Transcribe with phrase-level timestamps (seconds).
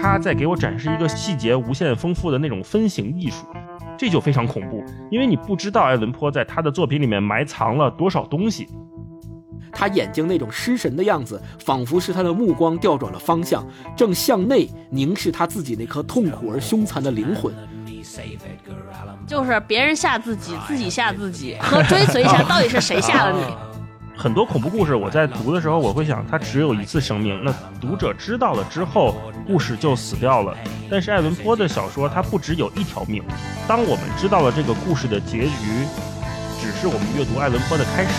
[0.00, 3.46] 他在给我展示一个细节无限丰富的那种分形艺术，
[3.98, 8.66] 这就非常恐怖，因为你不知道艾伦坡在他的作品里面埋藏了多少东西。
[9.72, 13.64] 他眼睛那种失神的样子，仿佛是他的目光调转了方向，
[13.96, 17.52] 正向内凝视他自己那颗痛苦而凶残的灵魂。
[19.26, 23.69] 就是别人吓自己，自己吓自己， 和追随一下到底是谁吓了你？
[24.22, 27.50] 很多恐怖故事，我在读的时候，我会想，它只有一次生命，那
[27.80, 29.16] 读者知道了之后，
[29.46, 30.54] 故事就死掉了。
[30.90, 33.22] 但是爱伦坡的小说，它不只有一条命。
[33.66, 35.86] 当我们知道了这个故事的结局，
[36.60, 38.10] 只是我们阅读爱伦坡的开始。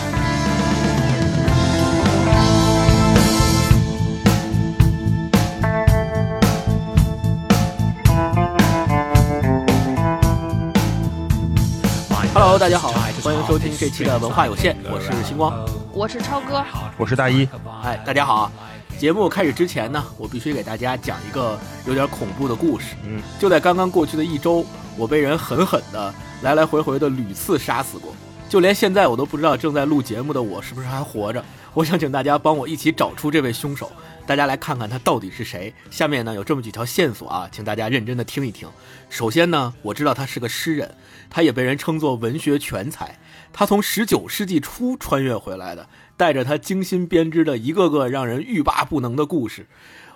[12.33, 12.89] Hello，大家好，
[13.23, 15.53] 欢迎收听这期的文化有限，我是星光，
[15.94, 16.63] 我是超哥，
[16.98, 17.48] 我是大一。
[17.84, 18.50] 哎，大家好！
[18.98, 22.95] 节目开始之前呢，我必须给大家讲一个有点恐怖的故事。
[23.05, 28.16] 嗯，就在刚刚过去的一周，我被人狠狠的来来回回的屡次杀死过，
[28.48, 31.44] 就连现在我都不知道正在录节目的我是不是还活着。
[31.73, 33.92] 我想请大家帮我一起找出这位凶手。
[34.26, 35.73] 大家来看看他到底是谁。
[35.89, 38.70] 下面呢有这么几条线索啊，请大家认真的听一听。
[39.09, 40.95] 首先呢，我知道他是个诗人，
[41.30, 43.17] 他也被人称作文学全才。
[43.53, 49.67] 他从十九世纪初穿越回来的，带着他精心编织的一个个让人欲罢不能的故事。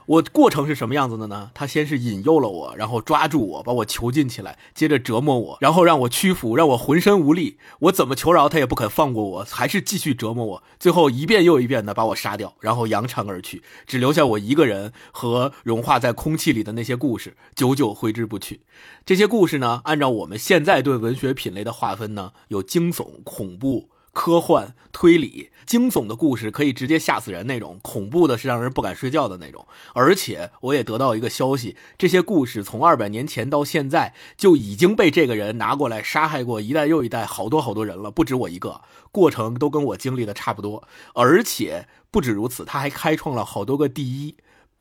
[0.07, 1.49] 我过程是什么样子的呢？
[1.55, 7.57] 他先是引诱了我，然后抓住我，把我囚禁起来，接着折磨我，然后让我屈服，让我浑身无力。
[7.79, 10.63] 我怎么求饶，他也不肯放过我，还是继续折磨我。
[10.79, 18.61] 最后一遍又一遍的把我杀掉，然后扬长而去，只留下我一个人和融化在空气里的那些故事，久久挥之不去。
[19.05, 23.89] 这些故事呢，按照我们现在对文学品类的划分呢，有惊悚、恐怖。
[24.15, 29.65] 科幻、推理、惊悚的故事可以直接吓死人那种，恐怖的是让人不敢睡觉的那种。
[29.93, 38.81] 而且我也得到一个消息，这些故事从二百年前到现在就已经被这个人拿过来杀害过一代又一代，好多好多人了，不止我一个，
[39.11, 40.87] 过程都跟我经历的差不多。
[41.13, 44.35] 而且不止如此，他还开创了好多个第一。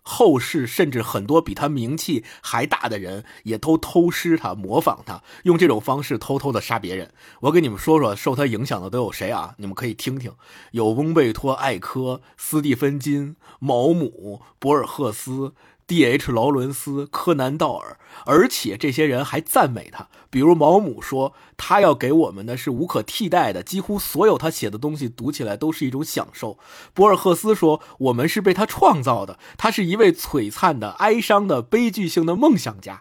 [0.05, 7.13] 后世甚至很多比他名气还大的人，也都偷师他、模仿他，用这种方式偷偷的杀别人。
[7.41, 9.55] 我给你们说说受他影响的都有谁啊？
[9.59, 10.33] 你们可以听听，
[10.73, 15.55] 有翁贝托·艾科、斯蒂芬金、毛姆、博尔赫斯。
[15.87, 16.33] D.H.
[16.33, 20.09] 劳伦斯、柯南道尔，而且这些人还赞美他。
[20.34, 26.59] 比如毛姆说，他要给我们的是无可替代的，几乎所有他写的东西读起来都是一种享受。
[26.93, 33.00] 博尔赫斯说，我们是被他创造的，他是一位璀璨的、哀伤的、悲剧性的梦想家。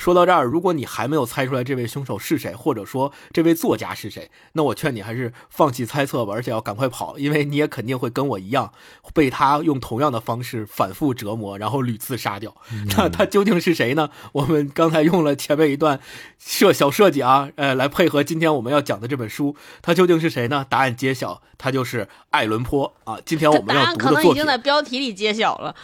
[0.00, 8.72] 说到这儿，如果你还没有猜出来这位凶手是谁，或者说这位作家是谁，那我劝你还是放弃猜测吧，而且要赶快跑，因为你也肯定会跟我一样，
[9.12, 12.56] 被他用同样的方式反复折磨，然后屡次杀掉。
[12.96, 14.08] 那他究竟是谁呢？
[14.32, 16.00] 我们刚才用了前面一段
[16.38, 20.64] 设小设计啊，呃，来配合今天我们要讲的这本书，他究竟是谁呢？
[20.66, 23.18] 答案揭晓，他就是爱伦坡啊。
[23.26, 25.76] 今天我们要读的作品，可能已经在标题里揭晓了，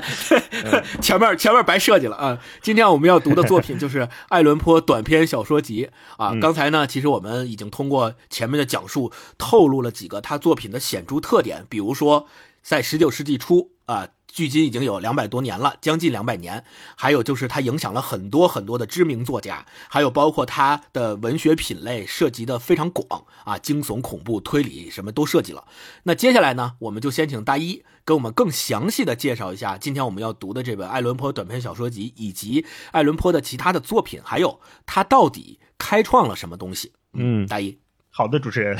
[1.00, 2.38] 前面前面白设计了啊。
[2.60, 6.34] 今今天我们要读的作品就是爱伦坡短篇小说集啊。
[6.40, 12.26] 刚才呢，其实我们已经通过前面的讲述透露了几个他作品的显著特点，比如说
[12.64, 14.08] 在十九世纪初啊。
[14.26, 16.64] 距今已经有两百多年了，将近两百年。
[16.96, 25.62] 还有就是他影响了很多很多的知名作家，还有包括他的文学品类涉及的非常广啊，惊悚、恐怖、推理什么都涉及了。
[26.02, 36.92] 那接下来呢，我们就先请大一给我们更详细的介绍一下今天我们要读的这本爱伦坡短篇小说集，以及爱伦坡的其他的作品，还有他到底开创了什么东西。
[37.14, 37.78] 嗯，大一。
[38.10, 38.78] 好的，主持人。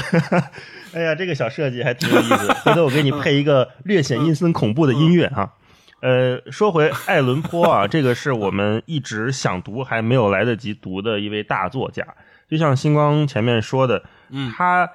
[0.92, 2.52] 哎呀，这个小设计还挺有意思。
[2.64, 5.54] 回头我给你配一个略显阴森恐怖的音乐哈。
[6.00, 12.06] 呃，说回爱伦坡啊，这个是我们一直想读还没有来得及读的一位大作家。
[12.48, 14.88] 就像星光前面说的，嗯，他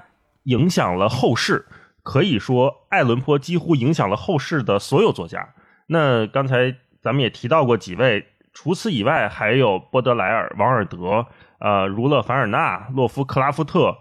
[0.43, 1.65] 影响了后世，
[2.09, 5.49] 可以说爱伦坡几乎影响了后世的所有作家。
[5.85, 11.27] 那刚才咱们也提到过几位，除此以外还有波德莱尔、王尔德、
[11.59, 13.95] 呃，儒勒·凡尔纳、洛夫·克拉夫特。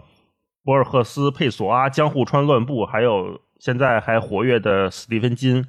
[0.63, 5.65] 博尔赫斯、佩索阿、江户川乱步，还有现在还活跃的斯蒂芬金，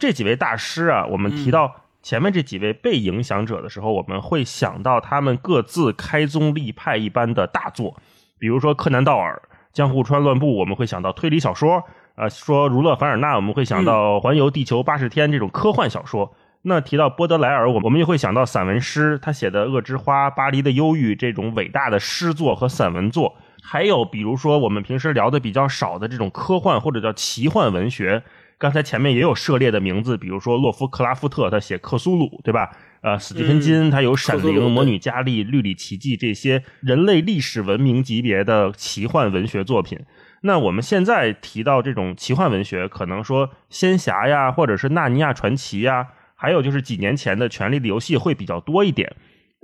[0.00, 7.96] 这几位大师啊，我们提到前面这几位被影响者的时候，我们会想到他们各自开宗立派一般的大作，
[8.40, 9.40] 比如说柯南道尔、
[9.74, 11.82] 江户川乱步，我们会想到推理小说；
[12.14, 16.32] 呃，说儒勒·凡尔纳，我们会想到环游地球八十天这种科幻小说。
[16.62, 23.34] 那提到波德莱尔，我我们又会想到散文诗，他写的《恶之花》《巴黎的忧郁》这种伟大的诗作和散文作。
[23.62, 28.22] 还有，比如说我们平时聊的比较少的这种科幻或者叫奇幻文学，
[28.58, 32.70] 刚才前面也有涉猎的名字，比如说洛夫克拉夫特，他写克苏鲁，对吧？
[33.02, 39.98] 呃，史蒂芬金他有《闪灵》《魔女佳丽》《绿里奇迹》这些人类历史文明级别的奇幻文学作品。
[40.40, 49.14] 那我们现在提到这种奇幻文学，可能说仙侠呀，或者是纳尼亚传奇呀，还有就是几年前的《权力的游戏》会比较多一点。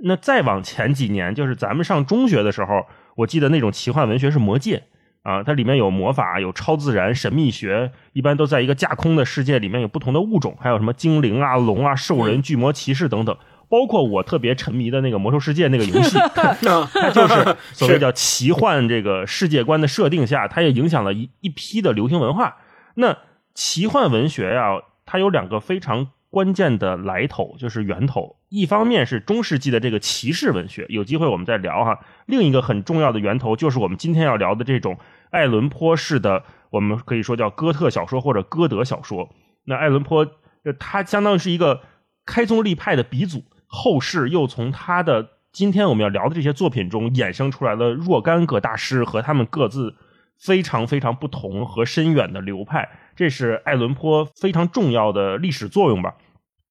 [0.03, 2.85] 那再往前几年，就是咱们上中学的时候，
[3.15, 4.77] 我记得那种奇幻文学是《魔戒》。
[5.23, 13.37] 啊，它里面有魔法，有超自然、神秘学，一般都在一个架空的世界里面，有不同的物种，还有什么精灵啊、龙啊、兽人、巨魔、骑士等等。
[13.69, 22.57] 包括我特别沉迷的那个《魔兽世界》那个游戏， 它就是 所谓叫奇幻这个世界观的设定下，它也影响了一一批的流行文化。
[22.95, 23.17] 那
[23.53, 26.09] 奇幻文学呀，它有两个非常。
[26.31, 31.99] 关键的来头就是源头，一方面是中世纪的这个骑士文学，有机会我们再聊哈。
[32.25, 34.97] 另一个很重要的源头就是我们今天要聊的这种
[35.29, 39.29] 爱伦坡式的，我们可以说叫哥特小说或者歌德小说。
[39.65, 40.25] 那爱伦坡，
[40.79, 41.81] 他相当于是一个
[42.25, 49.95] 开宗立派的鼻祖，后世又从他的今天我们要聊的这些作品中衍生出来了若干个大师和他们各自
[50.39, 52.87] 非常非常不同和深远的流派。
[53.15, 56.15] 这是爱伦坡非常重要的历史作用吧？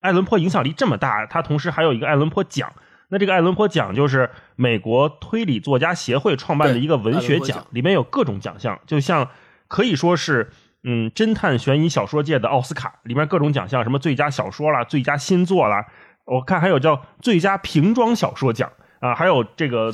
[0.01, 2.73] 爱伦坡影响力这么大，他同时还有一个爱伦坡奖。
[3.11, 9.29] 那这个爱伦坡奖就是美国推理作家协会创办的一个文学奖，里面有各种奖项，就像
[9.67, 10.51] 可以说是
[10.85, 15.85] 嗯侦探悬疑小说界的奥斯卡，里面各种奖项，什么最佳小说啦、最佳新作啦，
[16.25, 18.71] 我看还有叫最佳瓶装小说奖。
[19.01, 19.93] 啊，还有这个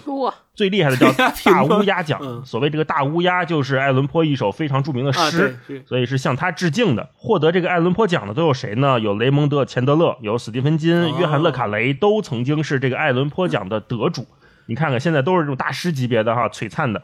[0.52, 1.10] 最厉害的叫
[1.50, 2.44] 大乌鸦奖。
[2.44, 5.56] 所谓这个大乌鸦，就是爱伦坡一首非常著名的诗，
[5.86, 7.08] 所以是向他致敬的。
[7.14, 8.98] 获得这个爱伦坡奖的都有谁呢？
[8.98, 14.26] 有雷蒙德·钱德勒，有史蒂芬金、约翰·勒卡雷，都曾经是这个爱伦坡奖的得主。
[14.66, 17.00] 你看看，现在都是这种大师级别的哈，璀璨的、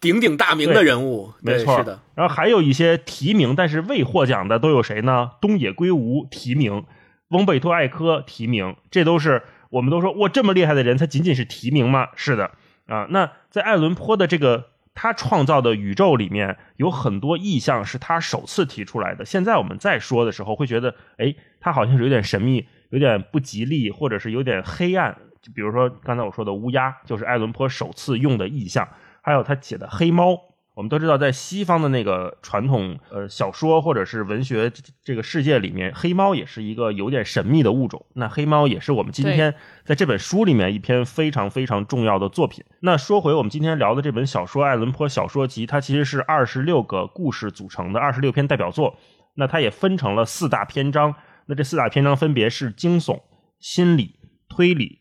[0.00, 1.76] 鼎鼎大名的人物，没错。
[1.76, 2.00] 是的。
[2.14, 5.32] 然后还有一些提名但是未获奖的都有谁呢？
[5.42, 6.84] 东野圭吾提名，
[7.28, 9.42] 翁贝托·艾科提名，这都是。
[9.74, 12.10] 我们都说哇，这么厉害的人，他仅仅是提名吗？
[12.14, 12.52] 是的，
[12.86, 19.24] 啊，那在爱伦坡的这个他创造的宇宙里面，有很多意象是他首次提出来的。
[19.24, 25.18] 现在我们再说的时候，会觉得，哎，他好像是有点神秘，有点不吉利，或者是有点黑暗。
[25.42, 28.88] 就比如说刚才我说的乌鸦，就是爱伦坡首次用的意象，
[29.22, 30.38] 还有他写的黑猫。
[30.74, 34.72] 我们都知道，在西方的那个传统呃小说或者是文学
[35.04, 38.04] 这个世界里面，黑猫也是一个有点神秘的物种。
[38.14, 39.54] 那黑猫也是我们今天
[39.84, 42.64] 在这本书里面一篇非常非常重要的作品。
[42.80, 48.98] 那说回我们今天聊的这本小说《爱伦坡小说集》，它其实是二十六个故事组成的二十六篇代表作。
[49.36, 51.14] 那它也分成了四大篇章。
[51.46, 53.20] 那这四大篇章分别是惊悚、
[53.60, 54.16] 心理、
[54.48, 54.98] 推理、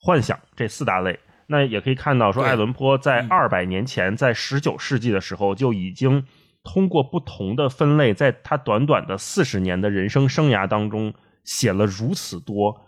[0.00, 1.18] 幻想这四大类。
[1.50, 6.24] 那也可以看到，说爱伦坡在二百年前，在十九世纪的时候，就已经
[6.62, 11.12] 通过不同的分类，在他短短的四十年的人生生涯当中，
[11.42, 12.80] 写了如此多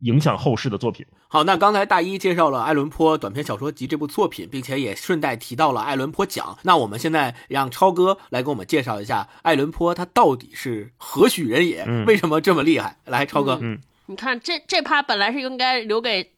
[0.00, 1.04] 影响后世的作品。
[1.28, 6.56] 好，那刚才大一介绍了《爱伦坡短篇小说集》这部作品，并且也顺带提到了爱伦坡奖。
[6.62, 11.84] 那我们现在让超哥来给我们介绍一下爱伦坡他到底是何许人也？
[12.06, 12.96] 为什么这么厉害？
[13.04, 16.32] 来，超哥，嗯，你看这这趴本来是应该留给。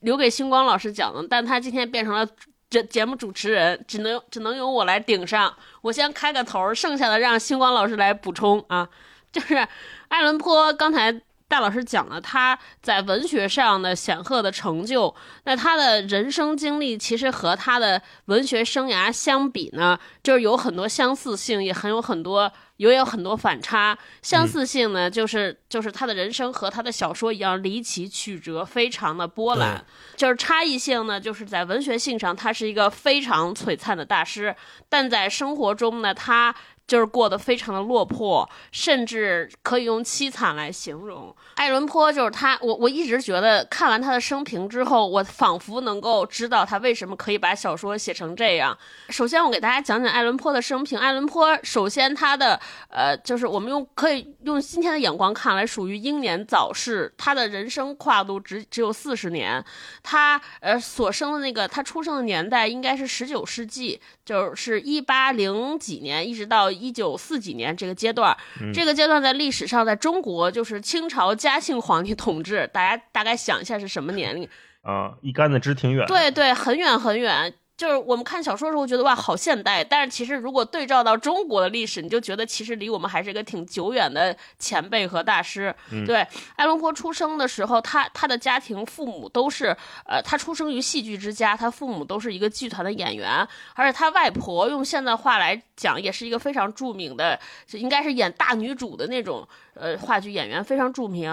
[0.00, 2.26] 留给星光老师讲的，但他今天变成了
[2.68, 5.54] 这节目主持人，只能只能由我来顶上。
[5.82, 8.88] 我先开个头，剩下的让星光老师来补充啊。
[9.32, 9.66] 就是
[10.08, 11.12] 爱伦坡刚才
[11.46, 22.52] 戴老师讲了他在文学上的显赫的成就，那他的人生经历其实和他的文学生涯相比呢，就是有很多相似性，也很有很多。
[22.88, 29.84] 也有很多反差，相似性呢，就是就是他的人生和他的小说一样离奇曲折，非常的波澜。
[30.16, 34.54] 就是差异性呢，就是在文学性上，他是一个非常璀璨的大师，
[34.88, 36.54] 但在生活中呢，他。
[36.90, 41.32] 就是过得非常的落魄，甚至可以用凄惨来形容。
[41.54, 48.76] 爱伦坡就是他，我我一直觉得看完他的生平之后，我仿佛能够知道他为什么可以把小说写成这样。
[49.08, 50.98] 首先，我给大家讲讲爱伦坡的生平。
[50.98, 57.14] 爱伦坡首先他的呃，就是我们用可以用今天的眼光看来，属于英年早逝。
[57.16, 59.64] 他的人生跨度只只有四十年，
[60.02, 66.68] 他呃所生的那个他出生的年代应该是十九世纪，就是一八零几年，一直到。
[66.80, 68.36] 一九四几年这个阶段，
[68.72, 72.68] 这个阶段在历史上，在中国就是清朝嘉庆皇帝统治。
[72.72, 74.48] 大家大概想一下是什么年龄？
[74.82, 76.06] 啊，一竿子支挺远。
[76.06, 77.52] 对对，很远很远。
[77.80, 85.74] 就是我们看小说的时候觉得哇好现代，但是其实如果对照到中国的历史，你就觉得其实离我们还是一个挺久远的前辈和大师。
[86.06, 86.16] 对，
[86.56, 97.40] 爱伦坡出生的时候，他他的家庭父母都是呃，他出生于戏剧之家，他父母都是一个剧团的演员，而且他外婆用现在话来讲也是一个非常著名的，
[97.72, 99.48] 应该是演大女主的那种。
[99.74, 101.32] 呃，话剧演员非常著名，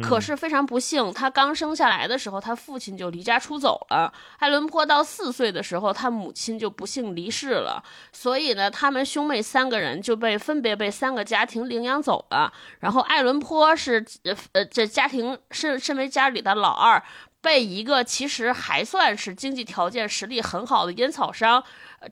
[0.00, 4.12] 可是非常不幸，他刚生下来的时候，他父亲就离家出走了。
[4.38, 12.52] 爱伦坡到四岁的时候，他母亲就不幸离世了，所以呢，他们兄妹三个人就被分别被三个家庭领养走了。
[12.80, 14.04] 然后爱伦坡是
[14.52, 17.02] 呃，这家庭身身为家里的老二，
[17.40, 21.62] 被一个其实还算是经济条件实力很好的烟草商。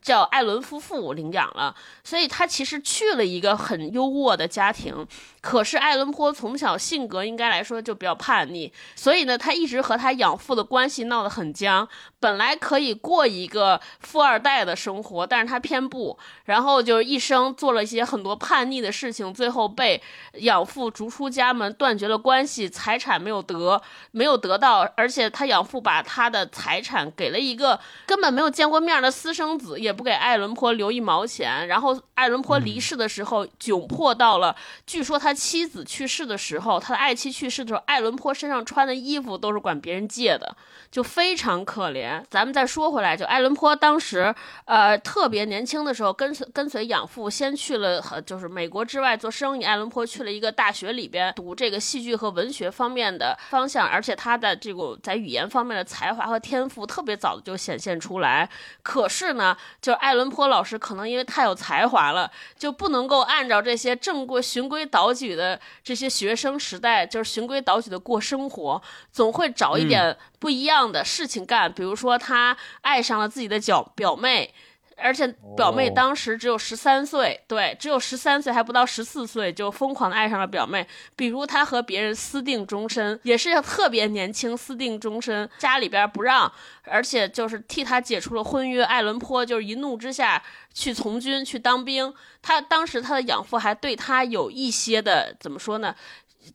[0.02, 5.06] 叫艾伦夫妇领养了，所以他其实去了一个很优渥的家庭。
[5.46, 11.86] 可是艾伦坡从小性格应该来说就比较叛逆，所以呢，他一直和他养父的关系闹得很僵。
[12.18, 20.02] 本来可以过一个富二代的生活，但是他偏不，然后就一生做了一些很多叛逆的事情，最后被
[20.40, 29.78] 养父逐出家门，断绝了关系，财产没有得，没有得到，而且他养父把他的财产给了一个根本没有见过面的私生子。
[29.78, 40.56] 也不给艾伦坡留一毛钱，然后艾伦坡离世的时候窘迫到了，据说他妻子去世的时候，他的爱妻去世的时候，艾伦坡身上穿的衣服都是管别人借的，
[40.90, 42.24] 就非常可怜。
[42.30, 58.48] 咱们再说回来，就艾伦坡当时呃特别年轻的时候，跟随跟随养父先去了就是美国之外做生意，艾伦坡去了一个大学里边读这个戏剧和文学方面的方向，而且他的这个在语言方面的才华和天赋特别早的就显现出来。
[58.82, 59.56] 可是呢。
[59.82, 68.80] 就艾伦坡老师可能因为太有才华了，就不能够按照这些正规循规蹈矩的这些学生时代，就是循规蹈矩的过生活，
[69.10, 71.72] 总会找一点不一样的事情干。
[71.72, 74.54] 比如说，他爱上了自己的表表妹。
[74.96, 75.26] 而且
[75.56, 80.86] 表妹当时只有十三岁，对，只有十三岁，还不到十四岁，就疯狂的爱上了表妹。
[81.14, 86.50] 比如她和别人私定终身，也是要特别年轻私定终身，家里边不让，
[86.84, 88.82] 而且就是替她解除了婚约。
[88.82, 95.94] 艾伦坡就是一怒之下去从军去当兵，他当时他的养父还对他有一些的怎么说呢？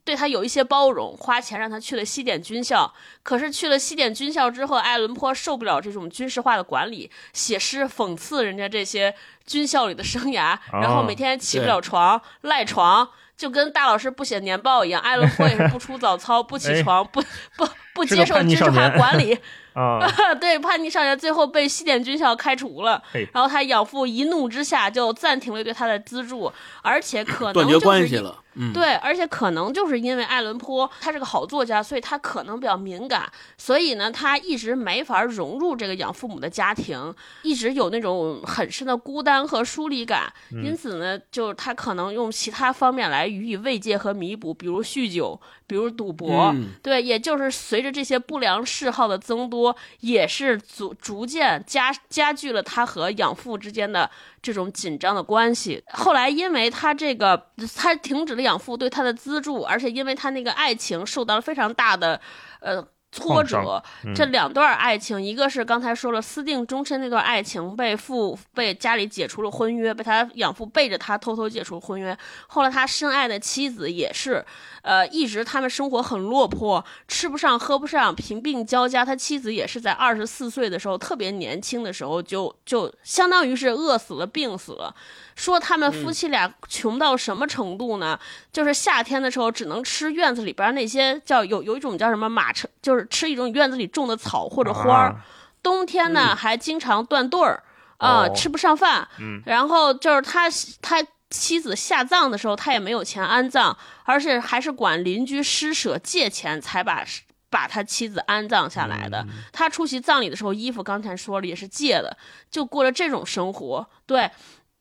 [0.04, 2.94] 对他有一些包容，花钱让他去了西点军校。
[3.24, 9.14] 可是去了西点军校之后，艾伦坡受不了这种军事化的管理，写诗讽刺人家这些
[9.46, 13.08] 军校里的生涯，然后每天起不了床，赖床，
[13.38, 15.02] 就跟大老师不写年报一样。
[15.02, 17.22] 艾伦坡也是不出早操，不起床，不
[17.56, 19.38] 不不接受军事化管理。
[19.74, 20.06] 啊，
[20.36, 28.41] 对，叛逆少年最后被西点军校开除了，然后他养父一怒之下就暂停了对他的资助，而且可能断绝关系了。
[28.56, 46.54] 嗯，对，而且可能就是因为艾伦坡他是个好作家，所以他可能比较敏感，所以呢，他一直没法融入这个养父母的家庭，一直有那种很深的孤单和疏离感，因此呢，就他可能用其他方面来予以慰藉和弥补，比如酗酒，比如赌博，
[46.84, 49.76] 对，也就是随着这些不良嗜好的增多。
[50.02, 54.10] 也是逐逐渐加加剧了他和养父之间的
[54.42, 55.84] 这种紧张的关系。
[55.94, 62.20] 后来，因为他这个他停止了养父对他的资助，而且因为他那个爱情受到了非常大的
[62.60, 62.88] 呃。
[63.12, 63.84] 挫折，
[64.16, 72.18] 这两段爱情，一个是刚才说了私定终身那段爱情，被父被家里解除了婚约，被他养父背着他偷偷解除婚约。
[72.48, 74.46] 后来他深爱的妻子也是，
[74.82, 79.04] 呃，一直他们生活很落魄，吃不上喝不上，贫病交加。
[79.04, 84.96] 他妻子也是在二十四岁的时候，特别年轻的时候就就相当于是饿死了，病死了。
[85.36, 88.20] 说他们夫妻俩穷到什么程度呢？
[88.52, 95.16] 就是夏天的时候只能吃院子里边那些叫有有一种叫什么马车，就是吃一种院子里种的草或者花儿。
[95.64, 97.64] 冬天呢还经常断顿儿
[97.98, 99.08] 啊，吃不上饭。
[99.46, 100.50] 然后就是他
[100.82, 107.06] 他妻子下葬的时候，他也没有钱安葬，而且还是管邻居施舍借钱才把
[107.50, 109.26] 把他妻子安葬下来的。
[109.54, 112.18] 他出席葬礼的时候，衣服刚才说了也是借的，
[112.50, 113.88] 就过了这种生活。
[114.06, 114.30] 对。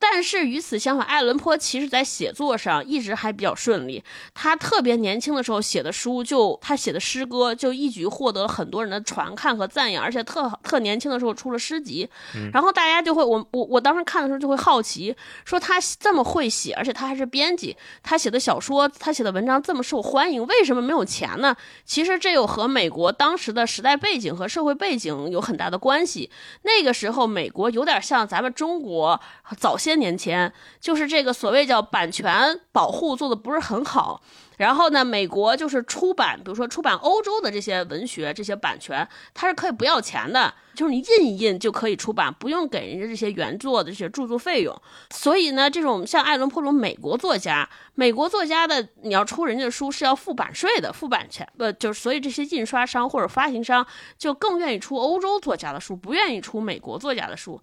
[0.03, 4.03] 但是与此相反，爱伦坡其实在写作上一直还比较顺利。
[4.33, 12.09] 他特别年轻的时候写的书，就他写的诗歌，就一举获得了很多人的传看和赞扬，而且特特年轻的时候出了诗集。
[12.51, 15.15] 然后大家就会，我我我当时看的时候就会好奇，
[15.45, 21.55] 说他这么会写，而且他还是编辑，他写的小说，他写的文章这么受欢迎，为什么没有钱呢？
[21.85, 26.31] 其实这有和美国当时的时代背景和社会背景有很大的关系。
[26.63, 29.21] 那个时候，美国有点像咱们中国
[29.59, 29.90] 早些。
[29.91, 34.23] 些年前，就是这个所谓叫版权保护做的不是很好，
[34.59, 44.75] 然后呢，美国就是出版，比如说出版欧洲的这些文学这些版权，它是可以不要钱的，就是你印一印就可以出版，不用给人家这些原作的这些著作费用。
[45.11, 57.61] 所以呢，这种像爱伦坡这种美国作家，美国作家的你要出人家的书是要付版税的，付版权，不就是所以这些印刷商或者发行商就更愿意出欧洲作家的书，不愿意出美国作家的书。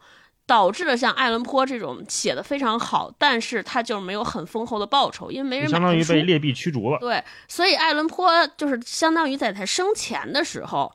[0.48, 6.98] 导致了像爱伦坡这种写的非常好，但是他就是没有很丰厚的报酬，因为没人买相当于书被劣币驱逐了。
[7.00, 10.90] 对，所以爱伦坡就是相当于在他生前的时候，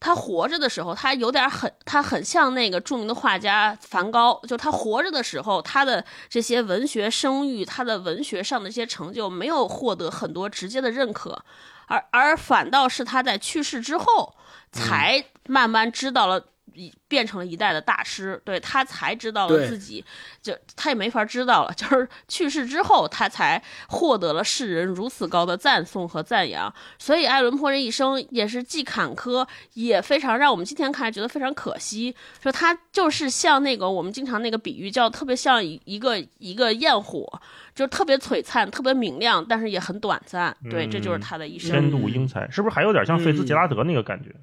[0.00, 11.44] 他活着的时候，他有点很，他很像那个著名的画家梵高，就他活着的时候，他的这些文学声誉，他的文学上的一些成就，没有获得很多直接的认可，
[11.86, 14.34] 而而反倒是他在去世之后，
[14.72, 16.46] 才慢慢知道了。
[16.74, 20.04] 一变成了一代的大师，对他才知道了自己，
[20.42, 26.72] 就他也没法知道了， 就是去世之后，他才获得了世人如此高的赞颂和赞扬。
[26.98, 32.14] 所以爱伦坡这一生也是既坎坷，也非常让我们今天看来觉得非常可惜。
[32.42, 37.26] 说他就是像那个我们经常那个比喻，叫特别像一一个一个焰火，
[37.74, 40.56] 就是特别璀璨、特别明亮，但是也很短暂。
[40.70, 41.70] 对，这就是他的一生。
[41.70, 44.34] 天妒英才，是不是还有点像费兹杰拉德那个感觉？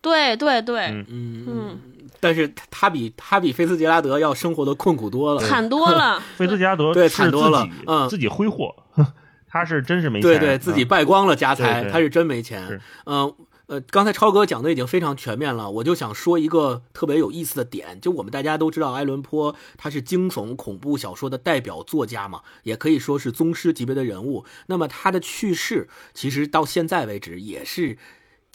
[0.00, 1.78] 对对对，嗯嗯嗯，
[2.20, 5.40] 但是他他比他比菲茨杰拉德要生活的困苦多了。
[5.40, 6.22] 惨多了。
[6.36, 8.74] 菲茨杰拉德对惨多了嗯自己挥霍，
[9.48, 12.80] 他是真是没钱，对对，自己嗯败光了家财，他是真没钱。
[13.06, 13.34] 嗯
[13.68, 24.46] 呃，刚才超哥讲的已经非常全面了，我就想说一个特别有意思的点，就我们大家都知道，埃伦坡他是惊悚恐怖小说的代表作家嘛，也可以说是宗师级别的人物。
[24.68, 27.98] 那么他的去世，其实到现在为止也是。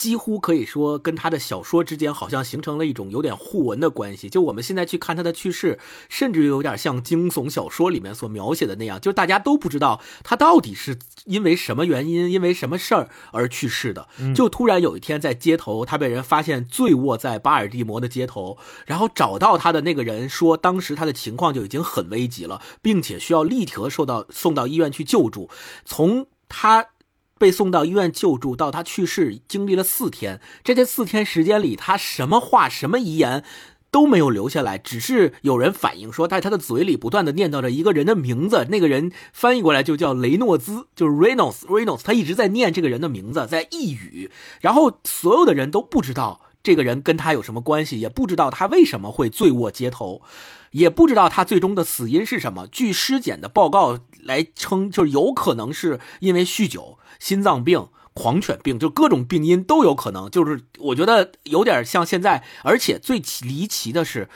[0.04, 4.28] 几乎可以说跟他的小说之间好像形成了一种有点互文的关系。
[4.28, 5.80] 就我们现在去看他的去世，
[6.10, 14.10] 甚至有点像惊悚小说里面所描写的那样，就大家都不知道他到底是因为什么原因、因为什么事儿而去世的。
[14.36, 25.50] 就突然有一天在街头，他被人发现醉卧在巴尔的摩的街头，然后找到他的那个人说，当时他的情况就已经很危急了，并且需要立刻受到送到医院去救助。
[25.86, 26.90] 从他
[27.44, 30.40] 被送到医院救助到他去世，经历了四天。
[30.64, 33.44] 这这四天时间里，他什么话、什么遗言
[33.92, 44.32] 都没有留下来，只是有人反映说，在他的嘴里不断的念叨着一个人的名字，那个人翻译过来就叫雷诺兹，就是 Reynolds Reynolds，他一直在念这个人的名字，在呓语，
[44.62, 50.22] 然后所有的人都不知道这个人跟他有什么关系，也不知道他为什么会醉卧街头。
[50.74, 52.68] 也不知道他最终的死因是什么。
[52.68, 60.30] 据尸检的报告来称，就是有可能是因为酗酒、心脏病、狂犬病，就各种病因都有可能。
[60.30, 64.30] 就是我觉得有点像现在，而且最离奇的是，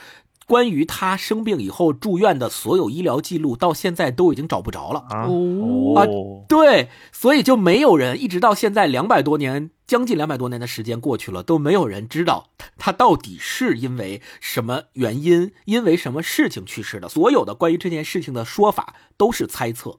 [0.48, 5.04] 关于他生病以后住院的所有医疗记录，到现在都已经找不着了。
[5.10, 17.10] 啊哦哦，对，所以就没有人一直到现在两百多年，将近两百多年的时间过去了，都没有人知道他他到底是因为什么原因，因为什么事情去世的。
[17.10, 19.98] 所有的关于这件事情的说法都是猜测。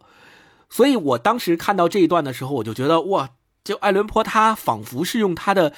[0.67, 3.29] 所以我当时看到这一段的时候，我就觉得哇，
[3.63, 5.73] 就爱伦坡他仿佛是用他的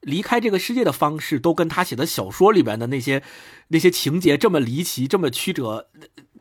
[0.00, 3.22] 离开这个世界的方式，都跟他写的小说里边的那些
[3.68, 5.88] 那些情节这么离奇，这么曲折。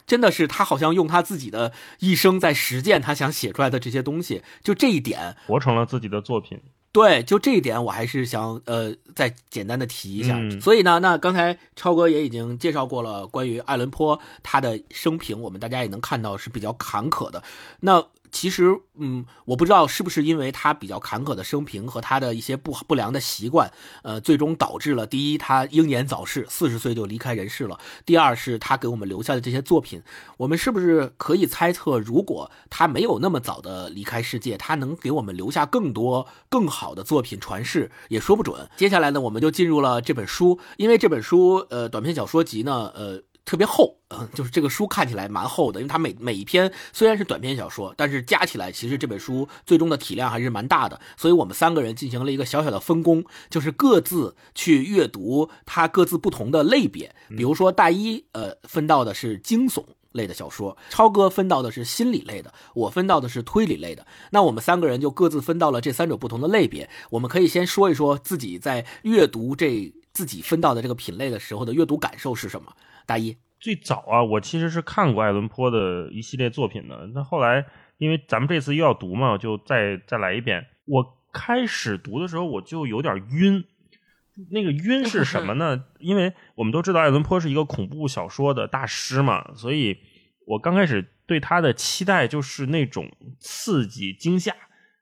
[0.07, 6.59] 真的是他好像用他自己的一生在实践他想写出来的这些东西，就这一点，活成了自己的作品。
[6.91, 10.35] 对，就这一点我还是想呃再简单的提一下。
[10.35, 17.43] 嗯所以呢，那刚才超哥也已经介绍过了关于爱伦坡他的生平，我们大家也能看到是比较坎坷的。
[17.81, 23.71] 那其实，嗯，我不知道是不是因为他比较坎坷的生平和他的一些不不良的习惯，
[24.03, 30.01] 呃，最终导致了第一，他英年早逝，四十岁就离开人世了；第二是他给我们留下的这些作品，
[30.37, 38.69] 我们是不是可以猜测，如果他没有那么早的离开世界，他能给我们留下更多更好的作品传世，也说不准。
[38.75, 43.23] 接下来呢，我们就进入了这本书，因为这本书，呃，短篇小说集呢，呃。
[43.49, 51.01] 特别厚，嗯，就是这个书看起来蛮厚的，因为它每每一篇虽然是短篇小说，但是加起来其实这本书最终的体量还是蛮大的。
[51.17, 57.15] 所以我们三个人进行了一个小小的分工，就是各自去阅读它各自不同的类别。
[57.29, 59.83] 比如说大一，呃，分到的是惊悚。
[60.11, 64.07] 类的小说，超哥分到的是心理类的，我分到的是推理类的。
[64.31, 66.89] 那我们三个人就各自分到了这三种不同的类别。
[67.11, 72.73] 我们可以先说一说自己在阅读这自己分到的这个品类的时候的阅读感受是什么。
[73.09, 77.09] 大一，最早啊，我其实是看过爱伦坡的一系列作品的。
[77.15, 77.65] 那后来，
[77.97, 80.63] 因为咱们这次又要读嘛，就再再来一遍。
[80.85, 83.65] 我开始读的时候，我就有点晕。
[84.51, 85.85] 那个晕是什么呢？
[85.97, 89.97] 因为我们都知道爱伦坡是一个恐怖小说的大师嘛，所以
[90.45, 94.53] 我刚开始对他的期待就是那种刺激惊吓，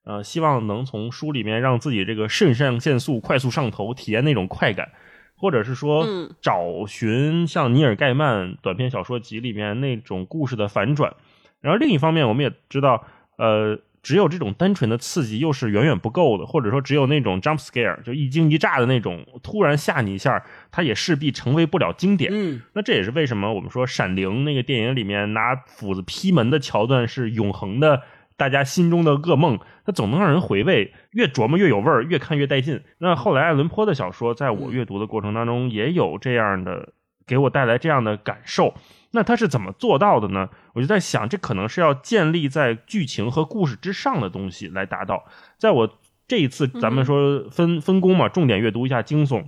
[0.05, 4.91] 呃，希望能从书里面让自己这个肾上腺素快速上头，体验那种快感，
[5.37, 11.13] 或者是说嗯找寻像尼尔盖曼短篇小说集里面那种故事的反转。
[11.61, 13.03] 然后另一方面，我们也知道，
[13.37, 22.31] 呃，只有这种单纯的刺激又是远远不够的，或者说只有那种 jump scare 就一惊一乍的那种突然吓你一下，它也势必成为不了经典。
[22.31, 28.03] 嗯，那这也是为什么我们说《闪灵》那个电影里面拿斧子劈门的桥段是永恒的，
[28.37, 32.81] 大家心中的噩梦，它总能让人回味，越琢磨越有味儿，越看越带劲。
[32.99, 36.93] 那后来爱伦坡的小说，在我阅读的过程当中，也有这样的
[37.25, 38.75] 给我带来这样的感受。
[39.11, 40.49] 那他是怎么做到的呢？
[40.73, 45.25] 我就在想，这可能是要建立在剧情和故事之上的东西来达到。
[45.57, 45.97] 在我
[46.27, 49.45] 这一次咱们说分分工嘛，重点阅读一下惊悚。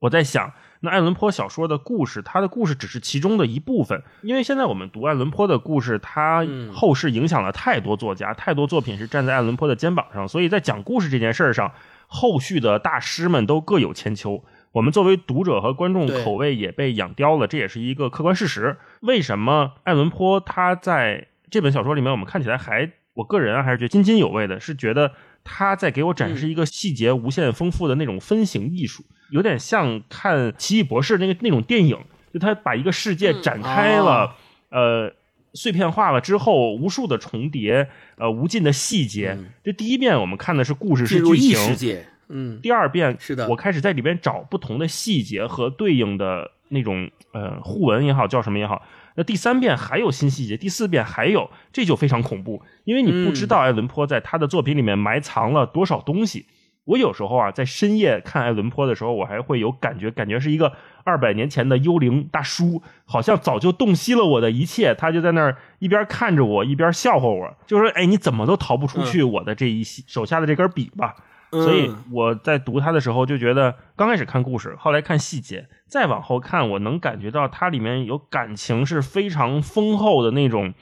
[0.00, 0.52] 我在想，
[0.86, 11.72] 那爱伦坡小说的故事，他的故事只是其中的一部分，因为现在我们读爱伦坡的故事，他嗯后世影响了太多作家，太多作品是站在爱伦坡的肩膀上，所以在讲故事这件事儿上，
[12.06, 14.44] 后续的大师们都各有千秋。
[14.72, 18.76] 我们作为读者和观众口味也被养刁了，这也是一个客观事实。
[19.00, 25.12] 为什么爱伦坡他在这本小说里面，我们看起来还，我个人啊还是觉得津津有味的，是觉得
[25.46, 31.98] 他在给我展示一个细节无限丰富的那种分形艺术，有点像看《奇异博士》那个那种电影，
[32.34, 34.30] 就他把一个世界嗯展开了，哦
[34.70, 35.12] 呃。
[35.54, 39.34] 碎片化了之后，无数的重叠，呃，无尽的细节。
[39.38, 48.82] 嗯这第一遍我们看的是故事，是剧情，世界，嗯，第二遍是的我开始在里边找不同的细节和对应的那种呃互文也好，叫什么也好。
[49.16, 56.46] 那第三遍还有新细节，第四遍还有，这就非常恐怖，因为你不知道爱伦坡在他的作品里面埋藏了多少东西。
[56.84, 71.16] 我有时候啊，在深夜看爱伦坡的时候，我还会有感觉，感觉是一个二百年前的幽灵大叔，好像早就洞悉了我的一切，他就在那儿一边看着我，一边笑话我，就说：“哎，你怎么都逃不出去我的这一系手下的这根笔吧。”
[71.50, 72.04] 所以嗯。
[72.12, 80.74] 我在读他的时候就觉得，刚开始看故事，后来看细节，再往后看，我能感觉到它里面有感情是非常丰厚的那种，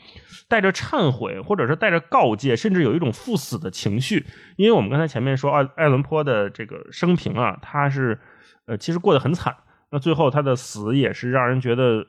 [0.49, 4.25] 带着忏悔或者是带着告诫，甚至有一种赴死的情绪。
[4.57, 8.19] 因为我们刚才前面说爱爱伦坡的这个生平啊，他是
[8.67, 9.55] 呃其实过得很惨，
[9.93, 12.07] 那最后他的死也是让人觉得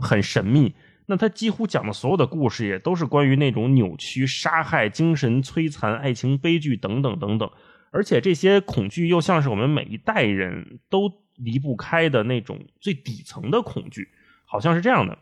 [0.00, 0.74] 很神秘。
[1.06, 7.50] 那他几乎讲的所有的故事也都是关于那种扭曲、杀害、精神摧残、爱情悲剧等等等等。
[7.90, 14.08] 而且这些恐惧又像是我们每一代人都离不开的那种最底层的恐惧，
[14.44, 15.18] 好像是这样的。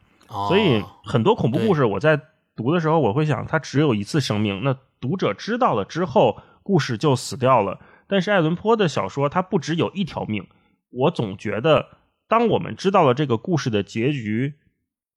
[0.49, 2.21] 所以哦很多恐怖故事，我在
[2.57, 7.81] 读的时候，我会想，它只有一次生命，那读者知道了之后，故事就死掉了。
[8.07, 10.47] 但是爱伦坡的小说，它不只有一条命。
[10.91, 11.99] 我总觉得，
[12.29, 14.55] 当我们知道了这个故事的结局，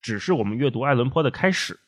[0.02, 1.80] 只是我们阅读爱伦坡的开始。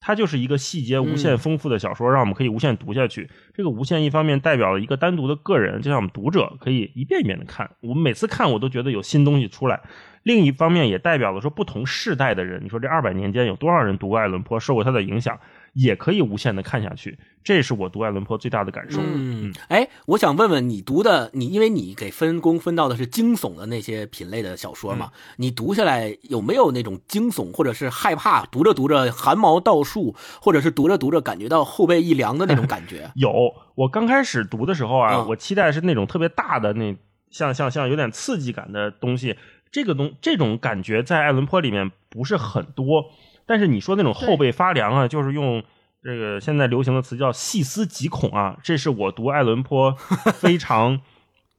[0.00, 3.28] 它就是一个细节无限丰富的小说，让我们可以无限读下去。
[3.54, 9.80] 这个无限一方面代表了一个单独的个人，就像我们读者可以一遍一遍的看，我们每次看我都觉得有新东西出来。
[10.22, 15.38] 另一方面也代表了说不同世代的人，你说这二百年间有多少人读过爱伦坡，受过他的影响，
[15.72, 17.18] 也可以无限的看下去。
[17.44, 19.00] 这是我读爱伦坡最大的感受。
[19.02, 33.10] 嗯，哎，我想问问你读的，你因为你给分工分到的是惊悚的那些品类的小说嘛，你读下来有没有那种惊悚或者是害怕，读着读着汗毛倒竖，或者是读着读着感觉到后背一凉的那种感觉？
[33.16, 33.32] 有，
[33.74, 36.94] 我刚开始读的时候啊，嗯我期待是那种特别大的那
[37.30, 39.36] 像像像有点刺激感的东西。
[39.70, 43.04] 这个东这种感觉在爱伦坡里面不是很多，
[43.48, 45.64] 但是你说那种后背发凉啊，就是用
[46.04, 49.92] 这个现在流行的词叫细思极恐啊，这是我读爱伦坡
[50.34, 51.00] 非常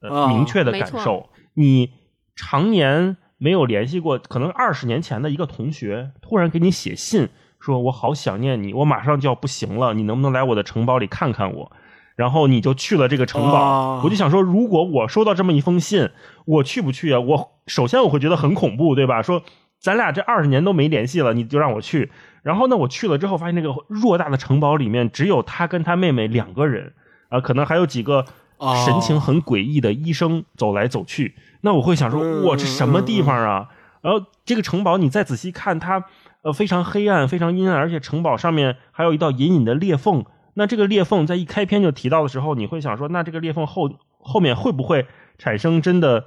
[0.02, 1.30] 呃啊明确的感受。
[1.56, 1.92] 你
[2.36, 7.28] 常年没有联系过，可能二十年前的一个同学突然给你写信，
[7.60, 11.72] 说我好想念你，我马上就要不行了，你能不能来我的城堡里看看我？
[12.16, 16.10] 然后你就去了这个城堡，哦我就想说，如果我收到这么一封信，
[16.46, 17.20] 我去不去啊？
[17.20, 19.22] 我首先我会觉得很恐怖，对吧？
[19.22, 19.42] 说
[19.80, 22.12] 咱俩这二十年都没联系了，你就让我去。
[22.44, 26.94] 然后呢，我去了之后，发现那个偌大的城堡里面只有他跟他妹妹两个人，
[27.30, 28.26] 啊、可能还有几个
[28.58, 31.36] 哦神情很诡异的医生走来走去。
[31.62, 33.70] 那我会想说，嗯哇，这什么地方啊？
[34.02, 36.06] 然后这个城堡你再仔细看，它
[36.42, 40.26] 呃非常黑暗，非常阴暗，而且城堡上面还有一道隐隐的裂缝。
[40.54, 45.06] 那这个裂缝在一开篇就提到的时候，你会想说，那这个裂缝后后面会不会
[45.38, 46.26] 产生真的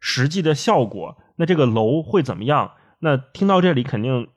[0.00, 1.16] 实际的效果？
[1.36, 2.72] 那这个楼会怎么样？
[2.98, 4.28] 那听到这里，肯定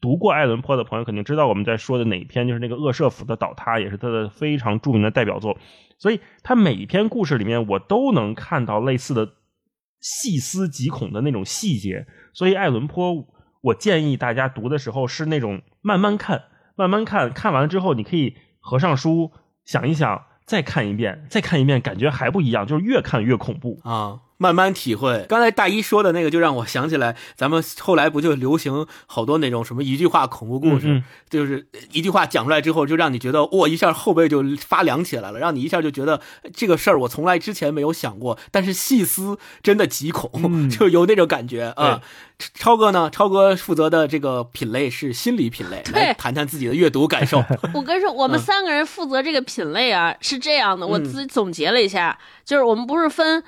[0.00, 5.58] 读过爱伦坡的朋友肯定知道我们在说的哪一篇，就是那个恶舍府的倒塌，也是他的非常著名的代表作。
[5.98, 9.34] 所以，他每一篇故事里面，我都能看到类似的
[10.00, 12.06] 细思极恐的那种细节。
[12.32, 13.28] 所以，爱伦坡，
[13.60, 19.30] 我建议大家读的时候是那种慢慢看，慢慢看，看完之后你可以合上书
[19.64, 23.78] 想一想，再看一遍，再看一遍，感觉还不一样，就是越看越恐怖。
[23.84, 25.24] 啊，慢慢体会。
[25.28, 36.20] 刚才大一说的那个，就让我想起来，咱们后来不就流行好多那种什么一句话恐怖故事，嗯嗯就是一句话讲出来之后，就让你觉得哇，一下后背就发凉起来了，让你一下就觉得
[36.52, 42.02] 这个事儿我从来之前没有想过，但是细思真的极恐，嗯 就有那种感觉啊。
[42.54, 43.08] 超哥呢？
[43.08, 45.80] 超哥负责的这个品类是心理品类，
[46.18, 47.38] 谈谈自己的阅读感受。
[47.72, 53.44] 我跟你说，我们嗯三个人负责这个品类啊，是这样的，我嗯自己总结了一下，就是我们不是分。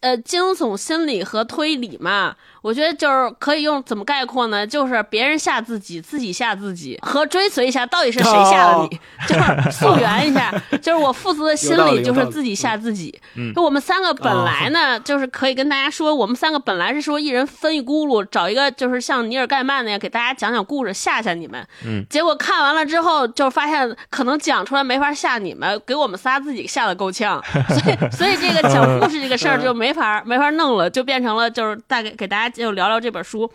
[0.00, 4.66] 呃，惊悚心理和推理嘛，我觉得就是可以用怎么概括呢？
[4.66, 10.52] 就是别人吓自己，自己吓自己，和追随一下到底是谁吓了你， 就是溯源一下。
[10.82, 13.18] 就是我父子的心理理就是自己吓自己。
[13.34, 21.66] 嗯就我们三个本来呢，就是可以跟大家说，我们三个本来是说一人分一轱辘，找一个就是像尼尔盖曼那样给大家讲讲故事，吓吓你们。
[21.84, 33.50] 嗯，结果看完了之后，就发现可能讲出来没法吓你们，给我们仨自己吓得够呛， 所以所以这个讲故事这个事儿就没法没法弄了，就变成了就是大概给大家就聊聊这本书。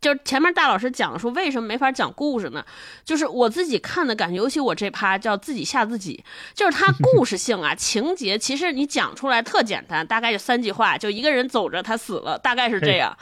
[0.00, 2.64] 就是前面大老师讲说为什么没法讲故事呢？
[3.04, 6.22] 就是我自己看的感觉，尤其我这趴叫自己吓自己，
[6.54, 13.16] 就是它 故事性啊、情节，其实你讲出来特简单，大概就三句话，就一个人走着他死了，大概是这样，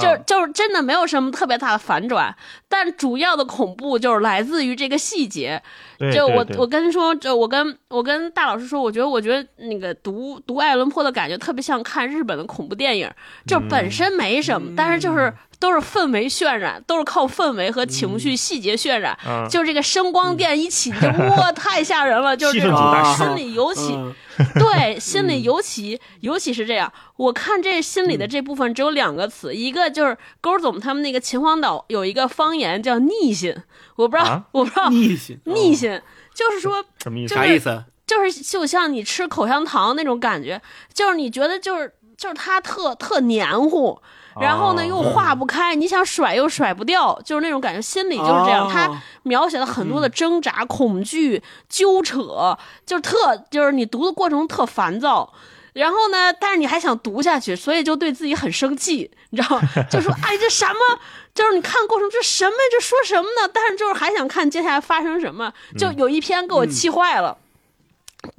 [0.00, 2.34] 就啊就是真的没有什么特别大的反转，
[2.68, 5.62] 但主要的恐怖就是来自于这个细节。
[6.10, 13.10] 对，就我我跟说，就我跟我跟大老师说，我觉得我觉得那个读读爱伦坡的感觉特别像看日本的恐怖电影，
[13.46, 23.92] 就本身没什么，但是就是都是氛围渲染，都是靠氛围和情绪细节渲染，嗯就这个声光电一起，就哇 太吓人了，就是心里尤其。
[23.94, 24.14] 嗯
[24.54, 26.92] 对， 心里尤其尤其是这样。
[27.14, 33.54] 我看这心里的这部分只有两个词，一个就是勾总他们那个秦皇岛有一个方言叫逆心，
[33.94, 36.02] 我不知道，啊我不知道逆心，逆心
[36.34, 37.36] 就是说什么意思就？
[37.40, 37.84] 啥意思？
[38.04, 40.60] 就是就像你吃口香糖那种感觉，
[40.92, 44.02] 就是你觉得就是就是它特特黏糊，
[44.40, 48.68] 然后呢哦又化不开，你想甩又甩不掉，就是那种感觉，心里就是这样。
[48.68, 48.90] 他
[49.24, 55.32] 描写了很多的挣扎、恐惧、纠扯，就是特就是你读的过程中特烦躁。
[55.74, 59.68] 然后呢，但是你还想读下去，所以就对自己很生气，你知道吗？
[59.90, 61.00] 就说哎这什么？
[61.34, 62.56] 就是你看过程这什么？
[62.70, 63.50] 这说什么呢？
[63.52, 65.52] 但是就是还想看接下来发生什么。
[65.76, 67.36] 就有一篇给我气坏了。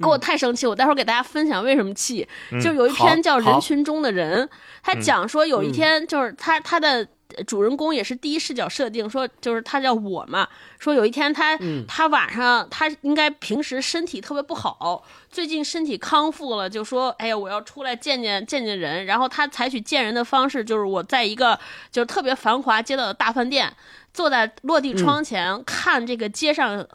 [0.00, 2.26] 给我太生气，我待会儿给大家分享为什么气。
[2.60, 4.44] 就有一篇叫《人群中的人》，
[4.86, 7.04] 他讲说有一天就是他他的
[7.44, 21.58] 主人公也是第一视角设定，说就是他叫我嘛，说有一天他他晚上他应该平时身体特别不好，最近身体康复了，就说哎呀我要出来见见见见人，然后他采取见人的方式，就是我在一个
[21.90, 23.74] 就是特别繁华街道的大饭店，
[24.14, 26.86] 坐在落地窗前看这个街上。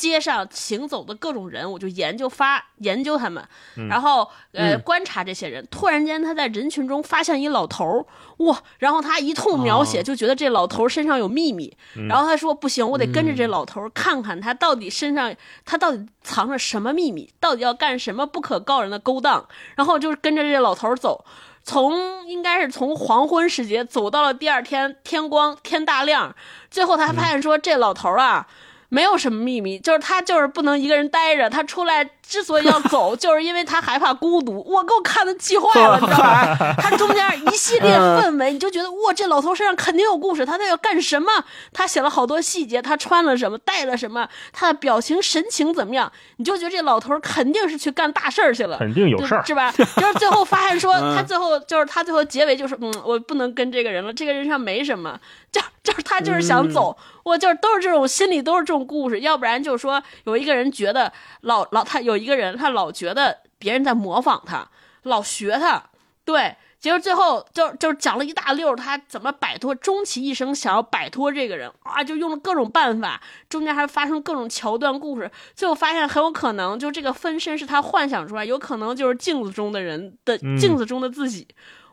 [0.00, 3.46] 街上行走的各种人，我就研究发研究他们，
[3.90, 5.66] 然后呃、嗯观察这些人。
[5.70, 8.06] 突然间，他在人群中发现一老头儿，
[8.38, 8.62] 哇！
[8.78, 11.76] 然后他一通描写，哦就觉得这老头儿身上有秘密。
[12.08, 15.34] 然后他说：“不行，我得跟着这老头儿看看他到底身上
[15.66, 21.26] 他到底藏着什么秘密，到底要干什么不可告人的勾当。”然后就是跟着这老头儿走。
[21.62, 26.34] 从应该是从黄昏时节走到了第二天天光天大亮，
[26.70, 28.48] 最后他发现说这老头儿啊，
[28.90, 31.48] 没有什么秘密，就是他就是不能一个人待着。
[31.48, 34.62] 他出来之所以要走， 就是因为他害怕孤独。
[34.64, 36.56] 我给我看的气坏了，你知道吧？
[36.78, 41.28] 他中间一系列氛围，你就觉得哇，这老头身上肯定有故事，他在要干什么？
[41.72, 46.10] 他写了好多细节，他穿了什么，带了什么，他的表情神情怎么样？
[46.36, 48.78] 你就觉得这老头肯定是去干大事儿去了。
[48.78, 49.72] 肯定有事儿是吧？
[49.74, 55.18] 就是最后发现说，嗯他最后就是他最后结尾就是，嗯，我不能跟这个人了，这个人上没什么，
[55.50, 61.12] 就就是他就是想走，我就是都是这种心里都是这种故事，要不然就是说有一个人觉得
[61.42, 64.68] 老老他有一个人他老觉得别人在模仿他，
[65.02, 65.82] 老学他，
[66.24, 66.56] 对。
[66.78, 81.46] 结果最后就就是讲了一大溜，他怎么摆脱，终其一生想要摆脱这个人啊，就用了各种办法，中间还发生各种桥段故事，最后发现很有可能就这个分身是他幻想出来，有可能就是镜子中的人的嗯镜子中的自己。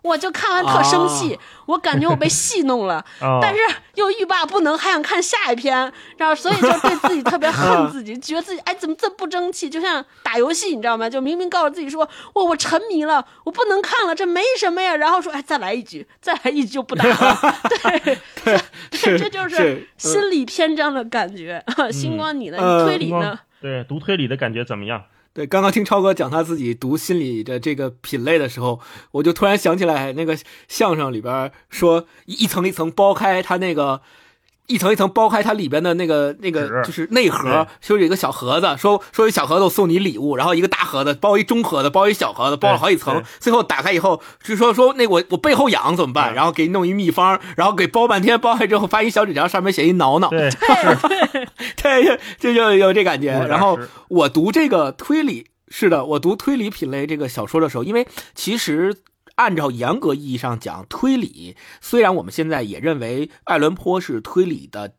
[0.08, 3.60] 我就看完特生气，我感觉我被戏弄了， 哦但是
[3.96, 11.10] 又欲罢不能，还想看下一篇，然后所以就对自己特别 恨自己，觉得自己哎怎么这么不争气，就像打游戏你知道吗？
[11.10, 18.58] 就明明告诉自己说，我我沉迷了，我不能看了，这没什么呀，然后说哎再来一局，再来一局就不打了， 对，对，
[18.92, 21.64] 是这就是心理篇章的感觉。
[21.92, 22.58] 星光你呢？
[22.58, 23.38] 呃你推理呢？
[23.60, 25.04] 对，读推理的感觉怎么样？
[25.38, 28.80] 对，刚刚听超哥讲他自己读心理的这个品类的时候，
[29.12, 30.36] 我就突然想起来那个
[30.68, 34.02] 相声里边说一层一层剥开他那个
[34.68, 46.34] 一层一层剥开它里边的那个那个就是内盒，就是有一个小盒子，说说一小盒子我送你礼物，然后一个大盒子包一中盒子，包一小盒子，包了好几层，最后打开以后就说说那我我背后痒怎么办？
[46.34, 50.50] 嗯然后给你弄一秘方，然后给包半天，包完之后发一小纸条，上面写一挠挠，对，
[51.82, 53.32] 对，这就有这感觉。
[53.48, 58.98] 然后我读这个推理，是的，我读推理品类这个小说的时候，因为其实。
[59.38, 64.94] 按照严格意义上讲，推理虽然我们现在也认为爱伦坡是推理的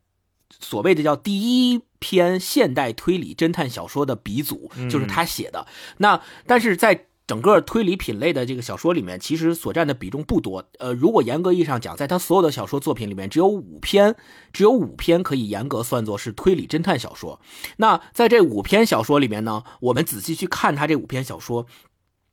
[0.59, 5.67] 所谓的叫第一篇现代推理侦探小说的鼻祖，嗯就是他写的。
[5.99, 10.65] 那但是在整个推理品类的这个小说里面，其实所占的比重不多。
[10.79, 14.17] 呃，如果严格意义上讲，在他所有的小说作品里面，只有五篇，
[14.51, 17.39] 只有五篇可以严格算作是推理侦探小说。
[17.77, 21.67] 那在这五篇小说里面呢，我们仔细去看他这五篇小说，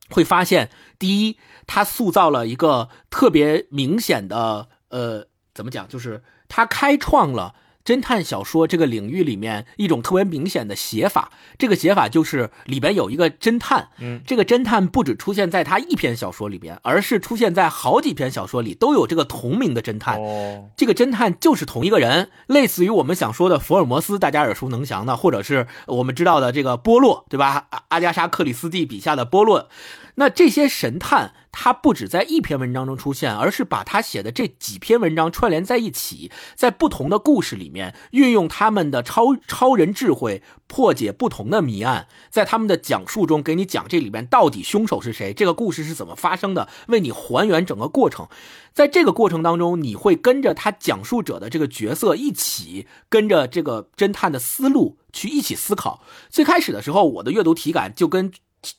[0.09, 7.55] 会发现，第一，他塑造了一个特别明显的，呃，怎么讲，就是他开创了。
[7.85, 20.19] 侦探小说这个领域里面一种特别明显的写法，这个写法就是里边有一个侦探，嗯，这个侦探不只出现在他一篇小说里边，而是出现在好几篇小说里都有这个同名的侦探。
[20.19, 27.67] 哦，这个侦探就是同一个人，类似于我们想说的福尔摩斯，大家耳熟能详的，或者是我们知道的这个波洛，对吧？
[27.69, 29.69] 阿阿加莎·克里斯蒂笔下的波洛。
[30.15, 48.27] 那这些神探，他不止在一篇文章中出现，而是把他写的这几篇文章串联在一起，在不同的故事里面运用他们的超超人智慧，破解不同的谜案，在他们的讲述中给你讲这里面到底凶手是谁，这个故事是怎么发生的，为你还原整个过程。
[48.73, 56.01] 在这个过程当中，你会跟着他讲述者的这个角色一起，跟着这个侦探的思路去一起思考。
[56.29, 58.31] 最开始的时候，我的阅读体感就跟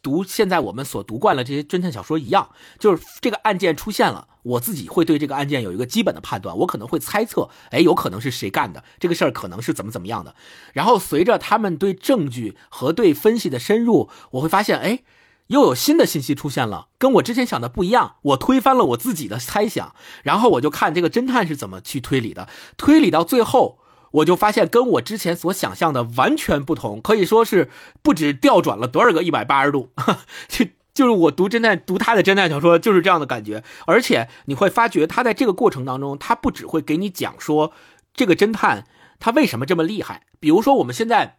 [0.03, 10.35] 读现在我们所读惯了这些侦探小说一样，就是这个案件出现了，我自己会对这个案件有一个基本的判断，我可能会猜测，哎，有可能是谁干的，这个事儿可能是怎么怎么样的。
[10.73, 15.03] 然后随着他们对证据和对分析的深入，我会发现，哎。
[15.49, 18.17] 又有新的信息出现了，跟我之前想的不一样。
[18.23, 19.95] 我推翻了我自己的猜想，
[20.25, 22.49] 然后我就看这个侦探是怎么去推理的。
[22.77, 23.79] 推理到最后，
[24.17, 27.71] 我就发现跟我之前所想象的完全不同，可以说是
[28.03, 29.91] 不止调转了多少个一百八十度。
[30.49, 37.73] 就就是我读侦探读他的侦探小说就是这样的感觉，而且你会发觉他在这个过程当中，他不只会给你讲说
[38.15, 38.87] 这个侦探
[39.19, 41.39] 他为什么这么厉害，比如说我们现在。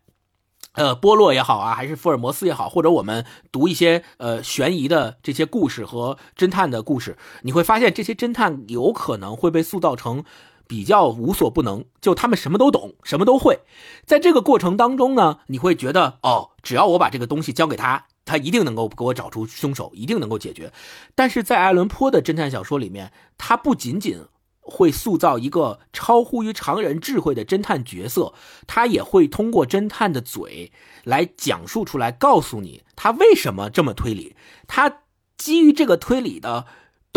[0.73, 10.23] 呃，波洛也好啊，还是福尔摩斯也好，或者我们读一些呃悬疑的这些故事和侦探的故事，你会发现这些侦探有可能会被塑造成
[10.67, 13.59] 比较无所不能，就他们什么都懂，什么都会。
[14.05, 20.71] 在这个过程当中呢，你会觉得哦，只要我把这个东西交给他，他一定能够给我找出凶手，一定能够解决。
[21.15, 24.25] 但是在爱伦坡的侦探小说里面，他不仅仅
[24.59, 28.33] 会塑造一个超乎于常人智慧的侦探角色，
[28.67, 30.73] 他也会通过侦探的嘴
[31.05, 34.35] 来讲述出来，告诉你他为什么这么推理，
[34.67, 35.03] 他
[35.37, 36.65] 基于这个推理的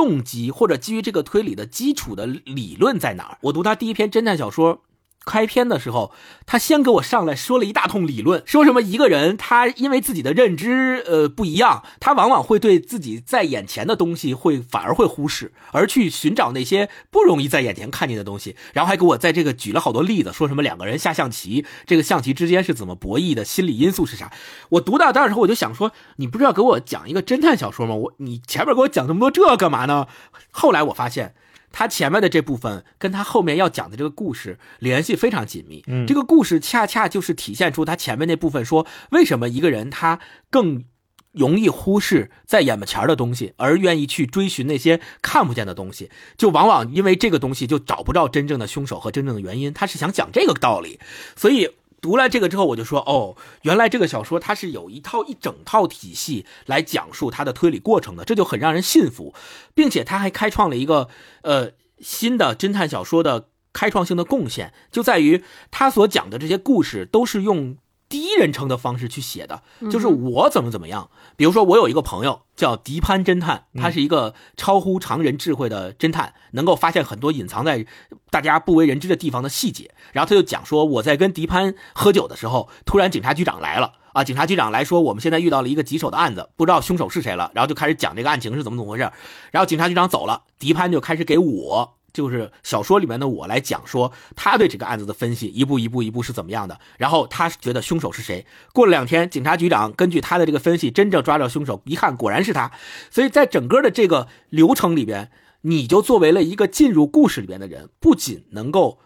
[0.00, 3.38] 动机或者基于这个推理的基础的理论在哪儿。
[3.42, 4.80] 我读他第一篇侦探小说。
[5.26, 6.12] 开篇的时候，
[6.46, 18.56] 他先给我上来说了一大通理论，说什么一个人他因为自己的认知呃不一样，他往往会对自己在眼前的东西会反而会忽视，而去寻找那些不容易在眼前看见的东西。
[18.72, 24.33] 然后还给我在这个举了好多例子，说什么两个人下象棋，这个象棋之间是怎么博弈的，心理因素是啥。
[24.70, 27.94] 我读到这儿的时候，我就想说，你不是要给我讲一个侦探小说吗？
[27.94, 30.06] 我你前面给我讲那么多这干嘛呢？
[30.50, 31.35] 后来我发现。
[31.72, 35.83] 他前面的这部分跟他后面要讲的这个故事联系非常紧密。
[35.87, 40.85] 嗯这个故事恰恰就是体现出他前面那部分说，为什么一个人他更
[41.33, 49.72] 容易忽视在眼巴前的东西，而愿意去追寻那些看不见的东西，就往往因为这个东西就找不到真正的凶手和真正的原因。
[49.72, 50.98] 他是想讲这个道理，
[51.37, 51.70] 所以。
[52.00, 59.34] 读了这个之后，我就说哦，原来这个小说它是有一套一整套体系来讲述它的推理过程的，这就很让人信服，
[59.74, 61.08] 并且他还开创了一个
[61.42, 67.76] 呃新的侦探小说的开创性的贡献，就在于他所讲的这些故事都是用
[68.10, 71.08] 第一人称的方式去写的，就是我怎么怎么样。
[71.36, 77.86] 比如说，我有一个朋友叫迪潘侦探，他是一个超乎常人智慧的侦探，能够发现很多隐藏在
[78.28, 79.94] 大家不为人知的地方的细节。
[80.12, 83.92] 然后他就讲说，我在跟迪潘喝酒的时候，突然警察局长来了。
[84.12, 87.52] 啊，警察局长来说，我们现在遇到了一个棘手的案子，不知道凶手是谁了。
[87.54, 89.08] 然后就开始讲这个案情是怎么怎么回事。
[89.52, 96.78] 然后警察局长走了，迪潘就开始给我，就是小说里面的我来讲说他对这个案子的分析，一步一步一步是怎么样的。
[96.98, 98.46] 然后他觉得凶手是谁。
[98.72, 102.70] 过了两天，警察局长根据他的这个分析，真正抓到凶手，一看果然是他。
[103.11, 105.30] 所以在整个的这个流程里边，
[105.62, 108.98] 你就作为了一个进入故事里边的人，不仅能够。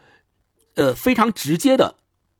[0.76, 1.94] 呃非常直接的。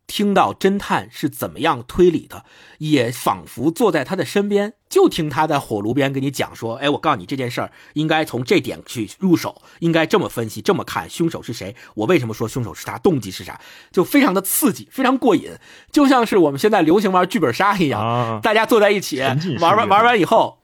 [0.07, 2.45] 听到侦探是怎么样推理的，
[2.79, 11.75] 也仿佛坐在他的身边，就听他在火炉边给你讲说：“哎，我告诉你这件事儿，应该从这点去入手，应该这么分析，这么看，凶手是谁？
[11.95, 12.99] 我为什么说凶手是他？
[12.99, 13.61] 动机是啥？
[13.91, 15.51] 就非常的刺激，非常过瘾，
[15.91, 19.21] 就像是我们现在流行玩剧本杀一样，啊大家坐在一起
[19.61, 20.59] 玩完玩完以后。”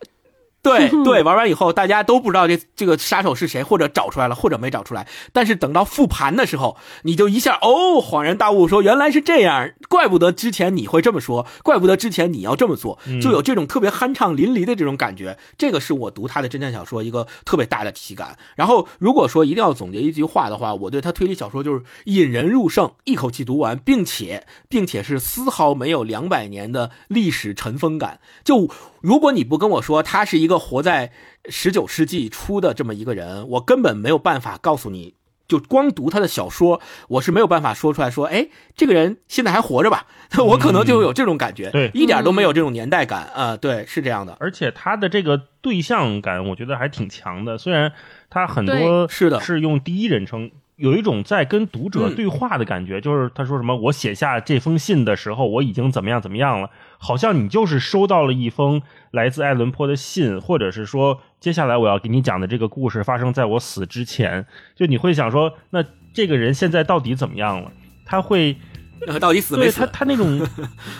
[0.62, 5.06] 对对， 玩完以后大家都不知道这这个杀手是谁，或者找出来了，或者没找出来。
[5.32, 15.38] 但是等到复盘的时候，你就一下哦恍然大悟，说原来是这样，怪不得之前你会这么说，怪不得之前你要这么做，就有这种特别酣畅淋漓的这种感觉。
[15.56, 18.36] 这个是我读他的侦探小说一个特别大的体感。
[18.56, 28.20] 然后如果说一定要总结一句话的话，我对他推理小说就是引人入胜，一口气读完，并且并且是丝毫没有两百年的历史尘封感。
[28.44, 28.68] 就
[29.00, 31.12] 如果你不跟我说他是一个活在
[31.48, 35.14] 十九世纪初的这么一个人，我根本没有办法告诉你。
[35.48, 38.46] 就光读他的小说，我是没有办法说出来说，哎，
[38.76, 40.06] 这个人现在还活着吧？
[40.38, 47.58] 我可能就有这种感觉，对一点都没有这种年代感啊、对，是这样的，而且他的这个对象感，我觉得还挺强的。
[47.58, 47.92] 虽然
[48.28, 53.00] 他很多是的是用第一人称，有一种在跟读者嗯对话的感觉。
[53.00, 67.70] 就是他说什么，我写下这封信的时候，我已经怎么样怎么样了，好像你就是收到了一封来自爱伦坡的信，或者是说接下来我要给你讲的这个故事发生在我死之前，就你会想说，那这个人现在到底怎么样了？
[68.04, 68.79] 他会呃
[69.18, 69.92] 到底死没死对他，？
[69.92, 70.46] 他那种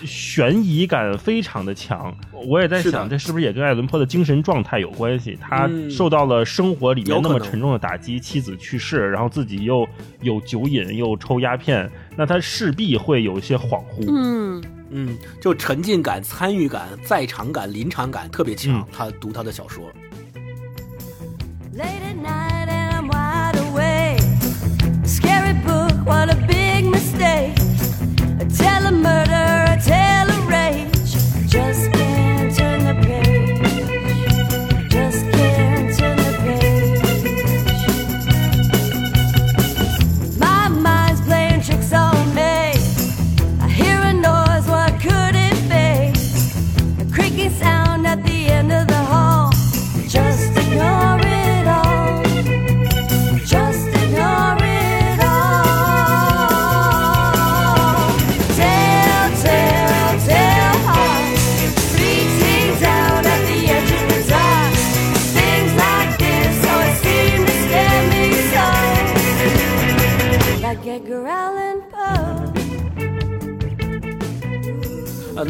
[0.05, 2.15] 悬疑感非常的强。
[2.33, 5.39] 我也在想，这是不是也跟爱伦坡的精神状态有关系？
[5.41, 9.87] 他嗯受到了生活里面那么沉重的打击，妻子去世，然后自己又
[10.23, 14.07] 有酒瘾又抽鸦片，那他势必会有一些恍惚。
[14.09, 18.85] 嗯，嗯，就沉浸感、参与感、在场感、临场感特别强嗯。
[18.91, 19.85] 他读他的小说
[21.77, 24.23] ，Late at night and I'm wide awake.
[25.05, 27.70] Scary book, what a big mistake.
[28.41, 31.13] A tale of murder, a tale of rage.
[31.47, 32.00] Just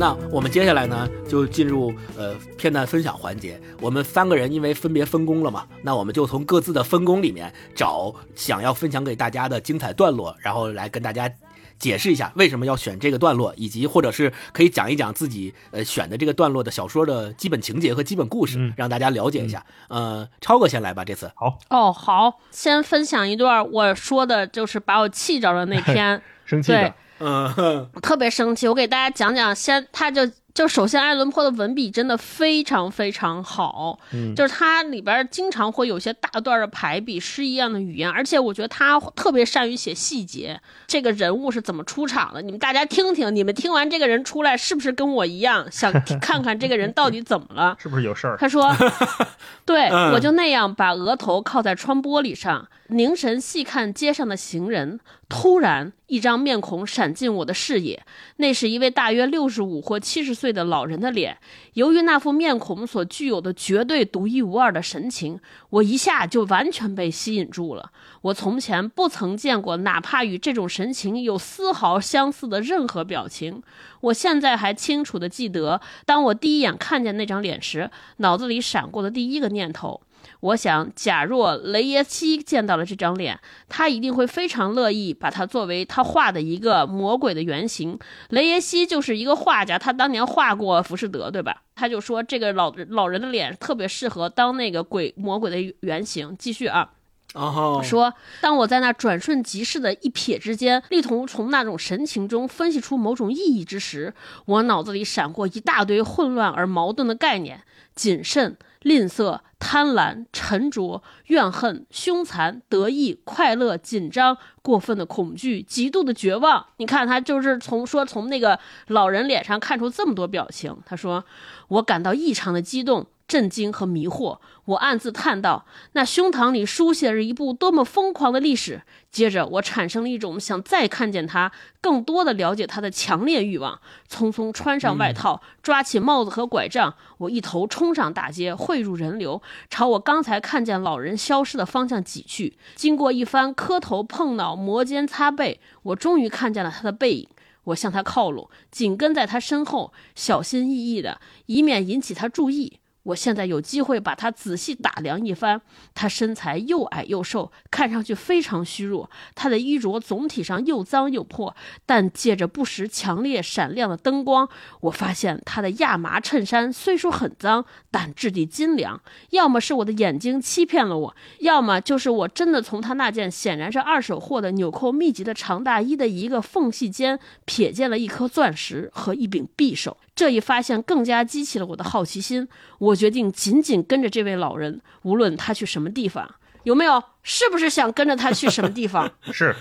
[0.01, 3.61] 那我们接下来呢，就进入呃片段分享环节。
[3.82, 11.30] 我们三个人因为分别分工了嘛，那我们就从各自的分工里面找想要分享给大家的精彩段落，然后来跟大家
[11.78, 19.62] 解释一下为什么要选这个段落，以及或者是可以讲一讲自己呃选的这个段落的小说的基本情节和基本故事，嗯让大家了解一下。
[19.88, 21.30] 呃，超哥先来吧，这次。
[21.34, 28.66] 好，哦，好，先分享一段我说的，就是把我气着的那 篇，生气的，，嗯、哼特别生气。
[28.66, 40.61] 我给大家讲讲，先他就就首先爱伦坡的文笔真的非常非常好，嗯就是他里边经常会有些大段的排比、诗一样的语言，而且我觉得他特别善于写细节。
[40.87, 42.43] 这个人物是怎么出场的？
[42.43, 47.77] 你们大家听听，你们听完这个人出来，是不是跟我一样想 看看这个人到底怎么了？
[47.79, 48.37] 是不是有事儿？
[48.37, 48.75] 他说：
[49.64, 55.01] “对、嗯我就那样把额头靠在窗玻璃上，凝神细看街上的行人。
[55.28, 58.05] 突然，一张面孔闪进我的视野，
[58.38, 61.38] 那是一位大约六十五或七十岁的老人的脸。
[61.74, 65.38] 由于那副面孔所具有的绝对独一无二的神情，
[65.70, 67.93] 我一下就完全被吸引住了。
[68.22, 73.62] 我从前不曾见过哪怕与这种神情有丝毫相似的任何表情。
[74.01, 80.01] 我现在还清楚地记得，当我第一眼看见那张脸时，脑子里闪过的第一个念头。
[80.41, 83.38] 我想，假若雷耶西见到了这张脸，
[83.68, 87.99] 他一定会非常乐意把它作为他画的一个魔鬼的原型。
[88.30, 91.62] 雷耶西就是一个画家，他当年画过浮士德，对吧？
[91.74, 96.34] 他就说这个老老人的脸特别适合当那个鬼魔鬼的原型。
[96.38, 96.91] 继续啊，
[97.34, 104.14] 哦，说，当我在那转瞬即逝的一瞥之间，力图从那种神情中分析出某种意义之时，
[104.47, 107.62] 我脑子里闪过一大堆混乱而矛盾的概念：
[107.95, 116.66] 谨慎、吝啬、贪婪、沉着、怨恨、凶残、得意、快乐、紧张、过分的恐惧、极度的绝望。
[116.78, 118.59] 你看，他就是从说从那个
[118.89, 120.76] 老人脸上看出这么多表情。
[120.87, 121.24] 他说
[121.68, 124.41] ：“我感到异常的激动。”震惊和迷惑。
[124.64, 125.64] 我暗自叹道
[125.95, 133.81] ：“那胸膛里书写着一部多么疯狂的历史。”接着，我产生了一种想再看见他、更多的了解他的强烈欲望。
[134.09, 142.59] 匆匆穿上外套，抓起帽子和拐杖，我一头冲上大街，汇入人流，朝我刚才看见老人消失的方向挤去。
[142.74, 147.28] 经过一番磕头碰脑、摩肩擦背，我终于看见了他的背影。
[147.64, 152.80] 我向他靠拢，紧跟在他身后，小心翼翼的，以免引起他注意。
[153.03, 155.61] 我现在有机会把他仔细打量一番。
[155.94, 159.11] 他身材又矮又瘦，看上去非常虚弱。
[159.34, 161.55] 他的衣着总体上又脏又破，
[161.86, 164.48] 但借着不时强烈闪亮的灯光，
[164.80, 169.01] 我发现他的亚麻衬衫虽说很脏，但质地精良。
[169.30, 179.96] 要么是我的眼睛欺骗了我，要么就是我真的从他那件显然是二手货的纽扣密集的长大衣的一个缝隙间瞥见了一颗钻石和一柄匕首。
[180.21, 182.47] 这一发现更加激起了我的好奇心。
[182.77, 186.31] 我决定紧紧跟着这位老人，无论他去什么地方。
[186.64, 187.03] 有没有？
[187.23, 189.11] 是不是想跟着他去什么地方？
[189.33, 189.57] 是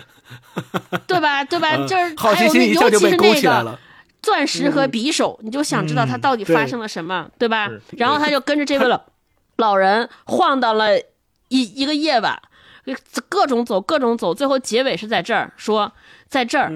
[1.08, 1.46] 对吧？
[1.46, 1.78] 对吧？
[1.88, 3.80] 就是好奇还有那，心一下就被尤其是那个勾起来了。
[4.22, 7.70] 钻石和匕首，你就想知道他到底发生了什么，对吧？
[7.92, 9.02] 然后他就跟着这位老
[9.56, 11.00] 老人晃荡了
[11.48, 12.38] 一一个夜晚，
[13.30, 15.94] 各种走，各种走，最后结尾是在这儿说，
[16.28, 16.70] 在这儿。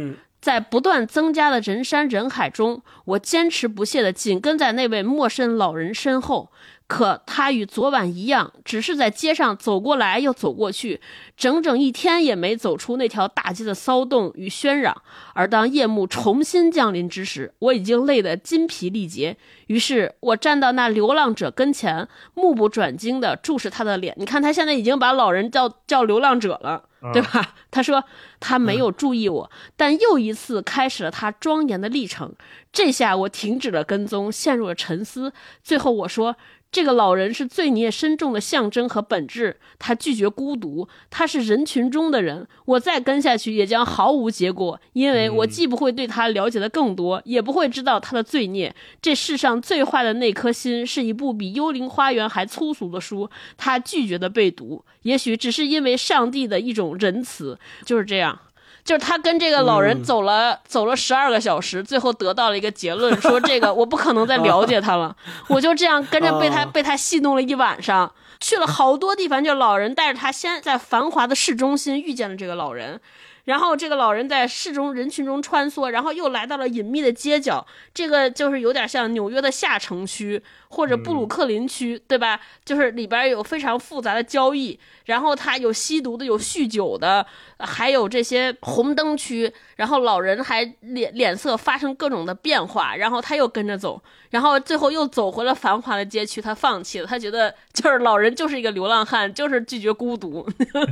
[0.43, 6.51] 在不断增加的人山人海中，我坚持不懈地紧跟在那位陌生老人身后。
[6.93, 11.01] 可他与昨晚一样，只是在街上走过来又走过去，
[11.35, 14.95] 整整一天也没走出那条大街的骚动与喧嚷。
[15.33, 19.35] 而当夜幕重新降临之时，我已经累得筋疲力竭。
[19.65, 24.13] 于是我站到那流浪者跟前，目不转睛地注视他的脸。
[24.19, 27.55] 你看，他现在已经把老人叫叫流浪者了，对吧？
[27.71, 28.03] 他说
[28.39, 32.35] 他没有注意我，但又一次开始了他庄严的历程。
[32.71, 35.33] 这下我停止了跟踪，陷入了沉思。
[35.63, 36.35] 最后我说。
[36.73, 42.47] 这个老人是罪孽深重的象征和本质，他拒绝孤独，他是人群中的人。
[42.65, 48.75] 我再跟下去也将毫无结果，因为我既不会对他了解的更多，也不会知道他的罪孽。
[48.99, 57.59] 这世上最坏的那颗心是一部比《幽灵花园》还粗俗的书，他拒绝的被读，也许只是因为上帝的一种仁慈。
[57.85, 58.39] 就是这样。
[58.83, 65.15] 就是他跟这个老人走了、走了十二个小时，最后得到了一个结论，说这个我不可能再了解他了。
[65.47, 69.43] 我就这样跟着被他、哦被他戏弄了一晚上，去了好多地方。
[69.43, 72.99] 就老人带着他先在繁华的市中心遇见了这个老人。
[73.45, 82.39] 然后这个老人在市中人群中穿梭，然后又来到了隐秘的街角，这个就是有点像纽约的下城区或者布鲁克林区，对吧？
[82.63, 87.25] 就是里边有非常复杂的交易，然后他有吸毒的，有酗酒的，
[87.59, 100.47] 还有这些红灯区，然后老人还脸脸色发生各种的变化，然后他又跟着走，然后最后又走回了繁华的街区，他放弃了，他觉得就是老人就是一个流浪汉，就是拒绝孤独，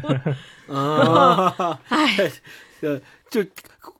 [0.67, 2.15] 啊，唉。
[2.81, 2.99] 呃，
[3.31, 3.41] 就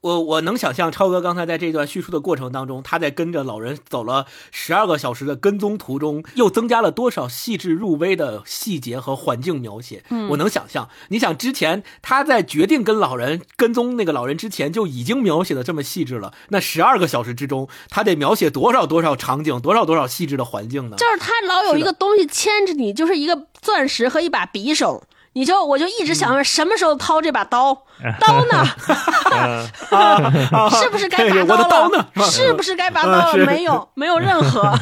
[0.02, 10.04] 我我能想象超哥刚才在这段叙述的过程当中，他在跟着老人走了十二个小时的跟踪途中，又增加了多少细致入微的细节和环境描写。
[10.10, 10.90] 嗯我能想象。
[11.08, 20.98] 你想之前他在决定跟老人跟踪那个老人之前就已经描写的这么细致了，那十二个小时之中，他得描写多少多少场景，多少多少细致的环境呢？
[20.98, 25.06] 就是他老有一个东西牵着你，就是一个钻石和一把匕首。
[25.34, 27.74] 你就我就一直想问，什么时候掏这把刀？
[28.20, 28.66] 刀呢？
[30.72, 31.70] 是不是该拔刀了？
[31.70, 32.06] 刀呢？
[32.26, 33.46] 是不是该拔刀了？
[33.46, 34.70] 没有，没有任何。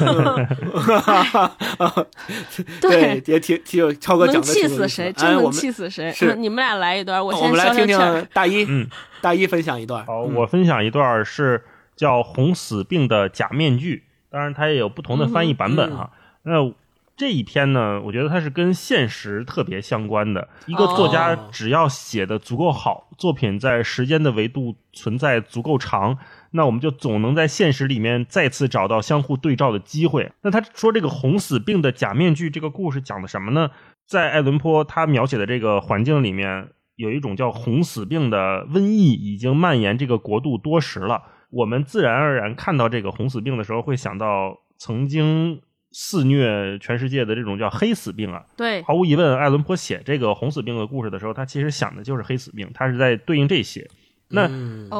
[2.81, 5.13] 对，也挺挺有超哥讲能气死谁？
[5.13, 6.13] 真能气死谁？
[6.37, 8.29] 你们俩来一段，我我先们来听消消气儿听。
[8.33, 8.87] 大一，嗯，
[9.21, 10.05] 大一分享一段。
[10.05, 11.63] 好，嗯我分享一段是
[11.95, 16.09] 叫《红死病的假面具》，当然它也有不同的翻译版本哈。
[16.43, 16.71] 那
[17.19, 20.47] 这一篇呢，我觉得它是跟现实特别相关的。
[20.67, 26.17] 一个作家哦只要写的足够好，作品在时间的维度存在足够长，
[26.51, 30.31] 那我们就总能在现实里面再次找到相互对照的机会。
[30.43, 33.69] 那他说这个红死病的假面具这个故事讲的什么呢？
[34.07, 41.23] 在爱伦坡他描写的这个环境里面，有一种叫红死病的瘟疫已经蔓延这个国度多时了。
[41.49, 45.61] 我们自然而然看到这个红死病的时候，会想到曾经
[45.91, 48.43] 肆虐全世界的这种叫黑死病啊。
[48.57, 53.89] 对，毫无疑问，爱伦坡写这个红死病的故事的时候，他其实想的就是黑死病，他是在对应这些。
[54.31, 54.47] 那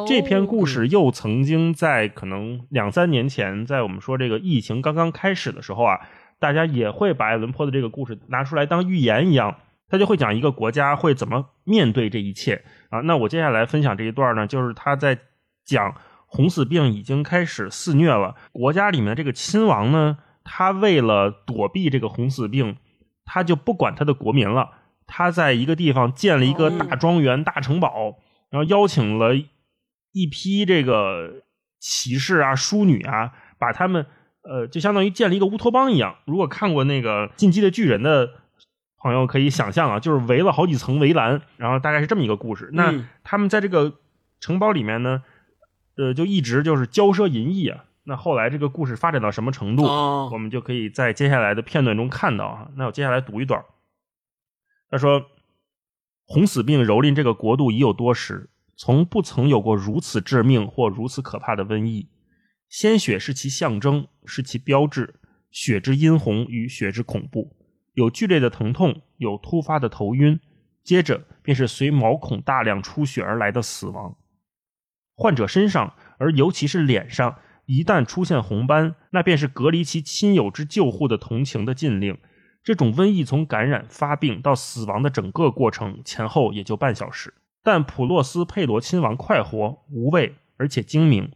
[0.07, 5.99] 这篇故事又曾经在可能两三年前，在我们说这个疫情刚刚开始的时候啊，
[6.39, 13.01] 大家也会把爱伦坡的这个故事拿出来当预言一样，他就会讲一个国家会怎么面对这一切啊。
[13.01, 15.19] 那我接下来分享这一段呢，就是他在
[15.63, 15.93] 讲
[16.25, 20.17] 红死病已经开始肆虐了，国家里面的这个亲王呢，
[20.51, 22.77] 他为了躲避这个红死病，
[23.23, 24.71] 他就不管他的国民了，
[25.05, 28.17] 他在一个地方建了一个大庄园、大城堡，
[28.49, 29.35] 然后邀请了
[30.11, 31.43] 一批这个
[31.79, 34.07] 骑士啊、淑女啊，把他们
[34.41, 36.15] 呃，就相当于建了一个乌托邦一样。
[36.25, 38.31] 如果看过那个《进击的巨人》的
[38.97, 42.71] 朋友可以想象啊，就是围了好几层围栏，然后大概是这么一个故事。
[42.73, 43.93] 那嗯他们在这个
[44.39, 45.21] 城堡里面呢，
[45.95, 47.85] 呃，就一直就是骄奢淫逸啊。
[48.09, 52.71] 那后来这个故事发展到什么程度，哦我们就可以在接下来的片段中看到啊。
[52.75, 53.63] 那我接下来读一段。
[54.89, 55.23] 他说
[56.25, 62.09] ：“红死病蹂躏这个国度已有多时，从不曾有过如此致命或如此可怕的瘟疫。
[62.67, 65.19] 鲜血是其象征，是其标志，
[65.51, 67.55] 血之殷红与血之恐怖，
[67.93, 70.39] 有剧烈的疼痛，有突发的头晕，
[70.83, 74.17] 接着便是随毛孔大量出血而来的死亡。
[75.15, 77.37] 患者身上，而尤其是脸上，
[77.69, 82.17] 一旦出现红斑，那便是隔离其亲友之救护的同情的禁令。
[82.63, 87.31] 这种瘟疫从感染、发病到死亡的整个过程前后也就半小时。
[87.61, 91.31] 但普洛斯佩罗亲王快活、无畏，而且精明。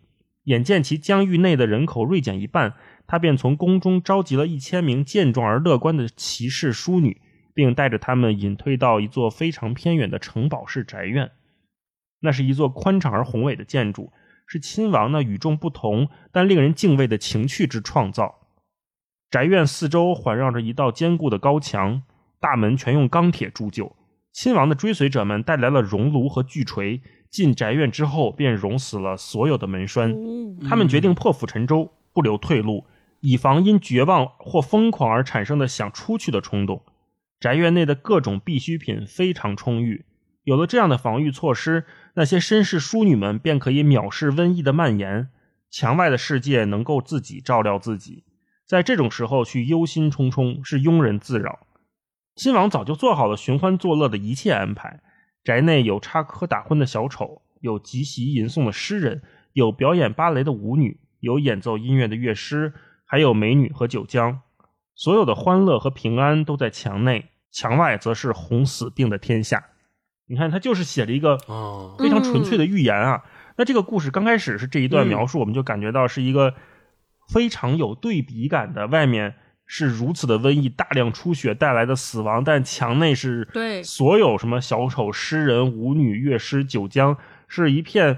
[0.45, 2.73] 眼见其疆域内的人口锐减一半，
[3.05, 7.21] 他便从宫中召集了一千名健壮而乐观的骑士淑女，
[7.53, 11.29] 并带着他们隐退到一座非常偏远的城堡式宅院。
[12.21, 14.11] 那是一座宽敞而宏伟的建筑，
[14.45, 18.39] 是亲王那与众不同但令人敬畏的情趣之创造。
[19.31, 22.03] 宅院四周环绕着一道坚固的高墙，
[22.39, 23.95] 大门全用钢铁铸就。
[24.31, 30.15] 亲王的追随者们带来了熔炉和巨锤，进宅院之后便熔死了所有的门栓。
[30.67, 32.85] 他们决定破釜沉舟，不留退路，
[33.21, 36.83] 以防因绝望或疯狂而产生的想出去的冲动。
[37.39, 40.05] 宅院内的各种必需品非常充裕，
[40.43, 41.85] 有了这样的防御措施，
[42.15, 45.29] 那些绅士淑女们便可以藐视瘟疫的蔓延。
[45.69, 48.23] 墙外的世界能够自己照料自己，
[48.67, 51.65] 在这种时候去忧心忡忡是庸人自扰。
[52.35, 55.01] 亲王早就做好了寻欢作乐的一切安排，
[55.43, 64.37] 宅内有插科打诨的小丑，有集席吟诵的诗人，有表演芭蕾的舞女，有演奏音乐的乐师，还有美女和酒浆。
[64.93, 69.71] 所有的欢乐和平安都在墙内，墙外则是红死病的天下。
[70.25, 73.23] 你看，他就是写了一个哦，非常纯粹的预言啊。
[73.57, 76.55] 那这个故事刚开始是这一段描述，我们就感觉到是一个
[77.31, 87.17] 非常有对比感的，外面是如此的瘟疫，大量出血带来的死亡，但墙内是对所有什么小丑、诗人、舞女、乐师、酒浆，
[87.47, 88.17] 是一片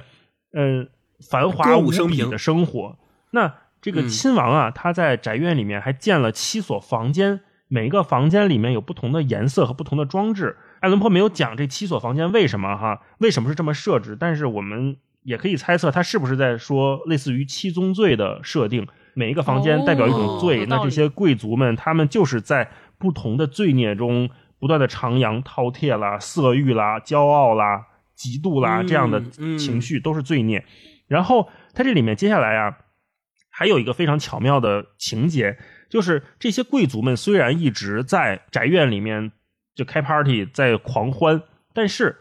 [0.53, 0.87] 嗯
[1.29, 2.97] 繁华无比的生活。
[3.31, 10.55] 那这个嗯亲王啊，他在宅院里面还建了七所房间，每个房间里面有不同的颜色和不同的装置。
[10.79, 27.85] 爱伦坡没有讲这七所房间为什么哈，为什么是这么设置，但是我们也可以猜测他是不是在说类似于七宗罪的设定，每一个房间代表一种罪，那这些贵族们他们就是在不同的罪孽中不断的徜徉、饕餮啦、色欲啦、骄傲啦、
[28.17, 30.63] 嫉妒啦、嗯这样的嗯情绪都是罪孽。
[31.07, 32.77] 然后他这里面接下来啊，
[33.49, 35.57] 还有一个非常巧妙的情节，
[35.89, 39.31] 就是这些贵族们虽然一直在宅院里面
[39.75, 42.15] 就开 party 在狂欢，但是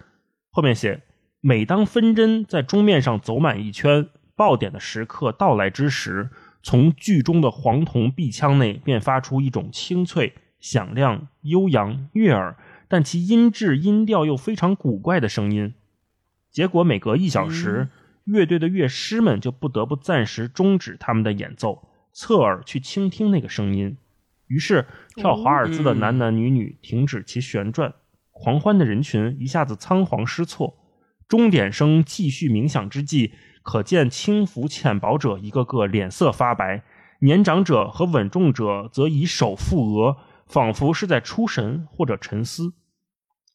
[0.51, 1.03] 后面写，
[1.41, 6.31] 每当分针在钟面上走满一圈，爆点的时刻到来之时，
[6.63, 12.57] 从剧中的黄铜壁腔内便发出一种清脆、响亮、悠扬、悦耳，
[12.89, 15.75] 但其音质音调又非常古怪的声音。
[16.51, 17.89] 结果每隔一小时，
[18.25, 23.99] 乐队的乐师们就不得不暂时终止他们的演奏，侧耳去倾听那个声音。
[24.47, 24.87] 于是，
[25.17, 27.95] 跳华尔兹的男男女女停止其旋转，
[28.31, 30.77] 狂欢的人群一下子仓皇失措。
[31.27, 33.33] 钟点声继续鸣响之际，
[33.63, 36.83] 可见轻浮浅薄者一个个脸色发白，
[37.21, 42.75] 年长者和稳重者则以手覆额，仿佛是在出神或者沉思。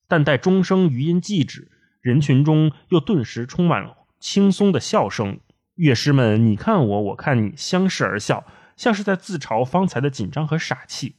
[0.08, 1.72] 但待钟声余音既止，
[2.02, 5.40] 人群中又顿时充满了轻松的笑声。
[5.76, 8.44] 乐师们你看我，我看你，相视而笑，
[8.80, 11.18] 像是在自嘲方才的紧张和傻气。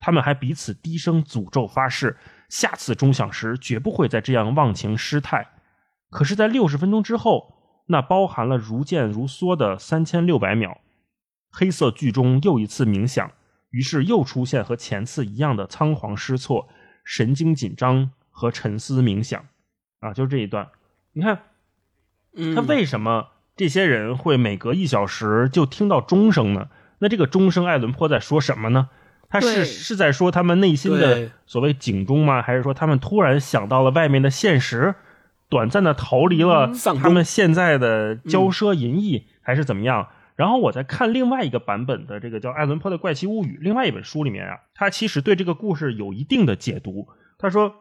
[0.00, 2.16] 他们还彼此低声诅咒发誓，
[2.48, 5.46] 下次钟响时绝不会再这样忘情失态。
[6.10, 7.54] 可是，在六十分钟之后，
[7.86, 10.80] 那包含了如箭如梭的三千六百秒，
[11.52, 13.30] 黑色剧中又一次冥想，
[13.70, 16.68] 于是又出现和前次一样的仓皇失措、
[17.04, 19.46] 神经紧张和沉思冥想。
[20.00, 20.68] 啊，就是这一段。
[21.12, 21.42] 你看，
[22.34, 26.68] 嗯他为什么这些人会每隔一小时就听到钟声呢？
[26.98, 28.88] 那这个钟声，爱伦坡在说什么呢？
[29.28, 32.40] 他是是在说他们内心的所谓警钟吗？
[32.40, 34.94] 还是说他们突然想到了外面的现实，
[35.48, 36.72] 短暂的逃离了
[37.02, 40.08] 他们现在的骄奢淫逸，还是怎么样？
[40.36, 47.08] 然后我在看另外一个版本的这个叫《爱伦坡的怪奇物语》另外一本书里面啊，他其实对这个故事有一定的解读。
[47.38, 47.74] 他说，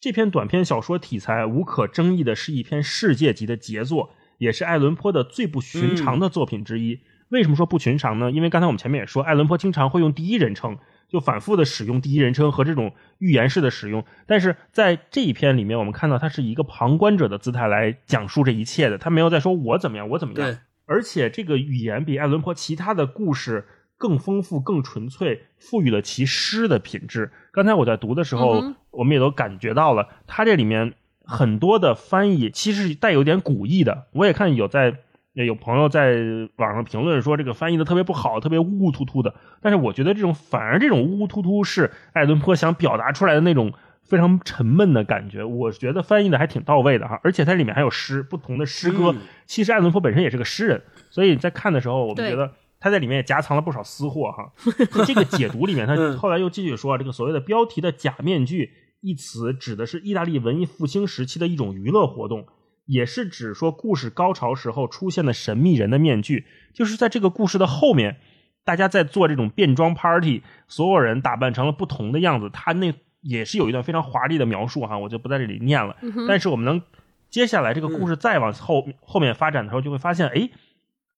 [0.00, 7.00] 这篇短篇小说题材无可争议的是一篇世界级的杰作，也是爱伦坡的最不寻常的作品之一。
[7.32, 8.30] 为什么说不寻常呢？
[8.30, 10.76] 因为刚才我们前面也说，爱伦坡经常会用第一人称，
[11.08, 14.04] 就反复的使用第一人称和这种寓言式的使用。
[14.26, 20.46] 但是在这一篇里面，我们看到他是一个旁观者的姿态来讲述这一切的，他没有在说我怎么样，我怎么样。
[20.46, 23.66] 对，而且这个语言比爱伦坡其他的故事
[23.96, 27.32] 更丰富、更纯粹，赋予了其诗的品质。
[27.50, 30.92] 刚才我在读的时候，嗯我们也都感觉到了，他这里面
[31.24, 34.08] 很多的翻译其实是带有点古意的。
[34.12, 34.98] 我也看有在
[35.32, 36.16] 有朋友在
[36.56, 39.34] 网上评论说这个翻译的特别不好，特别呜呜突突的。
[39.60, 43.72] 但是我觉得这种反而这种乌乌突突是爱伦坡想表达出来的那种
[44.02, 45.42] 非常沉闷的感觉。
[45.42, 49.12] 我觉得翻译的还挺到位的哈，而且它里面还有诗，不同的诗歌。
[49.12, 54.52] 嗯其实爱伦坡本身也是个诗人，所以在看的时候，我们觉得他在里面也夹藏了不少私货哈。
[54.90, 58.70] 在这个解读里面，他嗯后来又继续说，这个所谓的标题的假面具
[59.00, 62.46] 一词，指的是意大利文艺复兴时期的一种娱乐活动。
[62.84, 68.16] 也是指说故事高潮时候出现的神秘人的面具，就是在这个故事的后面，
[68.64, 72.50] 大家在做这种变装 party，所有人打扮成了不同的样子。
[72.52, 75.96] 他那也是有一段非常华丽的描述哈，我就不在这里念了。
[76.26, 76.82] 但是我们能
[77.30, 80.50] 接下来这个故事再往后、后面发展的时候，就会发现，哎，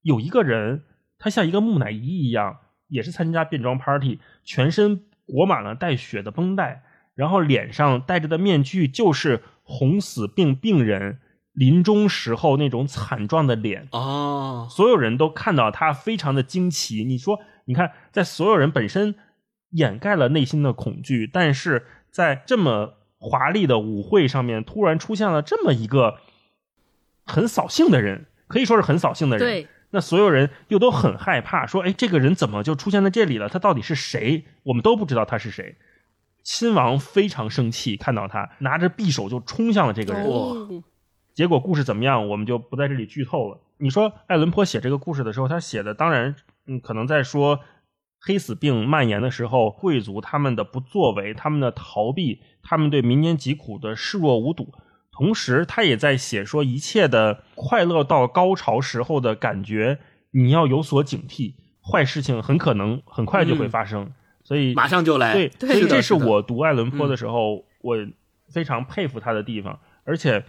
[0.03, 0.83] 有一个人
[1.19, 2.59] 他像一个木乃伊一样，
[2.89, 6.83] 也是参加变装 party，全身裹满了带血的绷带，
[7.15, 11.19] 然后脸上戴着的面具就是红死病病人
[11.55, 13.89] 临终时候那种惨状的脸。
[13.93, 17.05] 啊，所有人都看到他非常的惊奇。
[17.05, 19.15] 你说，你看，在所有人本身
[19.71, 26.19] 掩盖了内心的恐惧，但是在这么华丽的舞会上面，突然出现了这么一个
[27.25, 29.47] 很扫兴的人，可以说是很扫兴的人。
[29.47, 33.49] 对，那所有人又都很害怕，说：“哎，这个人怎么就出现在这里了？
[33.49, 34.45] 他到底是谁？
[34.65, 35.77] 我们都不知道他是谁。”
[36.43, 40.25] 亲王非常生气，看到他拿着匕首就冲向了这个人。
[40.25, 40.83] 哦
[41.35, 43.59] 结果故事怎么样，我们就不在这里剧透了。
[43.79, 47.59] 你说爱伦坡写这个故事的时候，他写的当然，嗯，可能在说
[48.21, 54.73] 黑死病蔓延的时候，贵族他们的不作为、他们的逃避、他们对民间疾苦的视若无睹。
[55.11, 59.99] 同时，他也在写说一切的快乐到高潮时候的感觉，
[60.31, 64.13] 你要有所警惕，坏事情很可能很快就会发生。
[64.45, 65.33] 所以马上就来。
[65.33, 67.97] 对，对所以这是我读爱伦坡的时候，我
[68.53, 69.81] 非常佩服他的地方。
[70.05, 70.45] 而且，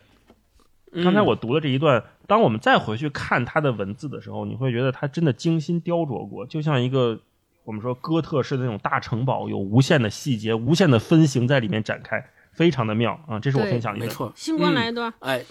[1.03, 7.19] 刚才嗯我读的这一段，当我们再回去看他的文字的时候，你会觉得他真的精心雕琢过，就像一个
[7.63, 13.39] 我们说哥特式的那种大城堡，有无限的细节、无限的分形在里面展开，非常的妙啊！
[13.39, 14.05] 这是我分享的一个。
[14.05, 15.43] 没错，星光嗯来一段，哎，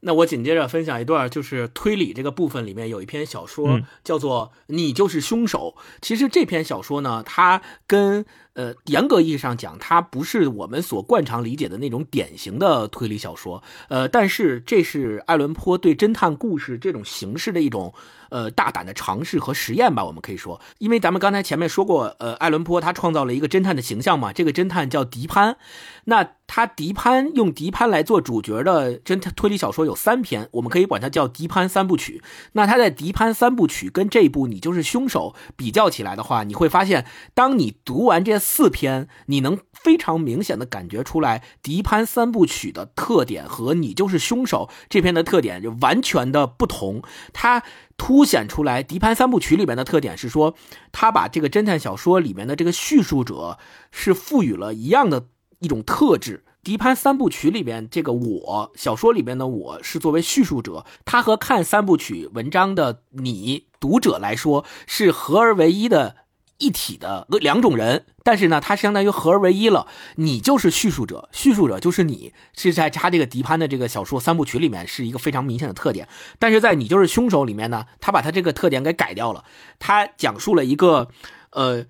[0.00, 5.74] 那我紧接着分享一段，就是推理这个部分里面有一篇小说，嗯叫做《你就是凶手》。
[6.00, 8.24] 其实这篇小说呢，它跟
[8.54, 13.62] 呃严格意义上讲，它不是我们所惯常理解的那种典型的推理小说。
[13.88, 17.92] 呃，但是这是爱伦坡对侦探故事这种形式的一种
[18.30, 25.56] 呃大胆的尝试和实验吧，我们可以说，因为咱们刚才前面说过，呃，爱伦坡他创造了一个侦探的形象嘛，这个侦探叫迪潘，
[26.04, 32.22] 那他迪潘用迪潘来做主角的侦探推理小说有三篇，我们可以管它叫迪潘三部曲。
[32.52, 47.02] 那他在迪潘三部曲跟这一部《你就是凶手》比较起来的话，你会发现，当你读完这四篇，你能非常明显的感觉出来，迪潘三部曲的特点和《你就是凶手》这篇的特点就完全的不同。
[47.32, 47.62] 它
[47.96, 50.54] 凸显出来，迪潘三部曲里面的特点是说，
[50.92, 53.58] 他把这个侦探小说里面的这个叙述者
[53.90, 55.28] 是赋予了一样的
[55.60, 56.44] 一种特质。
[56.62, 66.16] 迪潘三部曲里边，这个我小说里边的我是作为叙述者，他和看三部曲文章的你读者来说是合而为一的
[66.58, 69.86] 一体的两种人，但是呢，它相当于合而为一了。
[70.16, 76.08] 你就是叙述者，叙述者就是你，是在他这个迪潘的这个小说三部曲里面是一个非常明显的特点。
[76.38, 79.44] 但是在你就是凶手里面呢，他把他这个特点给改掉了，
[79.78, 81.08] 他讲述了一个，
[81.50, 81.86] 呃，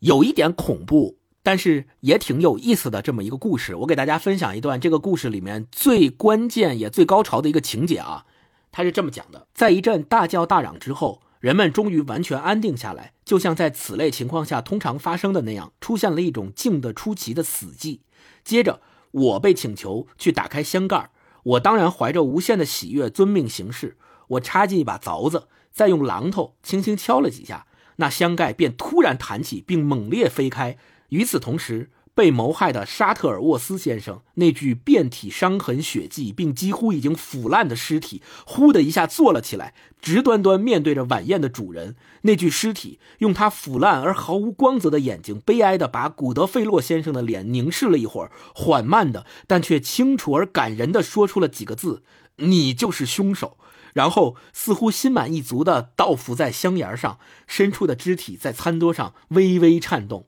[0.00, 1.18] 有一点恐怖。
[1.40, 8.26] 但是也挺有意思的这么一个故事，我给大家分享一段这个故事里面最关键也最高潮的一个情节啊，
[8.70, 18.00] 他是这么讲的：在一阵大叫大嚷之后，人们终于完全安定下来，就像在此类情况下通常发生的那样，出现了一种静得出奇的死寂。
[18.42, 18.80] 接着，
[19.12, 21.10] 我被请求去打开箱盖，
[21.44, 23.96] 我当然怀着无限的喜悦遵命行事。
[24.28, 27.66] 我插进一把凿子，再用榔头轻轻敲了几下，
[27.96, 30.76] 那箱盖便突然弹起，并猛烈飞开。
[31.10, 41.94] 与此同时，被谋害的沙特尔沃斯先生那具遍体伤痕血迹并几乎已经腐烂的尸体，呼的一下坐了起来，直端端面对着晚宴的主人。
[42.22, 52.02] 那具尸体用他腐烂而毫无光泽的眼睛，悲哀地把古德费洛先生的脸凝视了一会儿，缓慢的，但却清楚而感人的说出了几个字
[52.42, 53.58] ：“你就是凶手。”
[53.94, 60.26] 然后似乎心满意足地倒伏在香沿上，伸出的肢体在餐桌上微微颤动。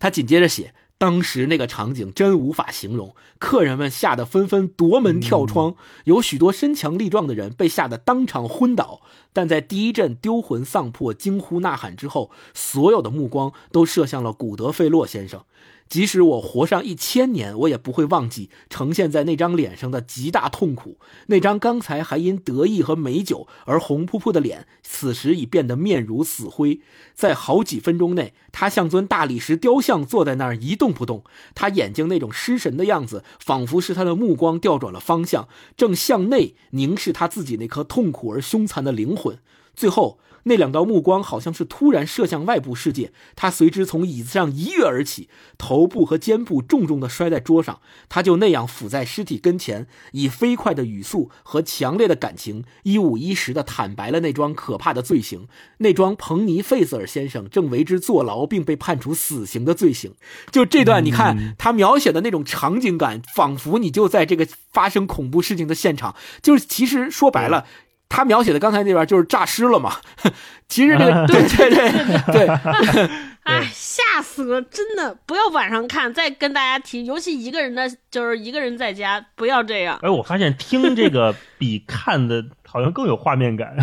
[0.00, 9.00] 他紧接着写：“当时那个场景真无法形容，客人们吓得纷纷夺门跳窗，有许多身强力壮的人被吓得当场昏倒。
[9.32, 15.44] 但在第一阵丢魂丧魄、惊呼呐喊之后，所有的目光都射向了古德费洛先生。
[15.88, 20.98] 即使我活上一千年，我也不会忘记呈现在那张脸上的极大痛苦。
[21.28, 26.80] 那张刚才还因得意和美酒而红扑扑的脸，此时已变得面如死灰。
[27.14, 31.24] 在好几分钟内，他像尊大理石雕像坐在那儿一动不动。
[31.54, 39.38] 他眼睛那种失神的样子，仿佛是他的目光调转了方向，正向内凝视他自己那颗痛苦而凶残的灵魂。
[39.74, 40.18] 最后。
[40.48, 47.80] 那两道目光好像是突然射向外部世界，他随之从椅子上一跃而起，头部和肩部重重的摔在桌上。
[48.08, 55.46] 他就那样伏在尸体跟前，以飞快的语速和强烈的感情，一五一十的坦白了那桩可怕的罪行。
[55.78, 60.14] 那桩彭尼费瑟尔先生正为之坐牢并被判处死刑的罪行。
[60.50, 66.16] 就这段，你看他描写的那种场景感，仿佛你就在这个发生恐怖事情的现场。
[66.42, 67.66] 就是其实说白了。
[68.08, 69.96] 他描写的刚才那边就是诈尸了嘛？
[70.68, 72.48] 其实这个对对对对，
[73.44, 74.62] 哎，吓死了！
[74.62, 76.12] 真的不要晚上看。
[76.12, 79.98] 再跟大家提，尤其一个人的，就是一个人在家，不要这样。
[80.02, 83.74] 哎，我发现听这个比看的好像更有画面感。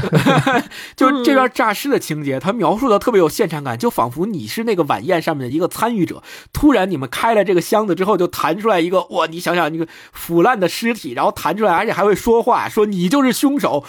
[0.95, 6.21] 就是这边诈尸的情节，他描述的特别有现场感，就仿佛你是那个晚宴上面的一个参与者。
[6.53, 9.25] 突然你们开了这个箱子之后，就弹出来一个哇！
[9.25, 13.83] 你想想那个腐烂的尸体，然后弹出来，而且还会说话，说你就是凶手。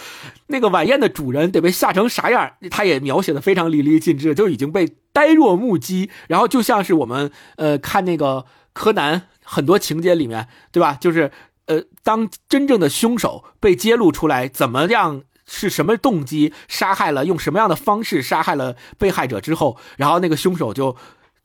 [0.47, 2.51] 那个晚宴的主人得被吓成啥样？
[2.71, 6.09] 他也描写的非常淋漓尽致，就已经被呆若木鸡。
[6.27, 10.97] 然后就像是我们呃看那个柯南很多情节里面，对吧？
[10.99, 11.31] 就是
[11.67, 20.97] 呃，当真正的凶手被揭露出来，怎么样是什么动机杀害了，用什么样的方式杀害了被害者之后，然后那个凶手就。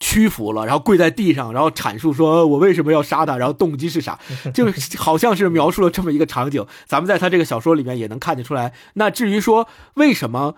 [0.05, 4.19] 屈服了，然后跪在地上，然后阐述说：“我为什么要杀他，然后动机是啥？
[4.53, 4.67] ”就
[4.99, 6.67] 好像是描述了这么一个场景。
[6.87, 8.73] 咱们在他这个小说里面也能看得出来。
[8.95, 10.57] 那至于说为什么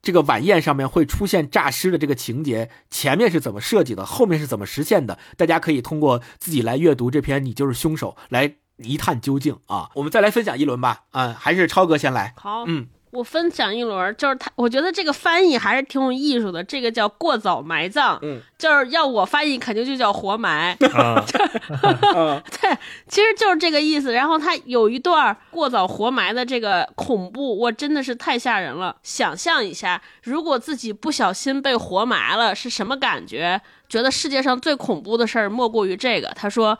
[0.00, 9.90] 这个晚宴上面会出现诈尸的这个情节，前面是怎么设计的，后面是怎么实现的，大家可以通过自己来阅读这篇《你就是凶手》来一探究竟啊。
[9.94, 11.02] 我们再来分享一轮吧。
[11.12, 12.34] 嗯，还是超哥先来。
[12.36, 12.88] 好，嗯。
[13.10, 16.62] 我分享一轮，就是他，我觉得这个翻译还是挺有艺术的。
[16.62, 20.76] 这个叫过早埋葬，嗯，就是要我翻译，肯定就叫活埋。
[20.92, 21.24] 啊
[22.60, 22.76] 对，
[23.08, 24.12] 其实就是这个意思。
[24.12, 28.94] 然后他有一段过早活埋的这个恐怖，我真的是太吓人了。
[29.02, 33.58] 想象一下，如果自己不小心被活埋了，是什么感觉？
[33.88, 36.28] 觉得世界上最恐怖的事儿莫过于这个。
[36.36, 36.78] 他说，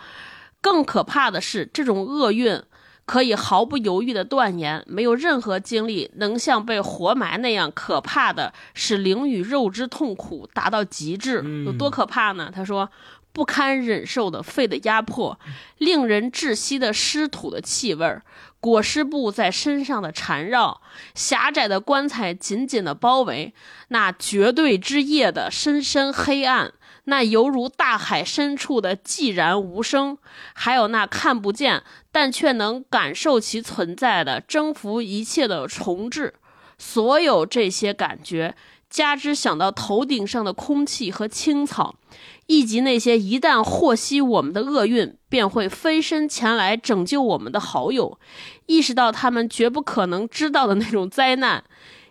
[0.60, 2.62] 更可怕的是这种厄运。
[3.06, 11.42] 可以毫不犹豫的断言，没有任何经历能像被活埋那样可怕的，使灵与肉之痛苦达到极致。
[11.64, 12.52] 有多可怕呢？
[12.54, 12.90] 他说，
[13.32, 15.40] 不堪忍受的肺的压迫，
[15.78, 18.20] 令人窒息的湿土的气味，
[18.60, 20.82] 裹尸布在身上的缠绕，
[21.14, 23.54] 狭窄的棺材紧紧的包围，
[23.88, 26.74] 那绝对之夜的深深黑暗。
[27.10, 30.18] 那犹如大海深处的寂然无声，
[30.52, 31.82] 还有那看不见
[32.12, 36.34] 但却能感受其存在的征服一切的重置，
[36.76, 38.54] 所有这些感觉，
[38.90, 41.94] 加之想到头顶上的空气和青草，
[42.44, 48.18] 以及那些一旦获悉我们的厄运便会飞身前来拯救我们的好友，
[48.66, 51.64] 意识到他们绝不可能知道的那种灾难。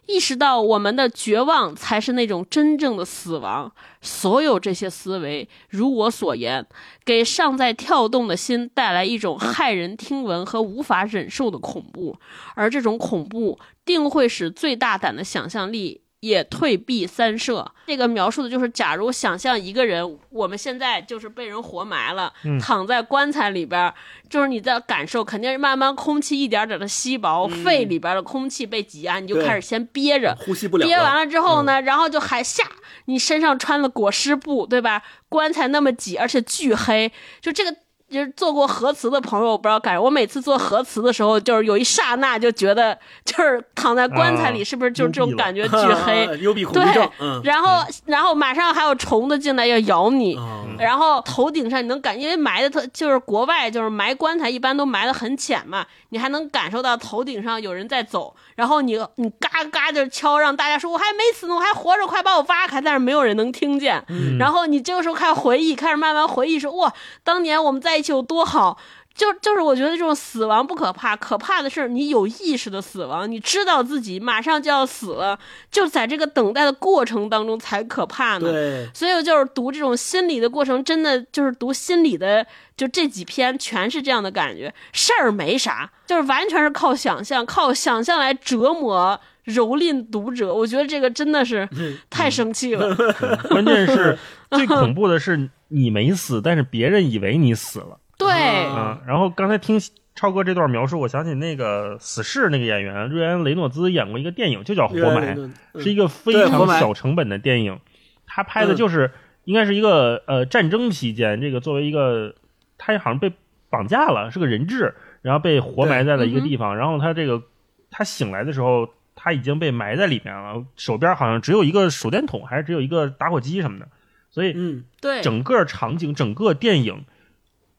[0.07, 6.65] 意识到我们的绝望才是那种真正的死亡，所有这些思维，如我所言，
[7.05, 12.17] 给尚在跳动的心带来一种骇人听闻和无法忍受的恐怖，
[12.55, 16.01] 而这种恐怖定会使最大胆的想象力。
[16.19, 17.71] 也退避三舍。
[17.85, 23.93] 这个描述的就是，假如想象一个人，我们现在就是被人活埋了，躺在棺材里边，
[24.29, 30.85] 就是你的感受肯定是慢慢空气一点点的稀薄，肺里边的空气被挤压，你就开始先憋着，呼吸不了。
[30.85, 32.63] 憋完了之后呢，然后就还下，
[33.05, 35.03] 你身上穿了裹尸布，对吧？
[35.29, 37.11] 棺材那么挤，而且巨黑，
[37.41, 37.73] 就这个
[38.09, 40.01] 就是做过核磁的朋友，我不知道感觉。
[40.01, 46.37] 我每次做核磁的时候，就是有一刹那就觉得，就是躺在棺材里，啊是不是就是这种感觉巨黑？
[46.41, 64.01] 幽闭恐惧症，嗯，然后，然后马上还有虫子进来要咬你，哦然后头顶上你能感，因为埋的特就是国外就是埋棺材一般都埋的很浅嘛，你还能感受到头顶上有人在走，然后你你嘎嘎就敲，让大家说我还没死呢，我还活着，快把我挖开，但是没有人能听见。
[64.37, 66.93] 然后你这个时候开始回忆，开始慢慢回忆说哇，
[67.23, 68.77] 当年我们在一起有多好。
[69.15, 75.39] 就就是我觉得这种死亡不可怕，可怕的是你有意识的死亡，你知道自己马上就要死了，
[75.71, 78.51] 就在这个等待的过程当中才可怕呢。
[78.51, 82.45] 对，所以就是读这种心理的过程，真的就是读心理的，
[82.75, 84.71] 就这几篇全是这样的感觉。
[84.93, 90.53] 事儿没啥，就是完全是靠想象，靠想象来折磨、蹂躏读者。
[90.53, 91.67] 我觉得这个真的是
[92.09, 92.95] 太生气了。
[93.49, 94.17] 关键是
[94.51, 99.01] 最恐怖的是你没死，但是别人以为你死了对，啊。
[99.05, 99.79] 然后刚才听
[100.15, 107.79] 超哥这段描述，我想起那个《死侍》那个演员瑞安·雷诺兹演过一个电影，就叫《活埋》，嗯是一个非常小成本的电影。
[108.25, 109.11] 他拍的就是
[109.45, 112.33] 应该是一个呃战争期间，这个作为一个
[112.77, 113.31] 他好像被
[113.69, 116.75] 绑架了，是个人质，然后被活埋在了一个地方。
[116.75, 117.43] 然后他这个
[117.91, 118.89] 他醒来的时候，
[119.27, 123.89] 他已经被埋在里面了，手边好像只有一个手电筒，还是只有一个打火机什么的。
[124.29, 127.03] 所以嗯，对，整个场景、整个电影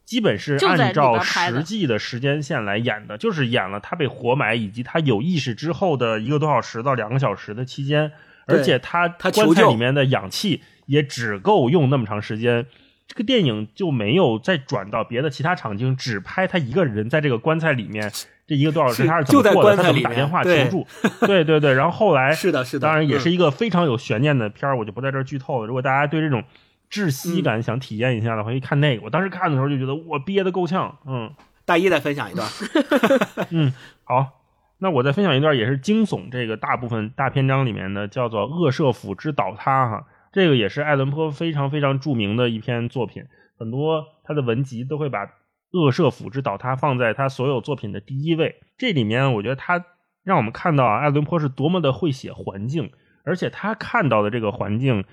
[0.05, 8.11] 基本是按照实际的时间线来演的，就是演了他被活埋以及他有意识之后的一个多小时到两个小时的期间，
[8.45, 12.67] 而且他他棺材里面的氧气也只够用那么长时间。
[13.07, 18.11] 这个电影就没有再转到别的其他场景，只拍他一个人在这个棺材里面
[18.49, 20.87] 这一个多小时他是怎就在么过的，他怎么打电话求助，
[21.27, 21.71] 对对对。
[21.75, 25.67] 然后后来 是的，是的，当然也嗯是一个非常有悬念的片儿，我就不在这儿剧透了。
[25.67, 26.43] 如果大家对这种
[26.91, 29.03] 窒息嗯感想体验一下的话，一看那个。
[29.03, 31.31] 我当时看的时候就觉得我憋得够呛，嗯
[31.63, 32.49] 大一再分享一段，
[33.51, 33.71] 嗯，
[34.03, 34.39] 好。
[34.81, 43.25] 那我再分享一段也是惊悚这个大部分大篇章里面的，叫做《恶舍府之倒塌》哈，这个也是爱伦坡非常非常著名的一篇作品，
[43.57, 45.27] 很多他的文集都会把
[45.71, 48.61] 恶舍府之倒塌放在他所有作品的第一位。
[48.77, 49.85] 这里面我觉得他
[50.23, 52.91] 让我们看到啊，爱伦坡是多么的会写环境，
[53.23, 55.05] 而且他看到的这个环境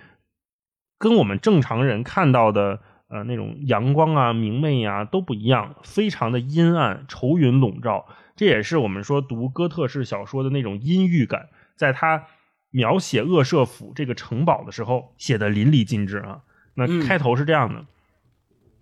[0.98, 8.06] 跟我们正常人看到的呃那种阳光啊、明媚呀、都不一样，非常的阴暗、愁云笼罩。
[8.34, 12.24] 这也是我们说读哥特式小说的那种阴郁感，在他
[12.70, 16.42] 描写恶舍府这个城堡的时候写的淋漓尽致啊。
[16.74, 17.86] 那嗯开头是这样的：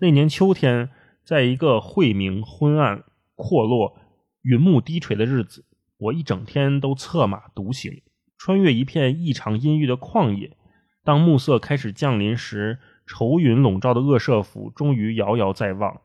[0.01, 0.91] 那年秋天，
[1.25, 3.05] 在一个晦明、昏暗、
[3.35, 3.97] 阔落、
[4.43, 5.65] 云幕低垂的日子，
[5.97, 8.03] 我一整天都策马独行，
[8.37, 10.57] 穿越一片异常阴郁的旷野。
[11.03, 16.03] 当暮色开始降临时，愁云笼罩的恶舍府终于遥遥在望。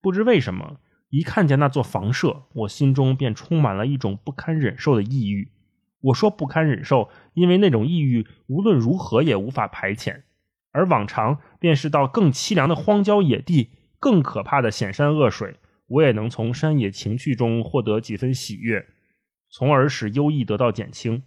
[0.00, 0.78] 不知为什么，
[1.10, 5.50] 一看见那座房舍，我心中便充满了一种不堪忍受的抑郁。
[6.00, 10.22] 我说不堪忍受，因为那种抑郁无论如何也无法排遣。
[10.70, 13.70] 而往常便是到更凄凉的荒郊野地、
[14.04, 18.86] 更可怕的险山恶水，我也能从山野情趣中获得几分喜悦，
[19.48, 21.22] 从而使忧郁得到减轻。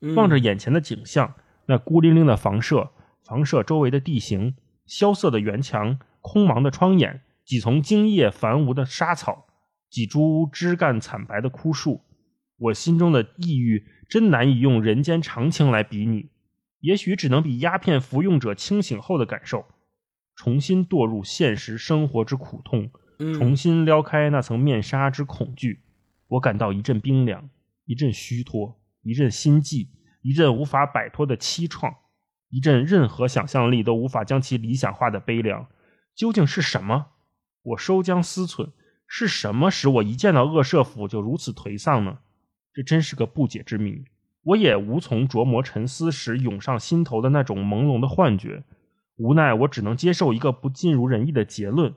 [0.00, 1.34] 嗯望着眼前的景象，
[1.66, 2.92] 那孤零零的房舍，
[3.24, 4.54] 房舍周围的地形，
[4.86, 9.48] 萧瑟的垣墙，空茫的窗眼，几丛茎叶繁芜的沙草，
[9.90, 12.02] 几株枝干惨白的枯树，
[12.56, 16.30] 我心中的抑郁真难以用人间常情来比拟，
[16.78, 19.66] 也许只能比鸦片服用者清醒后的感受。
[20.34, 25.80] 重新堕入现实生活之苦痛，嗯重新撩开那层面纱之恐惧，
[26.28, 27.50] 我感到一阵冰凉，
[27.84, 29.90] 一阵虚脱，一阵心悸，
[30.22, 31.94] 一阵无法摆脱的凄怆，
[32.48, 35.66] 一阵任何想象力都无法将其理想化的悲凉。
[36.14, 37.06] 究竟是什么？
[37.62, 38.70] 我收将思忖，
[39.06, 42.18] 是什么使我一见到恶社府就如此颓丧呢？
[42.74, 44.04] 这真是个不解之谜。
[44.42, 48.64] 我也无从琢磨沉思时涌上心头的那种朦胧的幻觉。
[49.16, 51.94] 无奈，我只能接受一个不尽如人意的结论：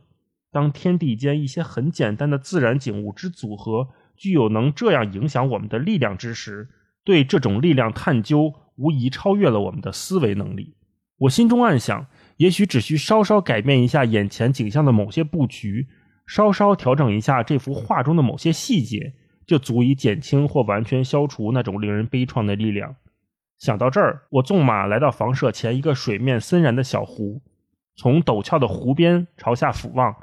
[0.52, 6.70] 当天地间一些很简单的自然景物之组合具有能这样影响我们的力量之时，
[7.04, 10.76] 对这种力量探究无疑超越了我们的思维能力。
[11.20, 12.08] 我心中暗想，
[12.38, 15.88] 也许只需稍稍改变一下眼前景象的某些布局，
[16.28, 19.14] 稍稍调整一下这幅画中的某些细节，
[19.46, 22.96] 就足以减轻或完全消除那种令人悲怆的力量。
[23.58, 27.42] 想到这儿，我纵马来到房舍前一个水面森然的小湖，
[27.96, 30.16] 从陡峭的湖边朝下俯望，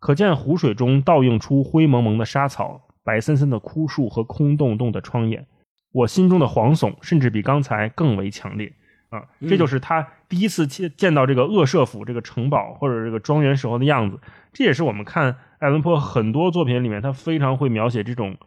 [0.00, 5.46] 可见湖水中倒映出灰蒙蒙的沙草、白森森的枯树和空洞洞的窗眼。
[5.92, 8.72] 我心中的惶悚甚至比刚才更为强烈。
[9.10, 14.18] 啊，嗯这就是他第一次见见到这个恶舍府这个城堡或者这个庄园时候的样子。
[14.54, 18.38] 这也是我们看爱伦坡很多作品里面，他非常会描写这种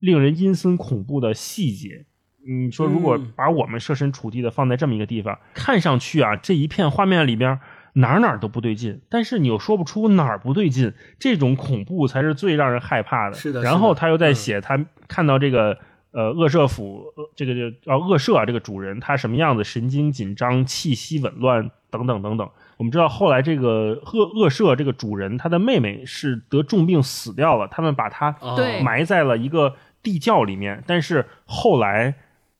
[0.00, 2.06] 令人阴森恐怖的细节。
[2.46, 7.58] 你说，如果嗯把我们设身处地的放在这么一个地方，看上去啊，这一片画面里边
[7.94, 13.36] 哪儿哪儿都不对劲，但是你又说不出哪儿不对劲，这种恐怖才是最让人害怕的。
[13.36, 15.78] 是的然后他又在嗯写他看到这个
[16.10, 22.50] 呃恶舍府呃这个就啊恶舍啊这个主人他什么样子，神经紧张、气息紊乱等等等等。
[22.76, 28.36] 我们知道后来这个恶恶舍这个主人他的妹妹是得重病死掉了，他们把他
[28.82, 32.12] 埋在了一个地窖里面，但是后来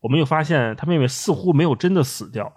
[0.04, 2.52] 我们又发现他妹妹似乎没有真的死掉。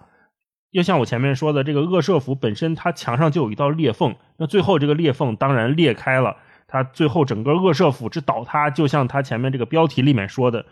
[0.71, 6.35] 又像我前面说的，这个恶舍府本身它墙上就有一道裂缝，那最后这个裂缝当然裂开了，
[6.67, 10.65] 它最后整个恶舍府之倒塌，就像它前面这个标题里面说的，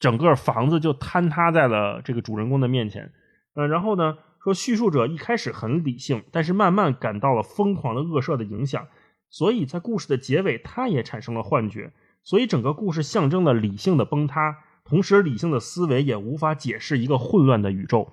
[0.00, 3.12] 整个房子就坍塌在了这个主人公的面前。
[3.54, 8.86] 呃，然后呢，说叙述者一开始很理性，但是慢慢感到了疯狂的恶舍的影响，
[9.28, 11.92] 所以在故事的结尾，他也产生了幻觉。
[12.22, 18.12] 所以整个故事象征了理性的崩塌，同时理性的思维也无法解释一个混乱的宇宙。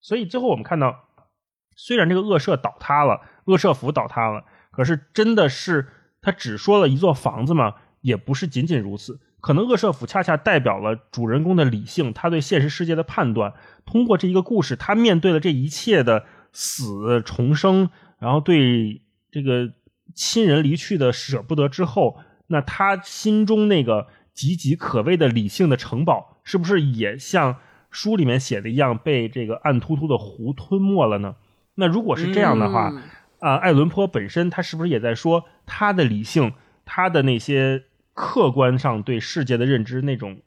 [0.00, 1.08] 所以最后我们看到，
[1.76, 5.88] 虽然这个恶社倒塌了，恶社府倒塌了，可是真的是
[6.20, 7.74] 他只说了一座房子吗？
[8.00, 9.20] 也不是仅仅如此。
[9.40, 13.52] 可能恶社府恰恰代表了主人公的理性，他对现实世界的判断。
[13.84, 19.70] 通过这一个故事，他面对了这一切的死重生，然后对这个
[20.14, 27.56] 亲人离去的舍不得之后，那他心中那个岌岌可危的理性的城堡，是不是也像
[27.90, 31.36] 书里面写的一样，被这个暗突突的湖吞没了呢？
[31.76, 33.02] 那如果是这样的话，嗯
[33.38, 36.52] 啊，爱伦坡本身他是不是也在说他的理性，
[36.84, 40.40] 他的那些客观上对世界的认知那种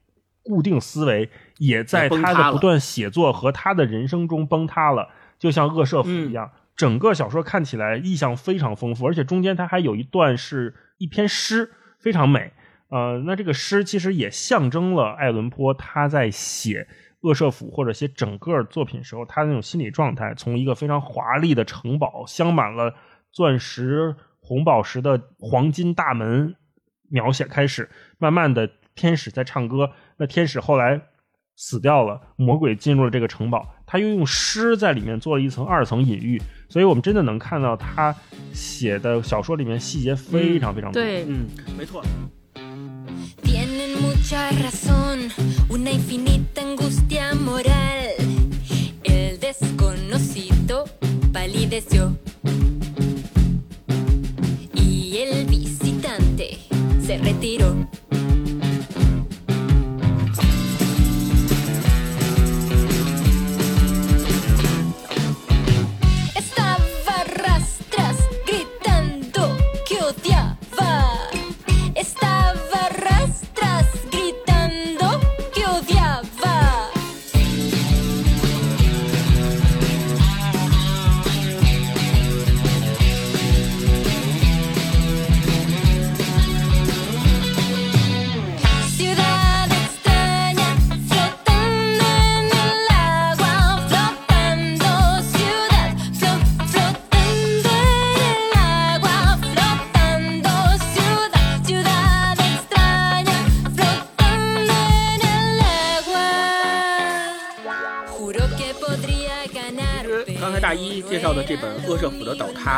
[0.44, 6.52] 固定思维，也在他的不断写作和他的人生中崩塌了，就像恶舍府一样。
[6.76, 12.52] 整个小说看起来意象非常丰富，而且中间它还有一段是一篇诗，非常美。
[12.90, 16.88] 呃，那这个诗其实也象征了爱伦坡他在写
[17.22, 22.94] 恶舍府或者写整个作品时候他那种心理状态，从一个非常华丽的城堡，镶满了
[23.32, 26.56] 钻石、红宝石的黄金大门
[27.10, 31.02] 描写开始，慢慢的天使在唱歌，那天使后来
[31.56, 38.16] 死掉了，魔鬼进入了这个城堡，他又用诗在里面做了一层二层隐喻，所以我们真的能看到他
[38.54, 41.02] 写的小说里面细节非常非常多。
[41.02, 42.02] 对，嗯，没错。
[43.42, 45.32] Tienen mucha razón,
[45.70, 48.10] una infinita angustia moral.
[49.04, 50.86] El desconocido
[51.32, 52.18] palideció.
[54.74, 56.60] Y el visitante
[57.06, 57.88] se retiró.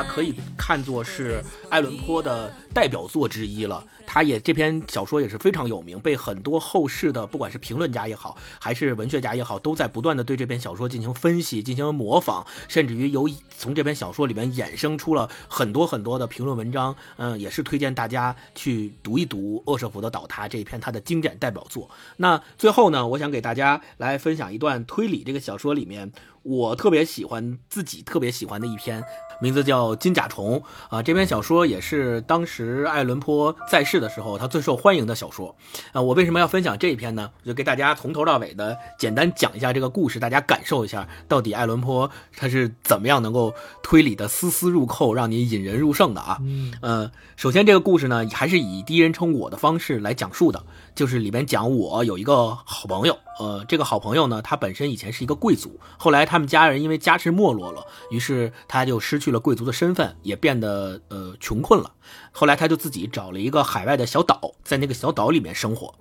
[0.09, 3.85] 可以看作是爱伦坡的代表作之一了。
[4.11, 16.95] 他也这篇小说也是非常有名，被很多后世的不管是评论家也好，还是文学家也好，都在不断的对这篇小说进行分析、进行模仿，甚至于有从这篇小说里面衍生出了很多很多的评论文章。
[17.17, 21.87] 嗯，也是推荐大家去读一读《恶舍福的倒塌》这一篇他的经典代表作。
[22.17, 29.03] 那最后呢，我想给大家来分享一段推理这个小说里面我特别喜欢、自己特别喜欢的一篇，
[29.41, 30.61] 名字叫《金甲虫》
[30.95, 31.01] 啊。
[31.01, 35.55] 这篇小说也是当时爱伦坡在世的时候他最受欢迎的小说
[35.91, 36.01] 啊。
[36.01, 37.29] 我为什么要分享这一篇呢？
[37.43, 46.37] 我就给大家从头到尾的简单讲一下这个故事，大家感受一下到底爱伦坡他是怎么样能够推理的丝丝入扣，让你引人入胜的啊。
[46.41, 50.63] 嗯，呃，首先这个故事呢，还是以第一人称我的方式来讲述的，
[50.95, 61.89] 就是里边讲我有一个好朋友，呃，这个好朋友呢，他本身以前是一个贵族，后来他们家人因为家世没落了，于是他就失去了贵族的身份，也变得呃穷困了。
[62.31, 65.95] 后来他就自己找了一个海外的小岛，在那个小岛里面生活。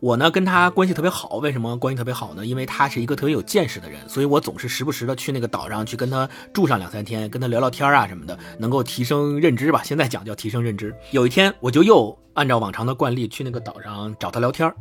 [0.00, 2.44] 我呢跟他关系特别好，为什么关系特别好呢？
[2.44, 9.82] 因为他是一个特别有见识的人，所以我总是时不时的去那个岛上去跟他住上两三天，跟他聊聊天啊什么的，能够提升认知吧。
[9.84, 10.92] 现在讲叫提升认知。
[11.10, 14.74] 有一天，我就又按照往常的惯例去那个岛上找他聊天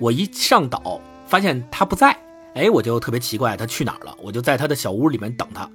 [0.00, 2.16] 我一上岛发现他不在，
[2.54, 5.68] 哎，我就特别奇怪他去哪儿了，我就在他的小屋里面等他。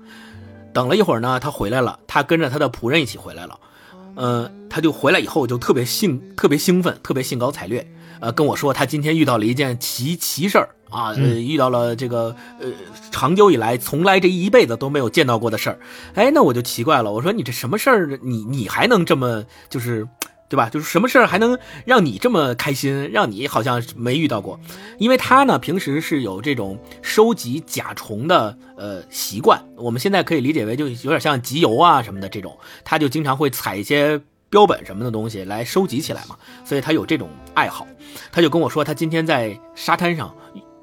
[0.74, 3.60] 等了一会儿呢，他回来了，他跟着他的仆人一起回来了。
[4.16, 7.86] 呃，他就回来以后就特别兴特别兴奋，特别兴高采烈，
[8.20, 12.70] 呃，跟我说他今天遇到了一件奇奇事儿啊，呃，遇到了这个呃
[13.12, 15.80] 长久以来从来这一辈子都没有见到过的事儿。
[16.14, 18.20] 哎，那我就奇怪了，我说你这什么事儿？
[18.22, 20.08] 你你还能这么就是。
[20.52, 20.70] 对吧？
[20.70, 24.60] 就是什么事儿还能让你这么开心，让你好像没遇到过，
[24.98, 34.20] 因为他呢平时是有这种收集甲虫的呃习惯，我们现在可以理解为就有点像集邮啊什么的这种，他就经常会采一些
[34.50, 37.88] 标本什么的东西来收集起来嘛，所以他有这种爱好。
[38.30, 40.36] 他就跟我说，他今天在沙滩上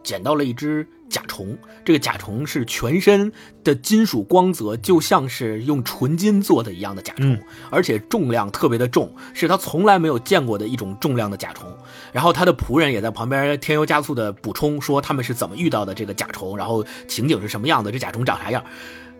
[0.08, 1.54] 捡到了一只甲虫，
[1.84, 3.30] 这个甲虫是全身
[3.62, 11.70] 的金属光泽就像是用纯金做的一样的甲虫，而且重量特别的重，是他从来没有见过的一种重量的甲虫。
[12.10, 18.64] 然后他的仆人也在旁边添油加醋的补充说他们是怎么遇到的这个甲虫，然后情景是什么样的，这甲虫长啥样。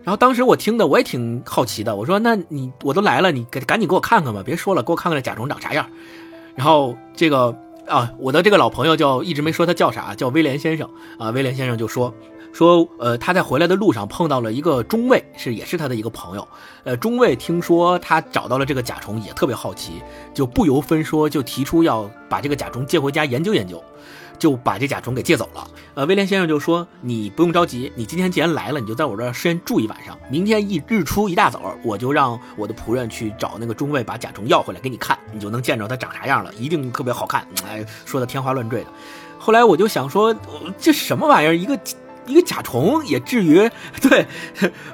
[0.03, 5.87] 然后当时我听的我也挺好奇的，我说那你我都来了，你赶赶紧给我看看吧，别说了，给我看看这甲虫长啥样。
[6.55, 7.55] 然后这个
[7.89, 11.31] 啊，我的这个老朋友叫一直没说他叫啥，叫威廉先生啊。
[11.31, 12.13] 威廉先生就说
[12.53, 16.47] 说，呃，他在回来的路上碰到了一个中尉，是也是他的一个朋友。
[16.83, 20.01] 呃，中尉听说他找到了这个甲虫，也特别好奇，
[20.33, 23.83] 就不由分说就提出要把这个甲虫借回家研究研究。
[24.39, 25.67] 就把这甲虫给借走了。
[25.93, 30.17] 呃，威廉先生就说：“你不用着急，你今天既然来了，你就在我这儿先住一晚上。
[30.31, 38.87] 明天一日出一大早，我就让我的仆人去找那个中尉把甲虫要回来给你看，你就能见着它长啥样了，一定特别好看。”哎，说的天花乱坠的。
[39.37, 40.33] 后来我就想说，
[40.77, 41.53] 这什么玩意儿？
[41.53, 41.77] 一个
[42.25, 43.69] 一个甲虫也至于？
[44.01, 44.25] 对。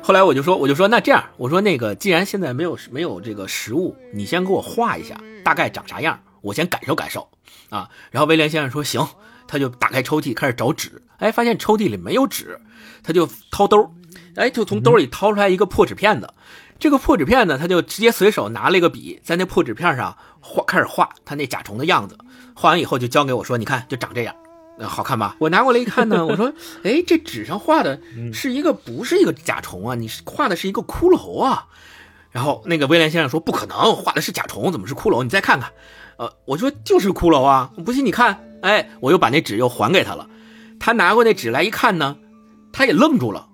[0.02, 7.28] 后来我就说，我就说那这样，我说那个既然现在没有没有这个实物，你先给我画一下，大概长啥样，我先感受感受
[7.70, 7.90] 啊。
[8.10, 9.06] 然后威廉先生说行。
[9.48, 12.60] 他就打开抽屉开始找纸，哎，发现抽屉里没有纸，
[13.04, 13.94] 他就掏兜，
[14.36, 16.34] 哎，就从兜里掏出来一个破纸片子。
[16.78, 22.18] 这个破纸片呢，他就直接随手拿了一个笔，在那破纸片上画，开始画他那甲虫的样子。
[22.54, 24.36] 画完以后就交给我说：“你看，就长这样，
[24.78, 26.52] 呃好看吧？”我拿过来一看呢， 我说
[26.84, 27.98] ：“哎，这纸上画的
[28.34, 29.96] 是一个不是一个甲虫啊？
[29.96, 31.68] 你是画的是一个骷髅啊？”
[32.32, 35.24] 然后那个威廉先生说：“不可能，画的是甲虫，怎么是骷髅？
[35.24, 35.72] 你再看看。”
[36.20, 38.42] 呃，我说就是骷髅啊，不信你看。
[38.66, 40.28] 哎，我又把那纸又还给他了，
[40.80, 42.18] 他拿过那纸来一看呢，
[42.74, 43.48] 他也愣住了，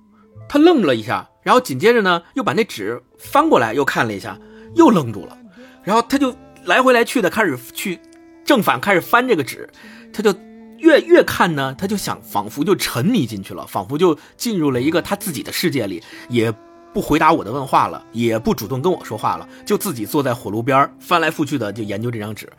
[0.48, 4.40] 他愣了一下，然后紧接着呢，又把那纸翻过来又看了一下，
[4.74, 5.38] 又愣住了，
[5.84, 6.34] 然后他就
[6.64, 8.00] 来回来去的开始去
[8.46, 9.70] 正反开始翻这个纸，
[10.14, 10.34] 他就
[10.78, 16.50] 越越看呢，他就想仿佛就沉迷进去了，仿佛就进入了一个他自己的世界里，也
[16.94, 22.50] 不回答我的问话了，也不主动跟我说话了，就自己坐在火炉边翻来覆去的就研究这张纸。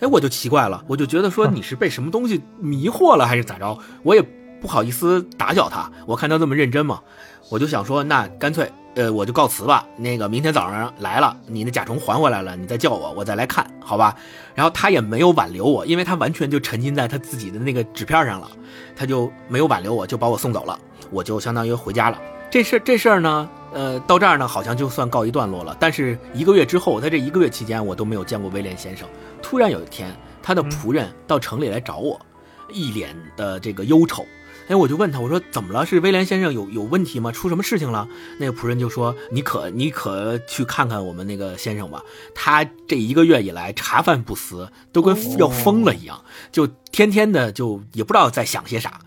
[0.00, 3.76] 哎，我就奇怪了，我就觉得说你是被什么东西迷惑了，还是咋着？
[4.02, 4.22] 我也
[4.60, 7.00] 不好意思打搅他，我看他这么认真嘛，
[7.48, 9.84] 我就想说，那干脆，呃，我就告辞吧。
[9.96, 14.14] 那个明天早上来了，你那甲虫还回来了，你再叫我，我再来看，好吧？
[14.54, 18.48] 然后他也没有挽留我，因为他完全就沉浸在他自己的那个纸片上了，
[18.94, 20.78] 他就没有挽留我，就把我送走了，
[21.10, 22.18] 我就相当于回家了。
[22.50, 25.76] 这事这事儿呢，呃，到这儿呢，好像就算告一段落了。
[25.78, 29.06] 但是一个月之后，在这一个月期间，我都没有见过威廉先生。
[29.42, 32.20] 突然有一天，他的仆人到城里来找我，
[32.72, 34.24] 一脸的这个忧愁。
[34.68, 35.86] 哎，我就问他，我说怎么了？
[35.86, 37.32] 是威廉先生有有问题吗？
[37.32, 38.06] 出什么事情了？
[38.38, 42.02] 那个仆人就说：“你可你可去看看我们那个先生吧，
[42.34, 46.22] 他这一个月以来茶饭不思，都跟要疯了一样，
[46.52, 49.00] 就天天的就也不知道在想些啥。”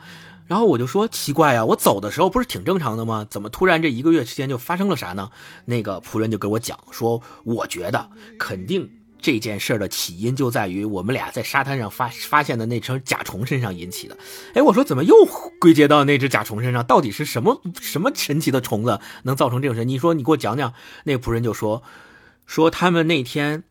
[0.52, 3.26] 然后我就说奇怪啊，我走的时候不是挺正常的吗？
[3.30, 5.32] 怎么突然这一个月之间就发生了啥呢？
[5.64, 8.92] 那个仆人就给我讲说，我觉得肯定
[9.22, 14.18] 这件事的起因就在于我们俩在沙滩上发发现的那只甲虫身上引起的。
[14.54, 15.16] 哎，我说怎么又
[15.62, 16.86] 归结到那只甲虫身上？
[16.86, 19.86] 到底是什么什么神奇的虫子能造成这种事？
[19.86, 20.74] 你说你给我讲讲。
[21.06, 21.82] 那个仆人就说
[22.46, 23.64] 说他们那天。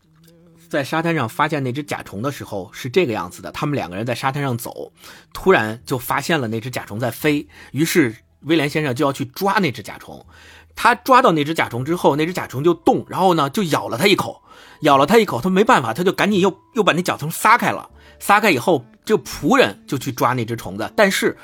[0.71, 4.91] 在沙滩上发现那只甲虫的时候是这个样子的，他们两个人在沙滩上走，
[5.33, 10.25] 突然就发现了那只甲虫在飞，于是威廉先生就要去抓那只甲虫。
[10.73, 14.41] 他抓到那只甲虫之后，那只甲虫就动，然后呢就咬了他一口，
[14.79, 17.89] 咬了他一口，他没办法，他就赶紧又又把那甲虫撒开了。
[18.19, 21.37] 撒开以后，就仆人就去抓那只虫子，但是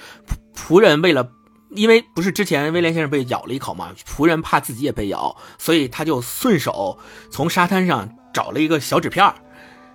[0.55, 1.29] 仆仆人为了
[1.71, 6.97] 因为不是之前威廉先生被咬了一口嘛，仆人怕自己也被咬，所以他就顺手
[7.29, 9.33] 从沙滩上找了一个小纸片，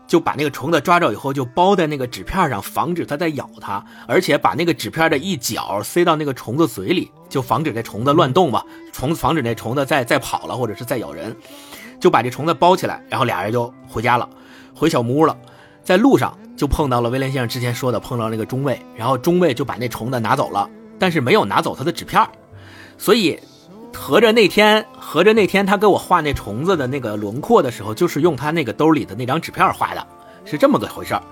[0.05, 11.37] 就把那个虫子抓着以后，就包在那个纸片上，防止它再咬它，而且把那个纸片的一角塞到那个虫子嘴里，就防止这虫子乱动吧，虫防止那虫子再再跑了，或者是再咬人，
[12.01, 14.29] 就把这虫子包起来，然后俩人就回家了，
[14.75, 15.39] 回小木屋了。
[15.85, 22.21] 在路上就碰到了威廉先生之前说的碰到那个中尉，然后中尉就把那虫子拿走了，但是没有拿走他的纸片，
[22.99, 23.39] 所以
[23.95, 30.07] 合着那天合着那天他给我画那虫子的那个轮廓的时候，就是用他那个兜里的那张纸片画的，
[30.45, 31.23] 是这么个回事儿。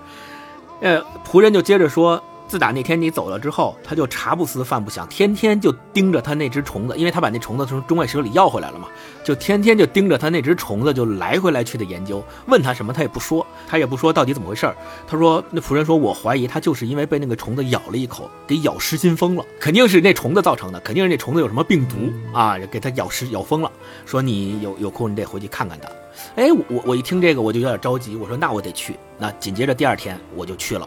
[0.80, 8.88] 呃，仆人就接着说，自打那天你走了之后，他就茶不思饭不想，天天就盯着他那只虫子，因为他把那虫子从中外手里要回来了嘛，
[9.22, 12.20] 就天天就盯着他那只虫子，就来回来去的研究。
[12.48, 14.74] 问他什么，他也不说，他也不说到底怎么回事儿。
[15.06, 23.70] 他说，那仆人说，我怀疑他就是因为被那个虫子咬了一口，给咬失心疯了，肯定是那虫子造成的，肯定是那虫子有什么病毒啊，给他咬失咬疯了。
[24.04, 25.88] 说你有有空你得回去看看他。
[26.34, 28.96] 哎，我我一听这个我就有点着急，我说那我得去。
[29.16, 30.84] 那紧接着第二天我就去了。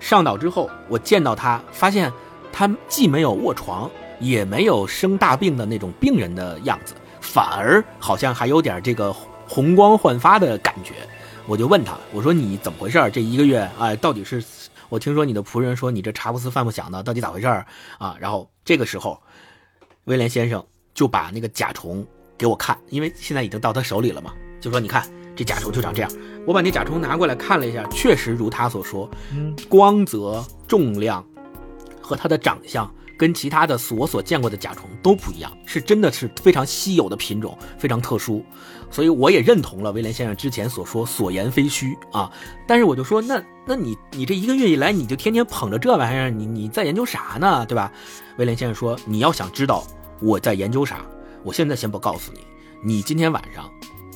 [0.00, 2.12] 上岛之后，我见到他，发现
[2.52, 9.12] 他既没有卧床，也没有生大病的那种病人的样子，反而好像还有点这个
[9.46, 10.94] 红光焕发的感觉。
[11.46, 12.98] 我就问他，我说你怎么回事？
[13.12, 14.44] 这一个月啊，到底是？
[14.90, 17.46] 我听说你的仆人说你这茶不思饭不想的，到底咋回事
[17.98, 18.16] 啊？
[18.18, 19.20] 然后这个时候，
[20.04, 20.64] 威廉先生
[20.94, 22.06] 就把那个甲虫
[22.38, 25.06] 给我看，因为现在已经到他手里了嘛，就说你看
[25.38, 26.10] 这甲虫就长这样。
[26.44, 29.08] 我把那甲虫拿过来看了一下，确实如他所说，
[29.68, 31.24] 光泽、重量
[32.02, 38.44] 和它的长相跟其他的我所见过的甲虫都不一样，是真的是非常稀有的品种，非常特殊。
[38.90, 42.28] 所以我也认同了威廉先生之前所说所言非虚啊。
[42.66, 47.64] 但是我就说，那那你你这一个月以来，你就天天捧着这玩意儿，你你在研究啥呢？
[47.64, 47.92] 对吧？
[48.38, 49.84] 威廉先生说，你要想知道
[50.20, 51.06] 我在研究啥，
[51.44, 52.40] 我现在先不告诉你，
[52.82, 53.70] 你今天晚上。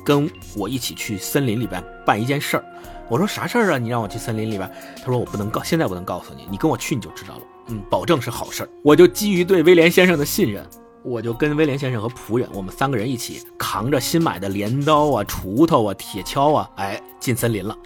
[0.04, 2.64] 跟我一起去森林里边办一件事儿，
[3.08, 3.78] 我说啥事儿啊？
[3.78, 4.70] 你让我去森林里边？
[4.98, 7.42] 他说我不能告，现在不能告诉你，你跟我去你就知道了。
[7.68, 8.68] 嗯，保证是好事儿。
[8.82, 10.66] 我就基于对威廉先生的信任，
[11.02, 17.76] 我就跟威廉先生和仆人，我们三个人一起扛着新买的镰刀啊、锄头啊、铁锹啊，哎，进森林了。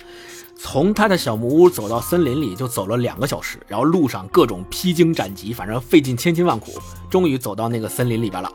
[0.59, 6.73] 从他的小木屋走到森林里就走了两个小时，然后路上各种披荆斩棘，反正费尽千辛万苦，
[7.11, 8.51] 终于走到那个森林里边了。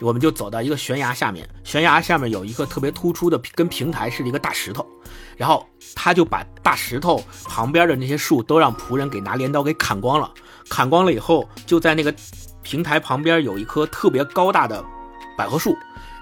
[0.00, 4.84] 我们就走到一个悬崖下面，悬崖下面有一个特别突出的跟平台似的一个大石头，
[5.36, 5.64] 然后
[5.94, 10.30] 他就把大石头旁边的那些树都让仆人给拿镰刀给砍光了。
[10.68, 12.12] 砍光了以后，就在那个
[12.62, 14.84] 平台旁边有一棵特别高大的
[15.38, 15.76] 百合树，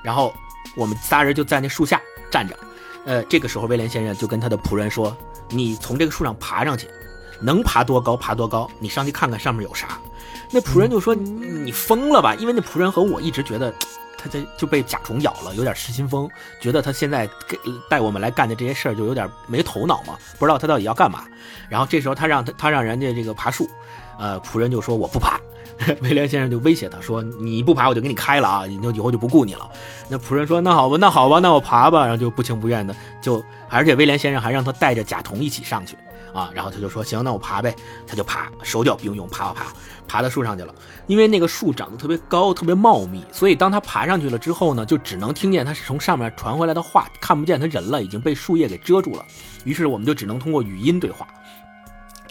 [0.05, 0.33] 然后
[0.77, 2.01] 我们仨人就在那树下
[2.31, 2.55] 站着。
[3.05, 5.17] 呃，这个时候威廉先生就跟他的仆人说
[5.51, 6.89] ：“你从这个树上爬上去，
[7.41, 9.99] 能爬多高爬多高，你上去看看上面有啥。”
[10.51, 13.73] 那仆人就说：“你疯了吧？”因为那仆人和我一直觉得，
[14.17, 16.29] 他这就被甲虫咬了，有点失心疯，
[16.61, 17.59] 觉得他现在给
[17.89, 21.25] 带我们来干的这些事儿就有点没头脑嘛，不知道他到底要干嘛。
[21.69, 23.69] 然后这时候他让他他让人家这个爬树，
[24.19, 25.41] 呃，仆人就说：“我不爬。”
[26.03, 28.67] 威廉先生就威胁他说：“你不爬，我就给你开了啊！
[28.67, 29.69] 你就以后就不顾你了。”
[30.09, 35.97] 那仆人说：“那好吧，那好吧，那我爬吧。”然后就不情不愿的就，而且威廉先生还让他带着甲虫一起上去
[36.33, 36.51] 啊。
[36.55, 37.75] 然后他就说：“行，那我爬呗。”
[38.07, 39.73] 他就爬，手脚并用，爬爬爬，
[40.07, 40.75] 爬到树上去了。
[41.07, 49.25] 因为那个树长得特别高，特别茂密，所以当他爬上去了之后呢，就只能听见他是从上面传回来的话，看不见他人了，已经被树叶给遮住了。
[49.65, 51.27] 于是我们就只能通过语音对话。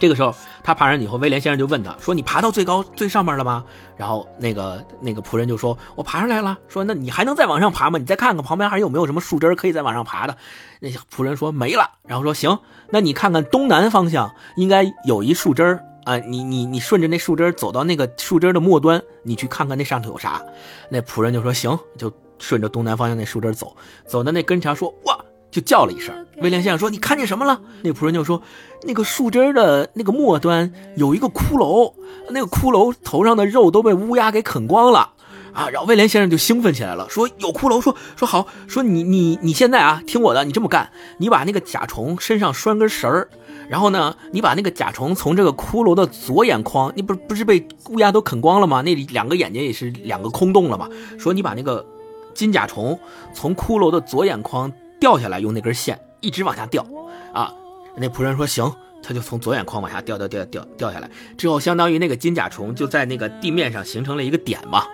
[0.02, 0.34] 这个时候，
[0.64, 3.64] 他爬上以后，威廉先生就问他说：“你爬到最高最上面了吗？”
[3.96, 8.00] 然后那个那个仆人就说：“我爬上来了。”说：“那你还能再往上爬吗？
[8.00, 10.36] 你再看看旁边还有没有什么树枝可以再往上爬的。”
[10.82, 12.58] 那仆人说：“没了。”然后说：“行，
[12.90, 20.42] 那你看看东南方向应该有一树枝啊，你你你顺着那树枝走到那个树枝的末端，你去看看那上头有啥。”
[20.90, 25.16] 那仆人就说：“行，就顺着东南方向那树枝走，走到那跟前说：‘哇！’
[25.52, 26.12] 就叫了一声。
[26.38, 28.42] 威廉先生说：‘你看见什么了？’那仆人就说。”
[28.84, 31.92] 那个树枝的那个末端有一个骷髅，
[32.30, 35.10] 那个骷髅头上的肉都被乌鸦给啃光了
[35.52, 35.68] 啊！
[35.68, 43.28] 然后威廉先生就兴奋起来了，说有骷髅，说说好，说你你你现在啊，听我的，你这么干，你把那个甲虫身上拴根绳儿，
[43.68, 48.82] 然后呢，你把那个甲虫从这个骷髅的左眼眶，你不不是被乌鸦都啃光了吗？
[48.82, 50.88] 那里两个眼睛也是两个空洞了嘛？
[51.20, 51.86] 说你把那个
[52.34, 52.98] 金甲虫
[53.32, 54.72] 从骷髅的左眼眶
[55.02, 56.86] 掉下来，用那根线一直往下掉
[57.34, 57.52] 啊！
[57.96, 58.72] 那仆人说行，
[59.02, 64.84] 他就从左眼眶往下掉掉掉掉掉下来，之后相当于那个金甲虫就在那个地面上形成了一个点嘛。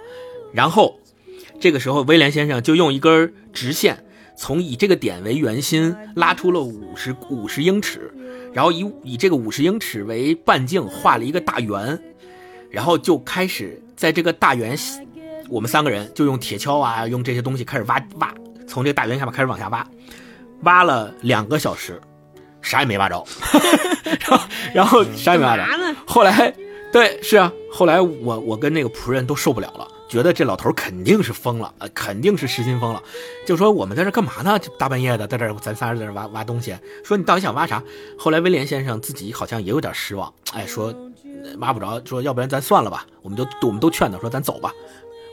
[0.55, 0.99] 然后
[1.61, 4.03] 这个时候威廉先生就用一根直线
[4.35, 8.11] 从以这个点为圆心拉出了五十五十英尺，
[8.55, 12.03] 然后以以这个五十英尺为半径画了一个大圆，
[12.71, 14.75] 然后就开始在这个大圆，
[15.51, 18.35] 我们三个人就用铁锹啊，用这些东西开始挖挖，
[18.69, 19.85] 从这个大圆下面开始往下挖，
[20.63, 22.01] 挖了两个小时。
[22.61, 23.25] 啥也没挖着，
[24.19, 25.65] 然后然后啥也没挖着。
[26.05, 26.53] 后来，
[26.93, 33.01] 对，是啊，后来我我跟那个仆人都受不了了，觉得这老头肯定是疯了，呃，肯定是失心疯了，
[33.47, 34.59] 就说我们在这干嘛呢？
[34.59, 37.81] 这大半夜的，在这咱仨人在这挖挖东西，说你到底想挖啥？
[38.19, 40.87] 后来威廉先生自己好像也有点失望，哎，说
[41.25, 44.73] 呃挖不着，说要不然咱算了吧，我们就我们都劝他说咱走吧。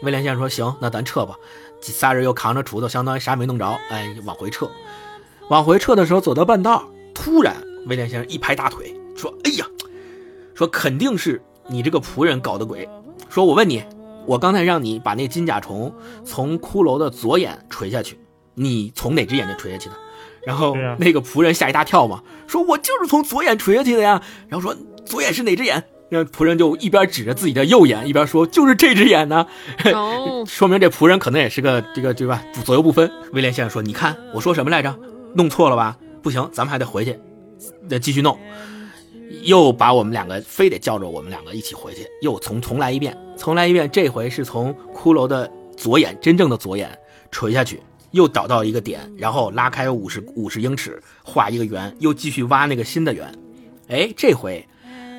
[0.04, 1.36] 威廉先生说行，那咱撤吧。
[1.92, 4.70] 仨人又扛着锄头，相当于啥也没弄着，哎，往回撤。
[5.50, 7.56] 往回撤的时候，走到半道，突然
[7.88, 9.66] 威廉先生一拍大腿，说：“哎呀，
[10.56, 12.90] 说肯定是你这个仆人搞的鬼。
[13.30, 13.84] 说我问你，
[14.26, 15.94] 我刚才让你把那金甲虫
[16.26, 18.20] 从骷髅的左眼垂下去，
[18.56, 19.96] 你从哪只眼睛垂下去的？”
[20.46, 24.76] 然后那个仆人吓一大跳嘛，说：“我就是从左眼垂下去的呀。”然后说
[25.06, 25.84] ：“左眼是哪只眼？”
[26.16, 29.46] 然后仆人就一边指着自己的右眼，一边说：“就是这只眼呢。”
[29.94, 32.44] 哦， 说明这仆人可能也是个这个对吧？
[32.64, 33.12] 左右不分。
[33.34, 34.96] 威廉先生说：“你看我说什么来着？
[35.36, 35.98] 弄错了吧？
[36.22, 37.20] 不行，咱们还得回去，
[37.90, 38.40] 得继续弄。”
[39.44, 43.90] 又把我们两个非得叫着我们两个一起回去，又重重来一遍，重来一遍。
[43.92, 46.98] 这回是从骷髅的左眼，真正的左眼
[47.32, 47.82] 垂下去，
[48.12, 53.32] 又倒到一个点，然后拉开五十五十英尺，画一个圆，又继续挖那个新的圆。
[53.88, 54.66] 哎，这回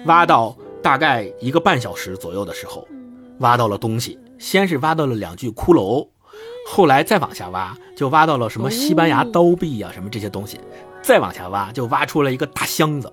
[0.06, 0.56] 挖到
[0.86, 2.86] 大概一个半小时左右的时候，
[3.40, 4.16] 挖到了东西。
[4.38, 6.06] 先是挖到了两具骷髅，
[6.68, 10.60] 后来再往下挖，就挖到了什么西班牙刀币啊，什么这些东西。
[11.02, 13.12] 再往下挖，就挖出了一个大箱子。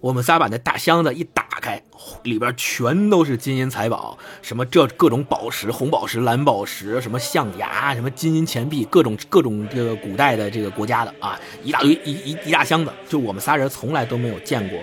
[0.00, 1.82] 我们仨把那大箱子一打开，
[2.24, 12.92] 里边全都是金银财宝，什么这各种宝石，红宝石、蓝宝石，什么象牙，什么金银钱币，各种各种这个古代的这个国家的啊，一大堆一一一大箱子。
[13.08, 14.78] 就我们仨人从来都没有见过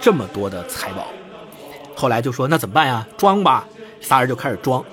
[0.00, 1.06] 这么多的财宝。
[1.96, 3.04] 后来就说那怎么办呀？
[3.16, 3.66] 装吧，
[4.00, 4.84] 仨人就开始装。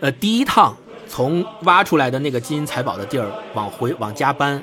[0.00, 0.74] 呃，第一趟
[1.06, 4.60] 从挖出来的那个金银财宝的地儿往回往家搬，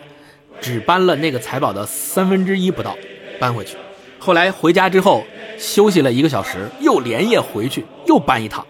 [0.60, 2.97] 只搬了那个财宝的三分之一不到，
[3.39, 3.77] 搬回去。
[4.18, 5.23] 后来回家之后
[5.57, 8.65] 休息了一个小时，又连夜回去又搬一趟，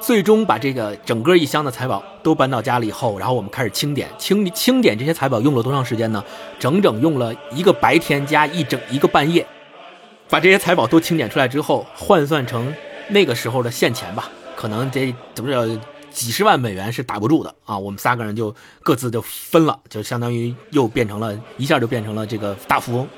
[0.00, 6.22] 最终把这个整个一箱的财宝都搬到家里以后，然后我们开始清点，清清点这些财宝用了多长时间呢？
[6.58, 9.46] 整整用了一个白天加一整一个半夜，
[10.30, 12.72] 把这些财宝都清点出来之后，换算成
[13.08, 15.80] 那个时候的现钱吧，可能这怎么着
[16.10, 17.76] 几十万美元是打不住的啊！
[17.76, 18.54] 我们三个人就
[18.84, 23.08] 各自就分了，就相当于又变成了一下就变成了这个大富翁。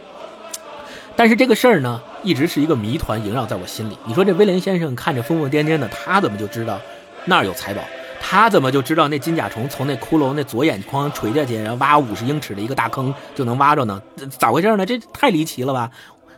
[1.14, 3.98] 但是这个事儿呢，一直是一个谜团萦绕在我心里。
[4.06, 6.80] 你说这威廉先生看着疯疯癫癫的，他怎么就知道
[7.26, 7.82] 那儿有财宝？
[8.24, 14.00] 他怎么就知道那金甲虫从那骷髅那左眼眶垂下去，然后挖五十英尺的一个大坑就能挖着呢？
[14.38, 14.86] 咋回事呢？
[14.86, 15.90] 这太离奇了吧！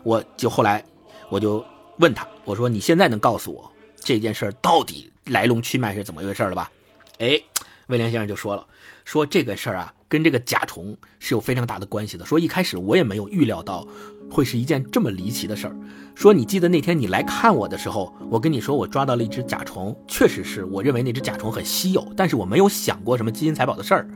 [0.04, 0.84] 我就后来
[1.28, 1.64] 我就
[1.98, 6.70] 问他，我说你现在能告诉我这件事到底来龙去脉是怎么一回事了吧？
[7.18, 7.40] 哎，
[7.88, 8.66] 威廉先生就说了，
[9.04, 12.24] 说这个事儿啊，跟这个甲虫是有非常大的关系的。
[12.26, 13.86] 说一开始我也没有预料到
[14.30, 15.76] 会是一件这么离奇的事儿。
[16.14, 24.08] 说你记得那天你来看我的时候，我跟你说我抓到了一只甲虫，确实是我认为那只甲虫很稀有，但是我没有想过什么金银财宝的事儿。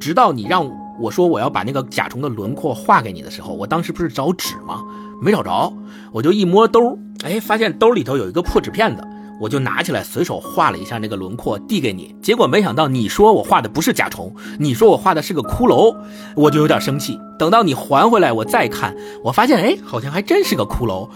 [0.00, 0.68] 直到你让
[1.00, 4.84] 我说我要把那个甲虫的轮廓画给你的时候，我当时不是找纸吗？
[5.20, 5.72] 没找着，
[6.12, 9.02] 我就一摸兜，哎，发现兜里头有一个破纸片子，
[9.40, 12.14] 我就拿起来随手画了一下那个轮廓，递给你。
[12.22, 15.96] 结果没想到你说我画的不是甲虫，你说我画的是个骷髅，
[16.36, 17.18] 我就有点生气。
[17.38, 21.08] 等到你还回来，我再看，我发现哎，好像还真是个骷髅。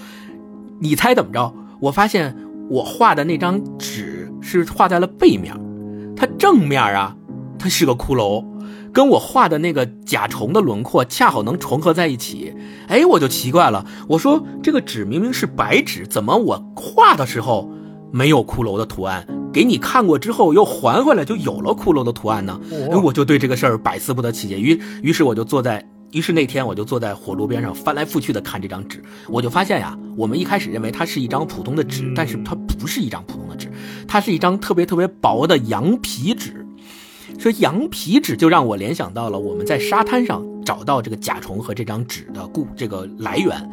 [0.81, 1.53] 你猜怎么着？
[1.81, 2.37] 我发现
[2.69, 5.55] 我画的那张纸是画在了背面，
[6.17, 7.17] 它正面啊，
[7.59, 8.45] 它是个骷髅。
[8.93, 12.55] 跟我画的那个甲虫的轮廓恰好能重合在一起，
[12.89, 17.71] 哎，我就奇怪了，我说这个纸明明是白纸，怎么我画的时候
[18.13, 19.27] 没有骷髅的图案？
[19.53, 22.61] 给你看过之后又还回来就有了骷髅的图案呢？
[22.91, 24.61] 哎，我就对这个事儿百思不得其解。
[24.61, 33.71] 于于是我就坐在，于是那天我就坐在火炉边上翻来覆去的看这张纸，我就发现呀，我们一开始认为它是一张普通的纸，但是它不是一张普通的纸，
[34.07, 36.67] 它是一张特别特别薄的羊皮纸。
[37.43, 43.69] 说羊皮纸就让我联想到了我们在沙滩上找到这个甲虫和这张纸的故这个来源。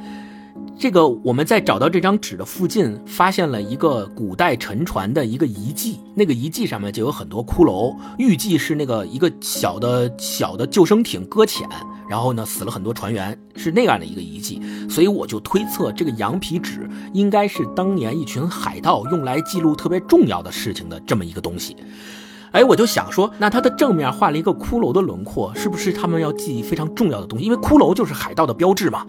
[0.79, 11.69] 这个我们在找到这张纸的附近，发现了一个古代沉船的一个遗迹，那个遗迹上面就有很多骷髅，预计是那个一个小的小的救生艇搁浅，
[12.09, 14.59] 然后呢死了很多船员，是那样的一个遗迹。
[14.89, 21.75] 所以我就推测，这个羊皮纸应该是当年一群海盗用来记录特别重要的事情的这么一个东西。
[22.51, 27.45] 哎，我就想说，那它的正面画了一个骷髅的轮廓，是不是他们要记忆非常重要的东西？
[27.45, 29.05] 因为骷髅就是海盗的标志嘛，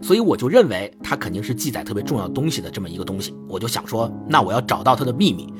[0.00, 3.34] 所以我就认为它肯定是记载特别重要东西的这么一个东西。
[3.48, 5.52] 我就想说，那我要找到它的秘密。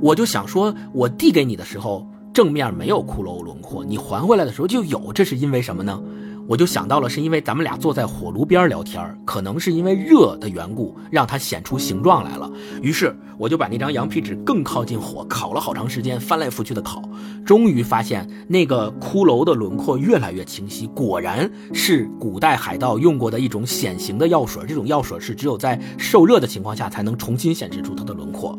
[0.00, 6.02] 我就想说，我递给你的时候，正面没有骷髅轮廓，你还回来的时候就有，这是因为什么呢？
[6.46, 12.50] 我就想到了，是因为咱们俩坐在火炉边聊天，可能是因为热的缘故，让它显出形状来了。
[12.82, 17.02] 于是我就把那张羊皮纸更靠近火，烤了好长时间，翻来覆去的烤，
[17.46, 24.62] 终于发现那个骷髅的轮廓越来越清晰，果然是古代海盗用过的一种显形的药水。
[24.68, 28.58] 这种药水是只有在受热的情况下才能重新显示出它的轮廓。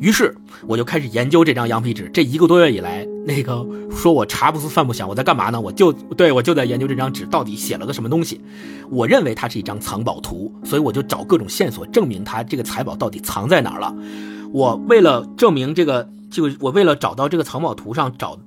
[0.00, 0.34] 于是
[0.66, 2.10] 我就开始研究这张羊皮纸。
[2.12, 5.60] 这一个多月以来，那个说我茶不思饭不想，我在干嘛呢？
[5.60, 8.40] 我就对我就在研究这张纸到底写了个什么东西。
[8.88, 13.92] 我认为它是一张藏宝图，所以我就找各种线索证明它这个财宝到底藏在哪儿了。
[14.52, 18.38] 我为了证明这个，就我为了找到这个藏宝图上找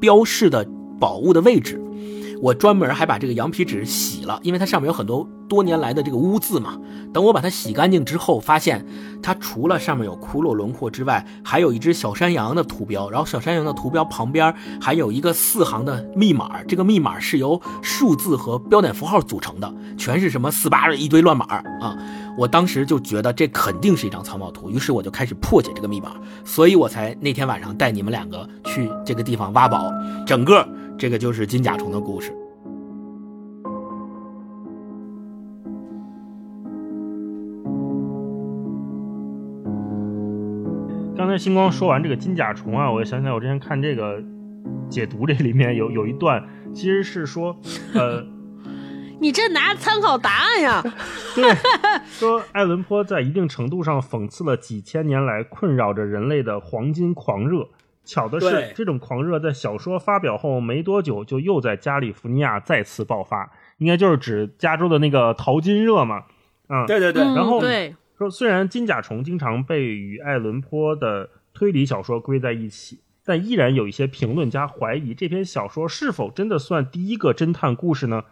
[0.00, 0.66] 标示的
[0.98, 1.80] 宝物的位置，
[2.40, 6.78] 我专门还把这个羊皮纸洗了，因为它上面有很多多年来的这个污渍嘛。
[7.12, 8.84] 等我把它洗干净之后，发现
[9.22, 21.46] 它除了上面有骷髅轮廓之外，还有一只小山羊的图标，然后小山羊的图标旁边还有一个四行的密码，这个密码是由数字和标点符号组成的，全是什么四八的一堆乱码
[21.80, 21.96] 啊！
[22.36, 26.12] 我当时就觉得这肯定是一张藏宝图，于是我就开始破解这个密码，
[26.44, 29.90] 所以我才那天晚上带你们两个去这个地方挖宝，
[30.26, 30.66] 整个
[30.98, 32.32] 这个就是金甲虫的故事。
[41.16, 44.20] 刚才星光说完这个金甲虫啊，我想起来我之前看这个
[44.88, 46.44] 解读，这里面有有一段
[46.74, 47.56] 其实是说，
[47.94, 48.24] 呃，
[49.20, 50.82] 你这拿参考答案呀？
[51.36, 51.54] 对，
[52.06, 57.68] 说爱伦坡在一定程度上讽刺了几千年来困扰着人类的黄金狂热。
[58.04, 66.24] 巧的是，这种狂热在小说发表后没多久，就又在加利福尼亚再次爆发，应该就是指加州的那个淘金热嘛。
[66.68, 78.24] 嗯，对对对，嗯然后对，说虽然金甲虫经常被与爱伦坡的推理小说归在一起，但依然有一些评论家怀疑这篇小说是否真的算第一个侦探故事呢？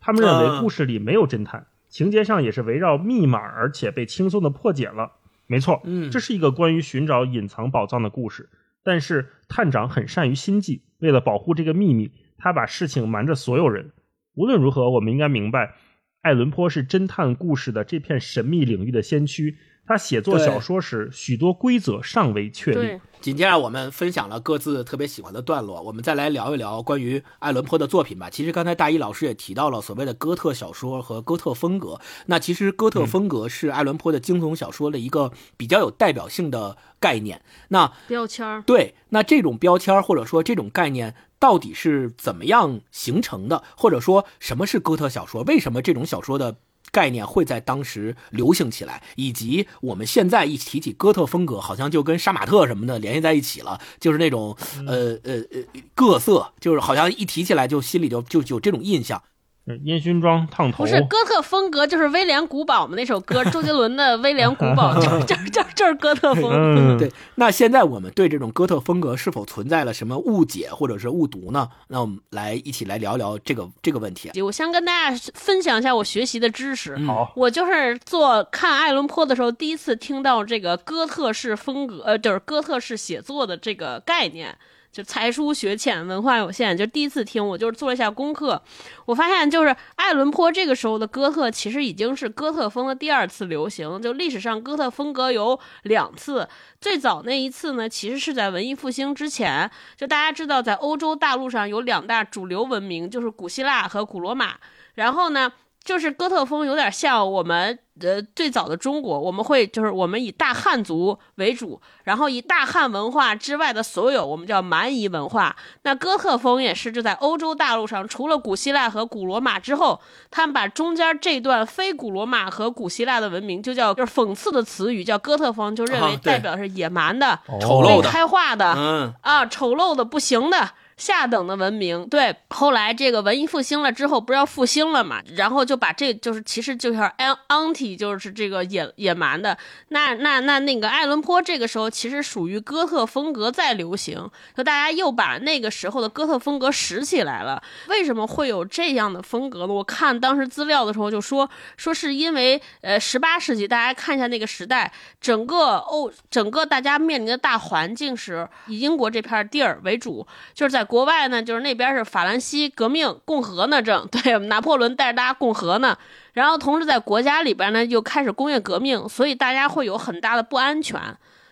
[0.00, 5.12] 他们认为嗯故事里没有侦探，情节上也是围绕密码，而且被轻松的破解了。
[5.48, 8.48] 没错，嗯这是一个关于寻找隐藏宝藏的故事。
[8.86, 13.90] 但是探长很善于心计，为了保护这个秘密，他把事情瞒着所有人。
[14.34, 15.74] 无论如何，我们应该明白，
[16.22, 19.56] 艾伦坡是侦探故事的这片神秘领域的先驱。
[19.86, 28.28] 他写作小说时，许多规则尚未确立。，紧接着我们分享了各自特别喜欢的段落，我们再来聊一聊关于爱伦坡的作品吧。
[28.28, 37.42] 其实刚才大一老师也提到了所谓的哥特小说和哥特风格，那其实哥特风格是爱伦坡的惊悚小说的一个比较有代表性的概念。
[37.68, 38.62] 那标签儿。
[38.62, 43.62] 对，那这种标签儿或者说这种概念到底是怎么样形成的？
[43.76, 45.42] 或者说什么是哥特小说？
[45.44, 46.56] 为什么这种小说的
[46.96, 49.02] 概念会在当时流行起来？
[49.16, 54.56] 以及我们现在一提起哥特风格，好像就跟杀马特什么的联系在一起了，就是那种
[54.86, 55.60] 呃呃呃
[55.94, 59.22] 各色，就是好像一提起来就心里就就就有这种印象。
[59.68, 66.50] 嗯烟熏妆烫头，不是哥特风格，就是威廉古堡嘛那首歌，周杰伦的《威廉古堡 》，就就就就是哥特风。
[66.52, 71.68] 嗯， 对，那现在我们对这种哥特风格是否存在了什么误解或者是误读呢？
[71.88, 74.40] 那我们来一起来聊聊这个这个问题。
[74.40, 76.96] 我先跟大家分享一下我学习的知识。
[77.04, 84.56] 好，我就是做看爱伦坡的时候，第一次听到这个哥特式风格，呃，就是哥特式写作的这个概念。
[84.96, 88.62] 就才疏学浅，文化有限，就第一次听，我就是做了一下功课，
[89.04, 94.00] 我发现就是爱伦坡这个时候的哥特，其实已经是哥特风的第二次流行。
[94.00, 96.48] 就历史上哥特风格有两次，
[96.80, 99.70] 最早那一次呢，其实是在文艺复兴之前。
[99.98, 104.54] 就大家知道，在欧洲大陆上有两大主流文明，就是古希腊和古罗马。
[104.94, 105.52] 然后呢，
[105.86, 115.54] 就是哥特风有点像我们呃最早的中国，我们会就是我们以大汉族为主，然后以大汉文化之外的所有我们叫蛮夷文化。
[115.82, 128.74] 那哥特风也是就在欧洲大陆上，除了古希腊和古罗马之后，他们把中间这段非古罗马和古希腊的文明就叫就是讽刺的词语叫哥特风，就认为代表是野蛮的、丑陋开化的。
[128.76, 130.70] 嗯，啊，丑陋的不行的。
[130.96, 135.22] 下等的文明，对，后来这个文艺复兴了之后，不是要复兴了嘛？
[135.36, 139.58] 然后就把这就是其实就是 an anti 就是这个野野蛮的，
[139.88, 147.62] 那那那那个爱伦坡这个时候其实属于哥特风格在流行，就大家又把那个时候的哥特风格拾起来了。
[147.88, 149.74] 为什么会有这样的风格呢？
[149.74, 154.90] 我看当时资料的时候就说说是因为呃十八世纪，大家看一下那个时代，
[155.20, 165.98] 整个欧整个大家面临的大环境是以英国这片地儿为主，就是在国外呢，就是那边是法兰西革命共和呢，正 对拿破仑带着大家共和呢，
[166.32, 170.98] 然后同时在国家里边呢又开始工业革命，所以大家会有很大的不安全。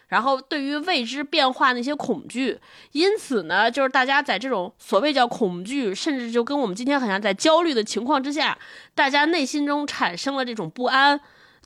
[0.08, 2.60] 然后对于未知变化那些恐惧，
[2.92, 8.56] 因此呢，就是大家在这种所谓叫恐惧，甚至就跟我们今天很像，在焦虑的情况之下，
[8.94, 11.20] 大家内心中产生了这种不安。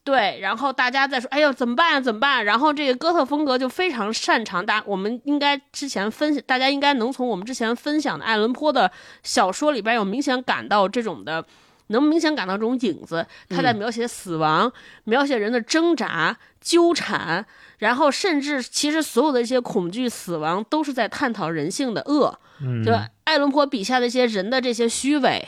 [0.04, 2.00] 对，然后大家在说：“哎呦，怎么办呀？
[2.00, 8.90] 怎么办？”然后这个哥特风格就非常擅长大，我们应该之前分享，大家应该能从我们之前分享的爱伦坡的
[9.22, 11.44] 小说里边有明显感到这种的，
[11.88, 13.26] 能明显感到这种影子。
[13.48, 14.72] 他在描写死亡，
[15.04, 17.44] 描写人的挣扎、纠缠，
[17.78, 22.38] 然后甚至其实所有的一些恐惧、死亡，都是在探讨人性的恶。
[22.60, 22.92] 嗯就
[23.24, 25.46] 爱伦坡笔下的一些人的这些虚伪，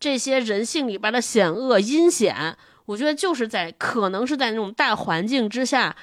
[0.00, 2.56] 这些人性里边的险恶、阴险，
[2.88, 5.94] 我觉得就是在可能是在那种大环境之下，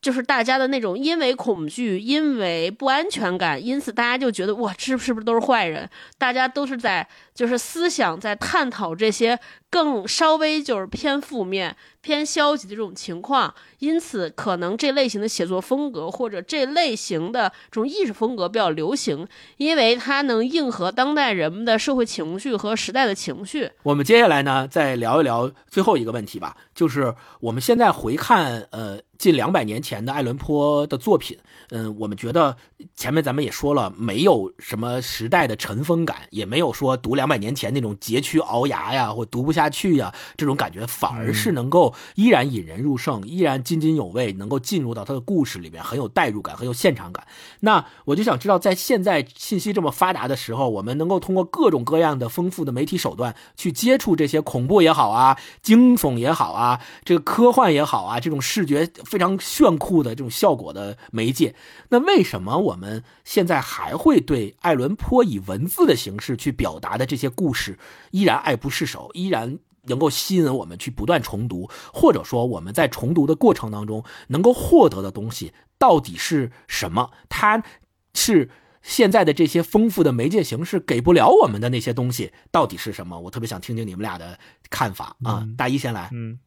[0.00, 5.90] 就是大家的那种因为恐惧、因为不安全感，因此大家就觉得哇，这是不是都是坏人？
[6.18, 7.04] 大家都是在
[7.40, 9.40] 就是思想在探讨这些
[9.70, 19.26] 更稍微就是偏负面、偏消极的这种情况，因此可能这类型的写作风格或者这类型的这种艺术风格比较流行，
[19.56, 23.70] 因为它能应和当代人们的社会情绪和时代的情绪。
[23.84, 31.38] 我们接下来呢，再聊一聊最后一个问题吧，就是我们现在回看，呃，近两百年前的爱伦坡的作品，
[31.70, 32.56] 嗯，我们觉得
[32.96, 47.26] 前面咱们也说了，没有什么时代的尘封感，也没有说读两百年前那种佶屈熬牙呀，或读不下去呀这种感觉，反而是能够依然引人入胜，依然津津有味，能够进入到他的故事里面，很有代入感，很有现场感。
[47.60, 61.54] 那我就想知道，在现在信息这么发达的时候，我们能够通过各种各样的丰富的媒体手段去接触这些恐怖也好啊，惊悚也好啊，这个科幻也好啊，这种视觉非常炫酷的这种效果的媒介。
[61.90, 67.76] 那为什么我们现在还会对爱伦坡以文字的形式去表达的这些故事
[68.12, 69.58] 依然爱不释手，依然？
[69.84, 77.10] 能够吸引我们去不断重读，或者说我们在重读的过程当中能够获得的东西到底是什么？
[77.30, 77.64] 它
[78.12, 78.50] 是
[78.82, 83.18] 现在的这些丰富的媒介形式给不了我们的那些东西到底是什么？
[83.20, 84.38] 我特别想听听你们俩的
[84.68, 85.48] 看法啊！
[85.56, 86.38] 大一先来，嗯，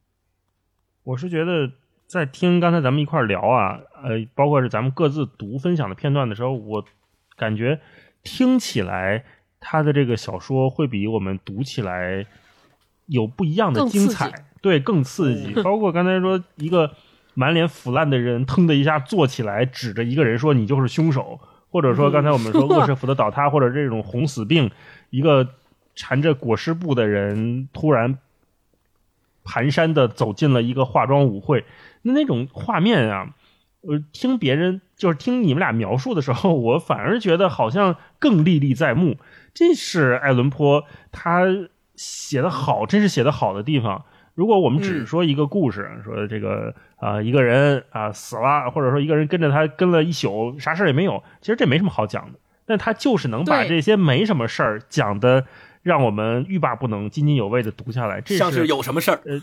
[1.03, 1.71] 我是觉得
[2.05, 6.85] 在听刚才咱们一块儿聊啊，呃，包括是咱们各自读分享的片段的时候，我
[7.35, 7.81] 感觉
[8.21, 9.25] 听起来
[9.65, 12.25] 他的这个小说会比我们读起来
[13.05, 15.53] 有不一样的精彩，对，更刺激。
[15.63, 16.91] 包括刚才说一个
[17.33, 21.39] 满脸腐烂的人，腾的一下坐起来，指着一个人说：“你就是凶手。”
[21.71, 24.69] 或者说刚才我们说恶舍府的倒塌，或者这种红死病，
[25.09, 25.47] 一个
[25.95, 28.19] 缠着裹尸布的人突然
[29.43, 31.65] 蹒跚的走进了一个化妆舞会，
[32.03, 33.33] 那那种画面啊，
[33.87, 39.17] 呃，听别人就是听你们俩描述的时候，我反而觉得好像更历历在目。
[39.53, 41.45] 这是爱伦坡他
[41.95, 44.05] 写的好，真是写的好的地方。
[44.35, 52.39] 如果我们只是说一个故事，说这个啊、一个人啊、死了，或者说一个人跟着他跟了一宿，啥事儿也没有，其实这没什么好讲的。
[52.65, 55.45] 但他就是能把这些没什么事儿讲的，
[55.83, 58.19] 让我们欲罢不能、津津有味的读下来。
[58.21, 59.21] 这像是有什么事儿？
[59.25, 59.39] 呃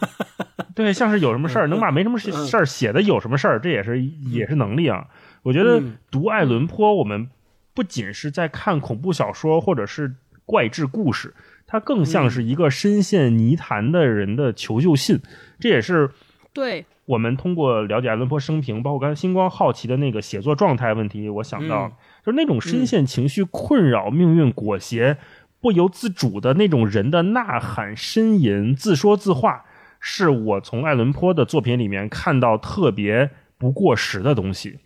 [0.74, 5.06] 对，像是有什么事儿，能把没什么事儿写的有什么事儿，这也是也是能力啊。
[5.42, 7.28] 我觉得嗯读爱伦坡，我们
[7.74, 10.14] 不仅是在看恐怖小说或者是
[10.46, 11.34] 怪志故事，
[11.66, 15.20] 它更像是一个深陷泥潭的人的求救信。
[15.58, 16.10] 这也是
[16.52, 21.92] 对，我们通过了解爱伦坡生平，包括刚才星光好奇的那个写作状态问题，我想到，嗯
[22.24, 25.16] 就是那种深陷情绪困扰、命运裹挟、
[25.60, 29.64] 不由自主的那种人的呐喊、呻吟、自说自话，
[30.00, 34.78] 是我从爱伦坡的作品里面看到特别不过时的东西。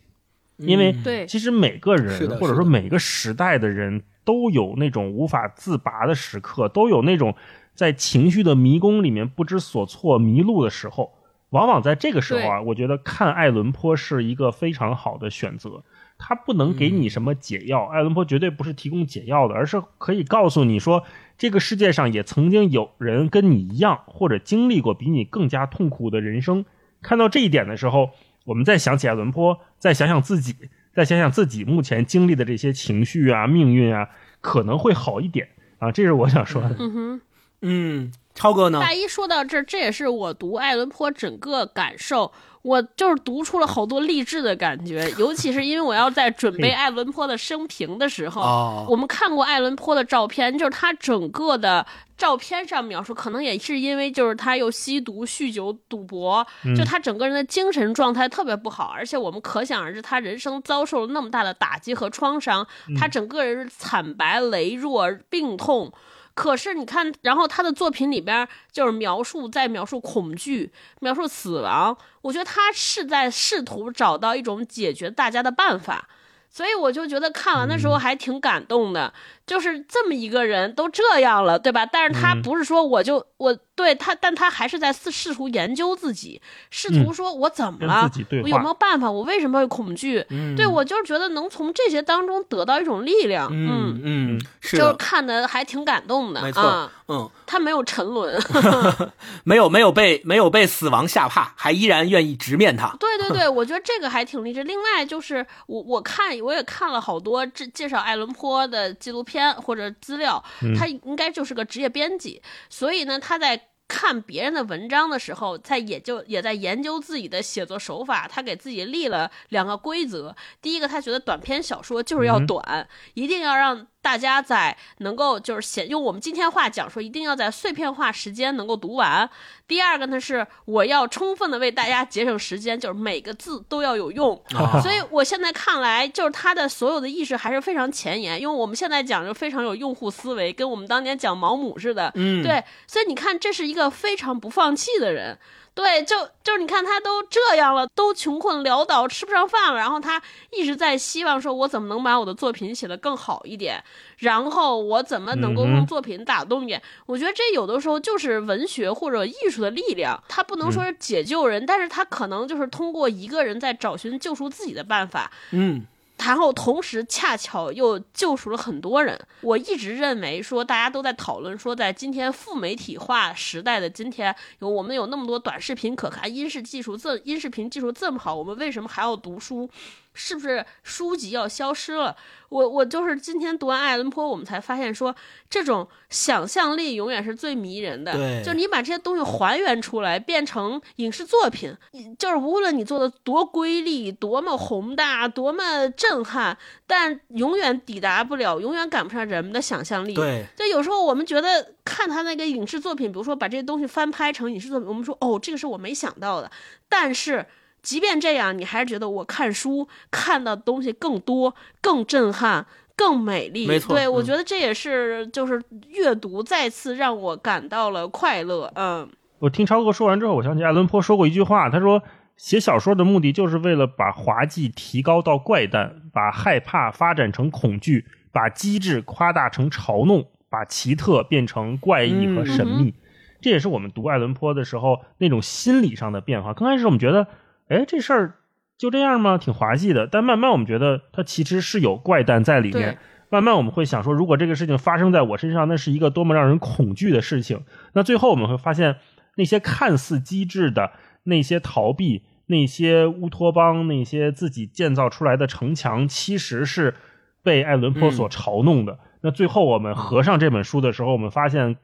[0.57, 7.35] 因为嗯对其实每个是人或者说每个时代的人都有那种无法自拔的时刻，都有那种
[7.75, 11.13] 在情绪的迷宫里面不知所措、迷路的时候。
[11.51, 15.85] 往往在这个时候啊，我觉得看爱伦坡是一个非常好的选择。
[16.27, 21.05] 他不能给你什么解药，爱伦坡绝对不是提供解药的，而是可以告诉你说，
[21.37, 26.65] 这个世界上也曾经有人跟你一样，或者经历过比你更加痛苦的人生。
[27.03, 28.13] 看到这一点的时候，
[28.47, 30.55] 我们再想起爱伦坡，再想想自己，
[30.95, 34.09] 再想想自己目前经历的这些情绪啊、命运啊，
[34.41, 35.49] 可能会好一点
[35.79, 35.93] 啊。
[35.93, 36.75] 这是我想说的。
[36.79, 37.21] 嗯哼。
[37.67, 38.79] 嗯，超哥呢？
[38.79, 42.31] 大一说到这儿，这也是我读爱伦坡整个感受，
[42.65, 51.87] 我就是读出了好多励志的感觉，尤其是因为我要在准备爱伦坡的生平的时候，哦我们看过爱伦坡的照片，就是他整个的
[52.17, 62.67] 照片上描述，可能也是因为就是他又吸毒、酗酒、赌博，就他整个人的精神状态特别不好，而且我们可想而知，他人生遭受了那么大的打击和创伤，
[62.99, 65.93] 他整个人是惨白、羸弱、病痛。
[66.35, 76.09] 可是你看，然后他的作品里边就是描述在描述恐惧，描述死亡，我觉得他是在试图找到一种解决大家的办法。
[76.51, 79.13] 所以我就觉得看完的时候还挺感动的，
[79.47, 81.85] 就是这么一个人都这样了，对吧？
[81.85, 86.41] 但是他不是说我就我对他，但他还是在试试图研究自己，
[86.71, 88.11] 试图说我怎么了
[88.43, 89.11] 我有没有办法？
[89.11, 90.25] 我为什么会恐惧？
[90.31, 98.41] 嗯对我就是觉得能从这些当中得到一种力量，嗯嗯，是就是，看的还挺感动的，没错啊，嗯，他没有沉沦，
[99.45, 102.95] 没有没有被没有被死亡吓怕，还依然愿意直面他。
[103.01, 104.63] 对对对， 我觉得这个还挺励志。
[104.65, 110.43] 另外就是我我看我也看了好多这介绍爱伦坡的纪录片或者资料，
[110.79, 113.69] 他应该就是个职业编辑，所以呢他在。
[113.87, 118.27] 看别人的文章的时候，在也就也在研究自己的写作手法。
[118.27, 129.29] 他给自己立了两个规则：第一个，他觉得短篇小说就是要短，一定要让大家在能够就是写用我们今天话讲说，一定要在碎片化时间能够读完。
[129.67, 134.39] 第二个呢是我要充分的为大家节省时间，就是每个字都要有用。
[134.55, 142.13] 啊所以我现在看来，就是他的所有的意识还是非常前沿，因为我们现在讲就非常有用户思维，跟我们当年讲毛姆似的。
[142.15, 145.39] 嗯，对，所以你看，这是一个非常不放弃的人。
[145.75, 150.23] 对，就就是你看他都这样了，都穷困潦倒，吃不上饭了，然后他
[150.53, 153.83] 一直在希望说，我怎么能把我的作品写得更好一点，
[154.19, 156.81] 然后我怎么能够用作品打动一点。
[157.07, 165.85] 我觉得这有的时候就是文学或者艺术的力量，它不能说是解救人，但是它可能就是通过一个人在找寻救赎自己的办法，嗯
[166.19, 169.19] 然后同时恰巧又救赎了很多人。
[169.43, 179.69] 我一直认为说，大家都在讨论说，在今天副媒体化时代的今天，有我们有那么多短视频可看，音视技术这音视频技术这么好，我们为什么还要读书？
[180.15, 182.17] 是不是书籍要消失了？
[182.49, 185.13] 我我就是今天读完爱伦坡，我们才发现说，
[185.51, 188.13] 这种想象力永远是最迷人的。
[188.13, 191.77] 对就你把这些东西还原出来，变成影视作品，
[192.17, 200.15] 就是无论你做的多瑰丽、多么宏大、多么震撼，但永远抵达不了，永远赶不上人们的想象力。
[200.15, 206.49] 对，就有时候我们觉得看他那个影视作品，比如说把这些东西翻拍成影视作品，我们说哦，这个是我没想到的。
[206.89, 207.45] 但是
[207.85, 212.67] 即便这样，你还是觉得我看书看到的东西更多、更震撼、
[212.97, 213.67] 更美丽。
[213.67, 218.73] 没错对我嗯觉得这也是就是阅读再次让我感到了快乐。
[218.75, 219.09] 嗯，
[219.39, 222.03] 我听超哥说完之后，我想起爱伦坡说过一句话，他说
[222.37, 232.95] 写小说的目的就是为了把滑稽提高到怪诞，把害怕发展成恐惧，把机智夸大成嘲弄，把奇特变成怪异和神秘。
[233.41, 236.55] 这也是我们读爱伦坡的时候那种心理上的变化。
[236.55, 237.27] 刚开始我们觉得，
[237.69, 238.35] 哎，这事儿
[238.77, 239.39] 就这样吗？
[239.39, 240.07] 挺滑稽的。
[240.07, 242.99] 但慢慢我们觉得它其实是有怪诞在里面。
[243.31, 247.65] 慢慢我们会想说，如果这个事情发生在我身上，那是一个多么让人恐惧的事情。
[247.95, 248.97] 那最后我们会发现，
[249.37, 250.93] 那些看似机智的、
[251.25, 256.95] 那些逃避、那些乌托邦、那些自己建造出来的城墙，其实是
[257.43, 258.99] 被爱伦坡所嘲弄的。
[259.23, 261.77] 那最后我们合上这本书的时候，我们发现，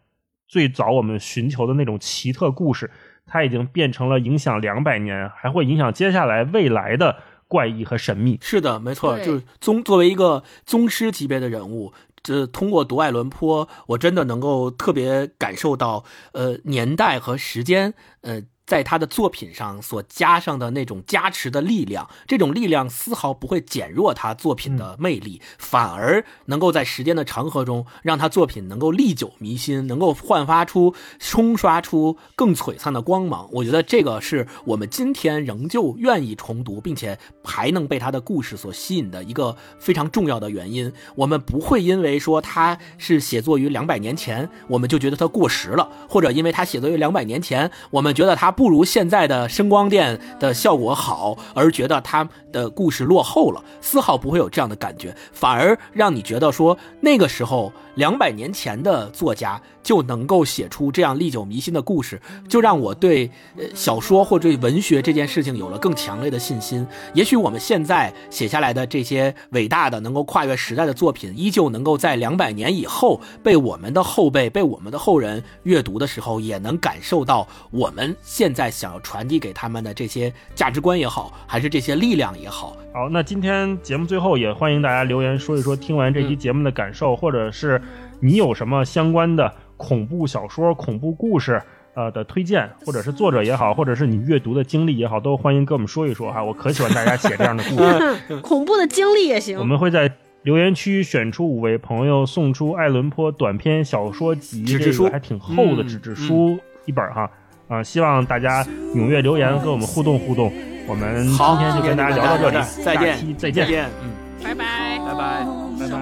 [0.47, 2.91] 最早我们寻求的那种奇特故事，
[3.31, 7.17] 它已经变成了影响两百年，还会影响接下来未来的
[7.49, 8.37] 怪异和神秘。
[8.43, 11.93] 是的，没错，就是宗作为一个宗师级别的人物，
[12.23, 18.43] 这通过读爱伦坡，我真的能够特别感受到，呃，年代和时间，呃。
[18.71, 33.49] 在他的作品上所加上的那种加持的力量，这种力量丝毫不会减弱他作品的魅力，反而能够在时间的长河中，让他作品能够历久弥新，能够焕发出、冲刷出更璀璨的光芒。
[33.51, 40.93] 我觉得这个是我们今天仍旧愿意重读，并且还能被他的故事所吸引的一个非常重要的原因。
[41.17, 62.21] 我们不会因为说他是写作于两百年前，我们就觉得他过时了，或者因为他写作于两百年前，我们觉得他不如现在的声光电的效果好，而觉得他的故事落后了，丝毫不会有这样的感觉，反而让你觉得说那个时候两百年前的作家就能够写出这样历久弥新的故事，
[62.51, 63.31] 就让我对
[63.75, 66.87] 小说或者文学这件事情有了更强烈的信心。
[67.15, 82.77] 也许我们现在写下来的这些伟大的能够跨越时代的作品，依旧能够在两百年以后被我们的后辈、被我们的后人阅读的时候，也能感受到我们现在想要传递给他们的这些价值观也好，还是这些力量也好。
[82.93, 87.81] 好，那今天节目最后也欢迎大家留言说一说听完这期节目的感受，或者是
[88.21, 91.63] 你有什么相关的恐怖小说、恐怖故事
[91.95, 96.43] 呃的推荐，或者是作者也好，或者是你阅读的经历也好，都欢迎跟我们说一说哈。
[96.43, 98.41] 我可喜欢大家写这样的故事。
[98.43, 99.59] 恐怖的经历也行。
[99.59, 100.13] 我们会在
[100.43, 107.31] 留言区选出五位朋友，送出爱伦坡短篇小说集，纸质书还挺厚的嗯纸质书一本哈。
[107.71, 108.65] 啊，希望大家
[108.97, 110.53] 踊跃留言，跟我们互动互动。
[110.89, 114.11] 我们今，天就跟大家聊到这里，再见再见，嗯，
[114.43, 114.99] 拜拜。
[115.07, 115.47] 拜拜。
[115.79, 115.97] 拜拜。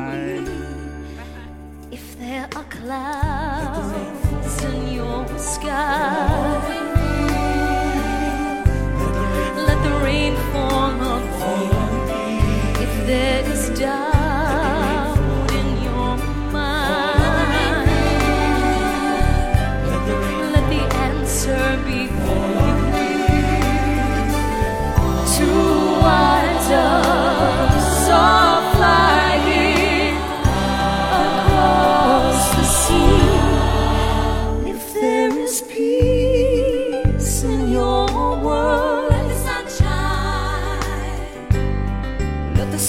[1.91, 3.93] If there are clouds
[4.65, 5.69] in your sky,
[9.55, 11.69] let the rain fall on me.
[12.81, 14.18] If there is doubt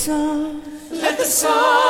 [0.09, 0.61] sun,
[0.91, 1.88] let the sun,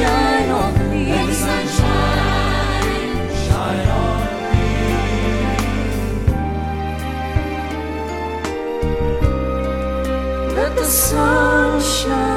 [0.00, 1.02] shine on me.
[1.12, 4.18] Let the sunshine, shine on
[4.50, 4.66] me.
[10.56, 12.29] Let the sun shine.